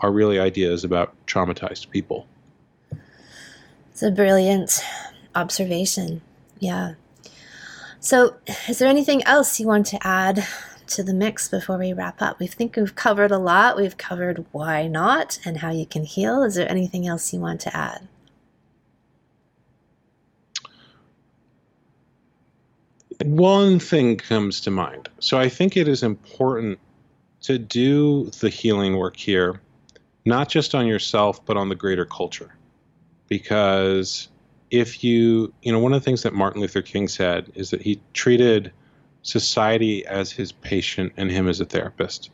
are 0.00 0.12
really 0.12 0.38
ideas 0.38 0.84
about 0.84 1.14
traumatized 1.26 1.90
people. 1.90 2.26
It's 3.90 4.02
a 4.02 4.10
brilliant 4.10 4.80
observation. 5.34 6.22
Yeah. 6.60 6.94
So, 8.00 8.36
is 8.68 8.78
there 8.78 8.88
anything 8.88 9.24
else 9.24 9.58
you 9.58 9.66
want 9.66 9.86
to 9.86 10.06
add 10.06 10.46
to 10.88 11.02
the 11.02 11.12
mix 11.12 11.48
before 11.48 11.78
we 11.78 11.92
wrap 11.92 12.22
up? 12.22 12.38
We 12.38 12.46
think 12.46 12.76
we've 12.76 12.94
covered 12.94 13.32
a 13.32 13.38
lot. 13.38 13.76
We've 13.76 13.96
covered 13.96 14.46
why 14.52 14.86
not 14.86 15.40
and 15.44 15.58
how 15.58 15.70
you 15.70 15.84
can 15.84 16.04
heal. 16.04 16.44
Is 16.44 16.54
there 16.54 16.70
anything 16.70 17.08
else 17.08 17.32
you 17.32 17.40
want 17.40 17.60
to 17.62 17.76
add? 17.76 18.06
One 23.24 23.78
thing 23.78 24.16
comes 24.16 24.60
to 24.62 24.70
mind. 24.70 25.08
So 25.20 25.38
I 25.38 25.48
think 25.48 25.76
it 25.76 25.88
is 25.88 26.02
important 26.02 26.78
to 27.42 27.58
do 27.58 28.30
the 28.40 28.48
healing 28.48 28.96
work 28.96 29.16
here, 29.16 29.60
not 30.24 30.48
just 30.48 30.74
on 30.74 30.86
yourself, 30.86 31.44
but 31.44 31.56
on 31.56 31.68
the 31.68 31.74
greater 31.74 32.04
culture. 32.04 32.54
Because 33.28 34.28
if 34.70 35.02
you, 35.02 35.52
you 35.62 35.72
know, 35.72 35.78
one 35.78 35.92
of 35.92 36.00
the 36.00 36.04
things 36.04 36.22
that 36.22 36.34
Martin 36.34 36.60
Luther 36.60 36.82
King 36.82 37.08
said 37.08 37.50
is 37.54 37.70
that 37.70 37.82
he 37.82 38.00
treated 38.12 38.72
society 39.22 40.06
as 40.06 40.32
his 40.32 40.52
patient 40.52 41.12
and 41.16 41.30
him 41.30 41.48
as 41.48 41.60
a 41.60 41.64
therapist. 41.64 42.30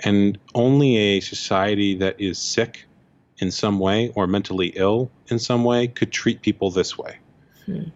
And 0.00 0.38
only 0.54 0.96
a 0.96 1.20
society 1.20 1.94
that 1.96 2.20
is 2.20 2.38
sick 2.38 2.84
in 3.38 3.50
some 3.50 3.78
way 3.78 4.12
or 4.14 4.26
mentally 4.26 4.72
ill 4.76 5.10
in 5.28 5.38
some 5.38 5.64
way 5.64 5.88
could 5.88 6.12
treat 6.12 6.42
people 6.42 6.70
this 6.70 6.98
way. 6.98 7.18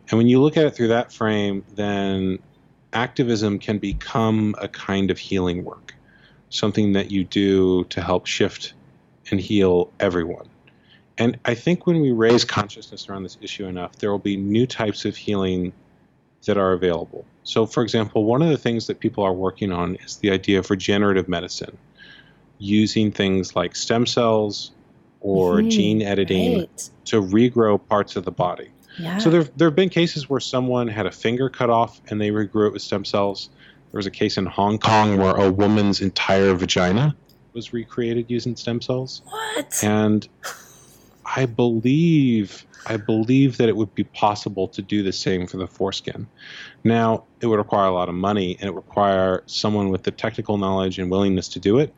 And 0.08 0.18
when 0.18 0.28
you 0.28 0.40
look 0.40 0.56
at 0.56 0.64
it 0.64 0.74
through 0.74 0.88
that 0.88 1.12
frame, 1.12 1.64
then 1.74 2.38
activism 2.92 3.58
can 3.58 3.78
become 3.78 4.54
a 4.58 4.68
kind 4.68 5.10
of 5.10 5.18
healing 5.18 5.64
work, 5.64 5.94
something 6.50 6.92
that 6.92 7.10
you 7.10 7.24
do 7.24 7.84
to 7.84 8.00
help 8.00 8.26
shift 8.26 8.74
and 9.30 9.40
heal 9.40 9.92
everyone. 10.00 10.48
And 11.18 11.38
I 11.44 11.54
think 11.54 11.86
when 11.86 12.00
we 12.00 12.12
raise 12.12 12.44
consciousness 12.44 13.08
around 13.08 13.24
this 13.24 13.36
issue 13.40 13.66
enough, 13.66 13.96
there 13.96 14.10
will 14.10 14.18
be 14.20 14.36
new 14.36 14.66
types 14.66 15.04
of 15.04 15.16
healing 15.16 15.72
that 16.46 16.56
are 16.56 16.72
available. 16.72 17.26
So, 17.42 17.66
for 17.66 17.82
example, 17.82 18.24
one 18.24 18.40
of 18.40 18.48
the 18.48 18.56
things 18.56 18.86
that 18.86 19.00
people 19.00 19.24
are 19.24 19.32
working 19.32 19.72
on 19.72 19.96
is 19.96 20.18
the 20.18 20.30
idea 20.30 20.60
of 20.60 20.70
regenerative 20.70 21.28
medicine, 21.28 21.76
using 22.58 23.10
things 23.10 23.56
like 23.56 23.74
stem 23.74 24.06
cells 24.06 24.70
or 25.20 25.56
mm, 25.56 25.70
gene 25.70 26.02
editing 26.02 26.60
right. 26.60 26.90
to 27.06 27.20
regrow 27.20 27.84
parts 27.88 28.14
of 28.14 28.24
the 28.24 28.30
body. 28.30 28.70
Yeah. 28.98 29.18
So 29.18 29.30
there, 29.30 29.44
there 29.44 29.68
have 29.68 29.76
been 29.76 29.88
cases 29.88 30.28
where 30.28 30.40
someone 30.40 30.88
had 30.88 31.06
a 31.06 31.12
finger 31.12 31.48
cut 31.48 31.70
off 31.70 32.00
and 32.08 32.20
they 32.20 32.30
regrew 32.30 32.66
it 32.66 32.72
with 32.72 32.82
stem 32.82 33.04
cells. 33.04 33.50
There 33.92 33.98
was 33.98 34.06
a 34.06 34.10
case 34.10 34.36
in 34.36 34.46
Hong 34.46 34.78
Kong 34.78 35.16
where 35.18 35.34
a 35.34 35.50
woman's 35.50 36.00
entire 36.00 36.54
vagina 36.54 37.16
was 37.54 37.72
recreated 37.72 38.26
using 38.28 38.56
stem 38.56 38.80
cells. 38.80 39.22
What? 39.24 39.82
And 39.82 40.28
I 41.24 41.46
believe 41.46 42.66
I 42.86 42.96
believe 42.96 43.56
that 43.58 43.68
it 43.68 43.76
would 43.76 43.94
be 43.94 44.04
possible 44.04 44.68
to 44.68 44.82
do 44.82 45.02
the 45.02 45.12
same 45.12 45.46
for 45.46 45.56
the 45.56 45.66
foreskin. 45.66 46.26
Now, 46.84 47.24
it 47.40 47.46
would 47.46 47.58
require 47.58 47.86
a 47.86 47.92
lot 47.92 48.08
of 48.08 48.14
money 48.14 48.56
and 48.60 48.68
it 48.68 48.74
would 48.74 48.84
require 48.84 49.42
someone 49.46 49.90
with 49.90 50.04
the 50.04 50.10
technical 50.10 50.58
knowledge 50.58 50.98
and 50.98 51.10
willingness 51.10 51.48
to 51.48 51.60
do 51.60 51.78
it 51.78 51.94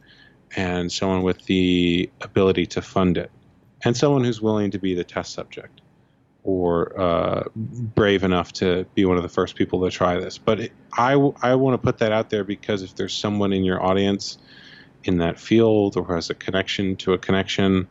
and 0.57 0.91
someone 0.91 1.23
with 1.23 1.45
the 1.45 2.11
ability 2.23 2.66
to 2.66 2.83
fund 2.83 3.19
it 3.19 3.31
and 3.83 3.97
someone 3.97 4.24
who's 4.24 4.41
willing 4.41 4.70
to 4.73 4.79
be 4.79 4.95
the 4.95 5.05
test 5.05 5.33
subject 5.33 5.81
or 6.43 6.99
uh, 6.99 7.45
brave 7.55 8.25
enough 8.25 8.53
to 8.55 8.87
be 8.95 9.05
one 9.05 9.17
of 9.17 9.23
the 9.23 9.29
first 9.29 9.57
people 9.57 9.85
to 9.85 9.91
try 9.91 10.19
this. 10.19 10.39
But 10.39 10.61
it, 10.61 10.73
I, 10.97 11.12
I 11.43 11.55
want 11.55 11.75
to 11.75 11.79
put 11.79 11.99
that 11.99 12.12
out 12.12 12.31
there 12.31 12.45
because 12.45 12.83
if 12.83 12.95
there's 12.95 13.15
someone 13.15 13.53
in 13.53 13.65
your 13.65 13.83
audience 13.83 14.39
in 15.05 15.19
that 15.19 15.39
field 15.39 15.97
or 15.97 16.15
has 16.15 16.31
a 16.31 16.35
connection 16.35 16.97
to 16.97 17.12
a 17.12 17.19
connection, 17.19 17.89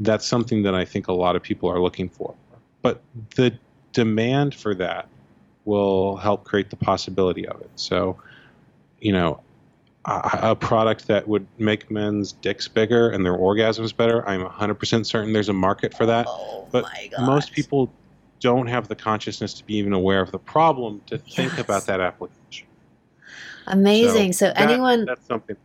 that's 0.00 0.26
something 0.26 0.62
that 0.62 0.74
I 0.74 0.84
think 0.84 1.08
a 1.08 1.12
lot 1.12 1.36
of 1.36 1.42
people 1.42 1.68
are 1.70 1.80
looking 1.80 2.08
for. 2.08 2.34
But 2.82 3.02
the 3.34 3.58
demand 3.92 4.54
for 4.54 4.74
that 4.76 5.08
will 5.64 6.16
help 6.16 6.44
create 6.44 6.70
the 6.70 6.76
possibility 6.76 7.46
of 7.46 7.60
it. 7.60 7.70
So, 7.76 8.16
you 9.00 9.12
know, 9.12 9.40
a, 10.08 10.56
product 10.56 11.06
that 11.06 11.28
would 11.28 11.46
make 11.58 11.90
men's 11.90 12.32
dicks 12.32 12.68
bigger 12.68 13.10
and 13.10 13.24
their 13.24 13.36
orgasms 13.36 13.94
better, 13.96 14.26
I'm 14.28 14.44
100% 14.44 15.06
certain 15.06 15.32
there's 15.32 15.48
a 15.48 15.52
market 15.52 15.94
for 15.94 16.06
that. 16.06 16.26
Oh, 16.28 16.66
but 16.70 16.86
most 17.20 17.52
people 17.52 17.92
don't 18.40 18.66
have 18.66 18.88
the 18.88 18.96
consciousness 18.96 19.54
to 19.54 19.64
be 19.64 19.74
even 19.74 19.92
aware 19.92 20.20
of 20.20 20.30
the 20.30 20.38
problem 20.38 21.02
to 21.06 21.18
think 21.18 21.52
yes. 21.52 21.60
about 21.60 21.86
that 21.86 22.00
application. 22.00 22.66
Amazing. 23.66 24.32
So, 24.32 24.46
so 24.46 24.54
that, 24.54 24.70
anyone 24.70 25.04
that's 25.04 25.26
something 25.26 25.56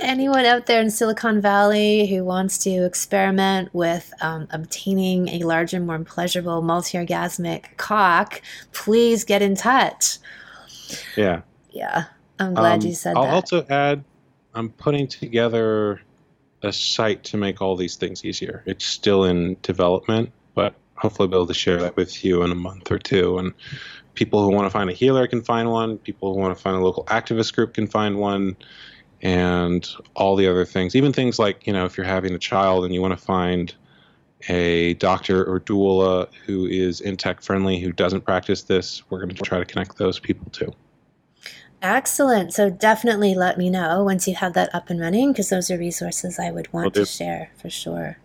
anyone 0.00 0.44
out 0.44 0.66
there 0.66 0.80
in 0.80 0.90
Silicon 0.90 1.40
Valley 1.40 2.06
who 2.06 2.24
wants 2.24 2.58
to 2.58 2.70
experiment 2.70 3.72
with 3.72 4.12
um, 4.20 4.46
obtaining 4.50 5.28
a 5.28 5.38
larger, 5.40 5.80
more 5.80 5.98
pleasurable, 6.00 6.62
multi 6.62 6.98
orgasmic 6.98 7.76
cock, 7.76 8.42
please 8.72 9.24
get 9.24 9.42
in 9.42 9.54
touch. 9.54 10.18
Yeah. 11.16 11.42
Yeah. 11.70 12.04
I'm 12.38 12.54
glad 12.54 12.82
um, 12.82 12.88
you 12.88 12.94
said 12.94 13.16
I'll 13.16 13.22
that. 13.22 13.28
I'll 13.28 13.34
also 13.36 13.66
add 13.68 14.04
I'm 14.54 14.70
putting 14.70 15.06
together 15.06 16.00
a 16.62 16.72
site 16.72 17.22
to 17.24 17.36
make 17.36 17.60
all 17.60 17.76
these 17.76 17.96
things 17.96 18.24
easier. 18.24 18.62
It's 18.66 18.84
still 18.84 19.24
in 19.24 19.56
development, 19.62 20.32
but 20.54 20.74
hopefully 20.94 21.26
I'll 21.26 21.30
be 21.30 21.36
able 21.36 21.46
to 21.48 21.54
share 21.54 21.80
that 21.82 21.96
with 21.96 22.24
you 22.24 22.42
in 22.42 22.50
a 22.50 22.54
month 22.54 22.90
or 22.90 22.98
two. 22.98 23.38
And 23.38 23.52
people 24.14 24.42
who 24.42 24.50
want 24.50 24.66
to 24.66 24.70
find 24.70 24.88
a 24.88 24.94
healer 24.94 25.26
can 25.26 25.42
find 25.42 25.70
one. 25.70 25.98
People 25.98 26.32
who 26.32 26.40
want 26.40 26.56
to 26.56 26.62
find 26.62 26.76
a 26.76 26.80
local 26.80 27.04
activist 27.04 27.54
group 27.54 27.74
can 27.74 27.86
find 27.86 28.18
one. 28.18 28.56
And 29.22 29.86
all 30.14 30.36
the 30.36 30.48
other 30.48 30.64
things, 30.64 30.94
even 30.96 31.12
things 31.12 31.38
like, 31.38 31.66
you 31.66 31.72
know, 31.72 31.84
if 31.84 31.96
you're 31.96 32.06
having 32.06 32.34
a 32.34 32.38
child 32.38 32.84
and 32.84 32.94
you 32.94 33.00
want 33.00 33.18
to 33.18 33.24
find 33.24 33.74
a 34.48 34.94
doctor 34.94 35.44
or 35.44 35.60
doula 35.60 36.28
who 36.44 36.66
is 36.66 37.00
intact 37.00 37.42
friendly, 37.42 37.78
who 37.78 37.92
doesn't 37.92 38.22
practice 38.22 38.62
this, 38.62 39.02
we're 39.10 39.18
going 39.18 39.34
to 39.34 39.42
try 39.42 39.58
to 39.58 39.64
connect 39.64 39.96
those 39.96 40.18
people 40.18 40.50
too. 40.50 40.72
Excellent. 41.82 42.52
So 42.52 42.70
definitely 42.70 43.34
let 43.34 43.58
me 43.58 43.70
know 43.70 44.02
once 44.02 44.26
you 44.26 44.34
have 44.34 44.54
that 44.54 44.74
up 44.74 44.90
and 44.90 45.00
running 45.00 45.32
because 45.32 45.50
those 45.50 45.70
are 45.70 45.78
resources 45.78 46.38
I 46.38 46.50
would 46.50 46.72
want 46.72 46.94
to 46.94 47.04
share 47.04 47.50
for 47.58 47.70
sure. 47.70 48.18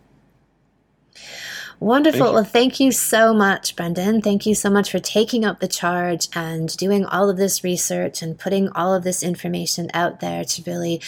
Wonderful. 1.82 2.26
Thank 2.26 2.34
well, 2.36 2.44
thank 2.44 2.80
you 2.80 2.91
so 2.91 3.34
much, 3.34 3.76
Brendon. 3.76 4.22
Thank 4.22 4.45
you 4.45 4.53
so 4.53 4.69
much 4.69 4.91
for 4.91 4.99
taking 4.99 5.44
up 5.44 5.60
the 5.60 5.68
charge 5.68 6.28
and 6.36 6.78
doing 6.78 7.06
all 7.06 7.28
of 7.28 7.38
this 7.38 7.64
research 7.64 8.22
and 8.22 8.38
putting 8.38 8.69
all 8.69 8.94
of 8.94 9.03
this 9.03 9.23
information 9.23 9.90
out 9.91 10.19
there 10.19 10.45
to 10.45 10.64
really 10.68 11.02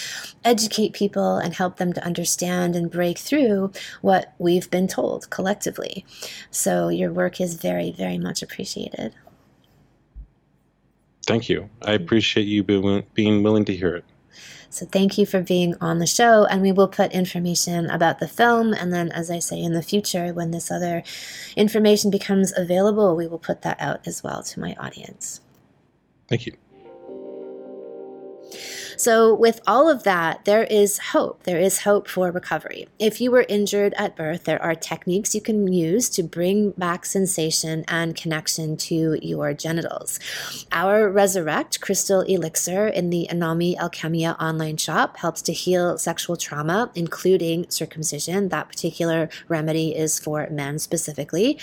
educate 0.44 0.94
people 0.94 1.38
and 1.38 1.54
help 1.54 1.78
them 1.78 1.94
to 1.94 2.04
understand 2.04 2.76
and 2.76 2.90
break 2.90 3.20
through 3.20 3.72
what 4.02 4.34
we've 4.40 4.70
been 4.72 4.88
told 4.88 5.30
collectively. 5.30 6.06
So, 6.50 6.90
your 6.90 7.14
work 7.14 7.40
is 7.40 7.54
very, 7.54 7.92
very 7.92 8.18
much 8.18 8.42
appreciated. 8.42 9.14
Thank 11.26 11.50
you. 11.50 11.70
I 11.82 11.94
appreciate 11.94 12.48
you 12.48 12.64
being 12.64 13.44
willing 13.44 13.66
to 13.66 13.76
hear 13.76 13.96
it. 13.96 14.06
So 14.70 14.86
thank 14.88 15.18
you 15.18 15.26
for 15.26 15.42
being 15.42 15.76
on 15.80 16.00
the 16.00 16.08
show. 16.08 16.46
And 16.46 16.62
we 16.62 16.72
will 16.72 16.88
put 16.88 17.12
information 17.12 17.90
about 17.90 18.20
the 18.20 18.28
film. 18.28 18.74
And 18.74 18.92
then, 18.92 19.12
as 19.12 19.30
I 19.30 19.40
say, 19.40 19.62
in 19.62 19.74
the 19.74 19.84
future, 19.84 20.34
when 20.34 20.52
this 20.52 20.72
other 20.72 21.04
information 21.56 22.10
becomes 22.10 22.52
available, 22.58 23.16
we 23.16 23.28
will 23.28 23.40
put 23.40 23.62
that 23.62 23.80
out 23.80 24.08
as 24.08 24.24
well 24.24 24.42
to 24.44 24.60
my 24.60 24.76
audience. 24.80 25.42
Thank 26.28 26.48
you. 26.48 26.58
So, 28.98 29.34
with 29.34 29.60
all 29.68 29.90
of 29.90 30.04
that, 30.04 30.46
there 30.46 30.64
is 30.64 30.98
hope. 30.98 31.44
There 31.44 31.60
is 31.60 31.82
hope 31.82 32.08
for 32.08 32.32
recovery. 32.32 32.88
If 33.00 33.20
you 33.22 33.32
were 33.32 33.46
injured 33.50 33.94
at 33.96 34.16
birth, 34.16 34.44
there 34.46 34.62
are 34.62 34.76
techniques 34.76 35.36
you 35.36 35.42
can 35.42 35.72
use 35.72 36.10
to 36.12 36.24
bring 36.24 36.72
back 36.72 37.06
sensation 37.06 37.84
and 37.88 38.16
connection 38.16 38.78
to 38.78 39.18
your 39.22 39.54
genitals. 39.54 40.20
Our 40.72 41.10
Resurrect 41.10 41.82
Crystal 41.82 42.22
Elixir 42.22 42.88
in 42.88 43.10
the 43.10 43.28
Anami 43.32 43.78
Alchemia 43.78 44.40
online 44.40 44.78
shop 44.78 45.18
helps 45.18 45.42
to 45.44 45.54
heal 45.54 45.98
sexual 45.98 46.36
trauma, 46.36 46.92
including 46.96 47.70
circumcision. 47.70 48.50
That 48.50 48.68
particular 48.68 49.30
remedy 49.48 49.96
is 49.96 50.20
for 50.20 50.48
men 50.50 50.80
specifically. 50.80 51.60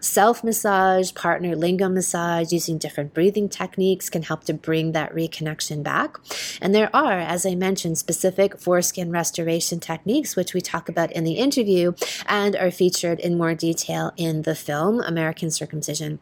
Self 0.00 0.42
massage, 0.42 1.14
partner 1.14 1.54
lingam 1.54 1.94
massage, 1.94 2.52
using 2.52 2.78
different 2.78 3.14
breathing 3.14 3.48
techniques 3.48 4.10
can 4.10 4.22
help 4.22 4.44
to 4.44 4.54
bring 4.54 4.92
that 4.92 5.14
reconnection 5.14 5.82
back. 5.82 6.16
And 6.60 6.71
there 6.72 6.82
there 6.82 6.96
are, 6.96 7.20
as 7.20 7.46
I 7.46 7.54
mentioned, 7.54 7.96
specific 7.96 8.58
foreskin 8.58 9.12
restoration 9.12 9.78
techniques, 9.78 10.34
which 10.34 10.52
we 10.52 10.60
talk 10.60 10.88
about 10.88 11.12
in 11.12 11.22
the 11.22 11.34
interview 11.34 11.92
and 12.26 12.56
are 12.56 12.72
featured 12.72 13.20
in 13.20 13.38
more 13.38 13.54
detail 13.54 14.10
in 14.16 14.42
the 14.42 14.56
film, 14.56 15.00
American 15.00 15.48
Circumcision 15.48 16.18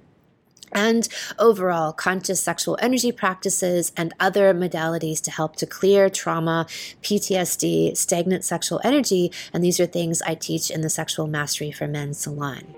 and 0.73 1.09
overall 1.39 1.93
conscious 1.95 2.43
sexual 2.43 2.79
energy 2.83 3.11
practices 3.11 3.91
and 3.97 4.13
other 4.21 4.53
modalities 4.53 5.21
to 5.23 5.31
help 5.31 5.57
to 5.57 5.67
clear 5.67 6.11
trauma, 6.11 6.67
PTSD, 7.03 7.97
stagnant 7.97 8.45
sexual 8.45 8.81
energy. 8.85 9.33
And 9.55 9.65
these 9.65 9.81
are 9.81 9.87
things 9.87 10.21
I 10.23 10.35
teach 10.35 10.71
in 10.71 10.83
the 10.83 10.91
Sexual 10.91 11.27
Mastery 11.27 11.73
for 11.73 11.89
Men 11.89 12.13
Salon. 12.15 12.77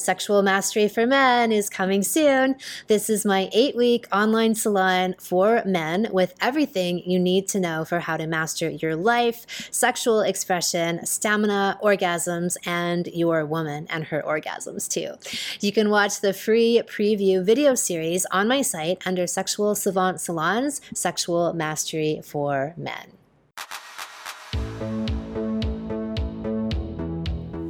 Sexual 0.00 0.42
Mastery 0.42 0.88
for 0.88 1.06
Men 1.06 1.52
is 1.52 1.68
coming 1.68 2.02
soon. 2.02 2.56
This 2.86 3.10
is 3.10 3.24
my 3.24 3.48
eight 3.52 3.76
week 3.76 4.06
online 4.12 4.54
salon 4.54 5.14
for 5.18 5.62
men 5.64 6.08
with 6.10 6.34
everything 6.40 6.98
you 7.08 7.18
need 7.18 7.46
to 7.48 7.60
know 7.60 7.84
for 7.84 8.00
how 8.00 8.16
to 8.16 8.26
master 8.26 8.70
your 8.70 8.96
life, 8.96 9.68
sexual 9.70 10.22
expression, 10.22 11.04
stamina, 11.04 11.78
orgasms, 11.82 12.56
and 12.66 13.06
your 13.08 13.44
woman 13.44 13.86
and 13.90 14.04
her 14.04 14.22
orgasms 14.26 14.88
too. 14.88 15.14
You 15.60 15.72
can 15.72 15.90
watch 15.90 16.20
the 16.20 16.32
free 16.32 16.82
preview 16.86 17.44
video 17.44 17.74
series 17.74 18.26
on 18.26 18.48
my 18.48 18.62
site 18.62 19.06
under 19.06 19.26
Sexual 19.26 19.74
Savant 19.74 20.20
Salons 20.20 20.80
Sexual 20.94 21.52
Mastery 21.52 22.20
for 22.24 22.74
Men. 22.76 23.12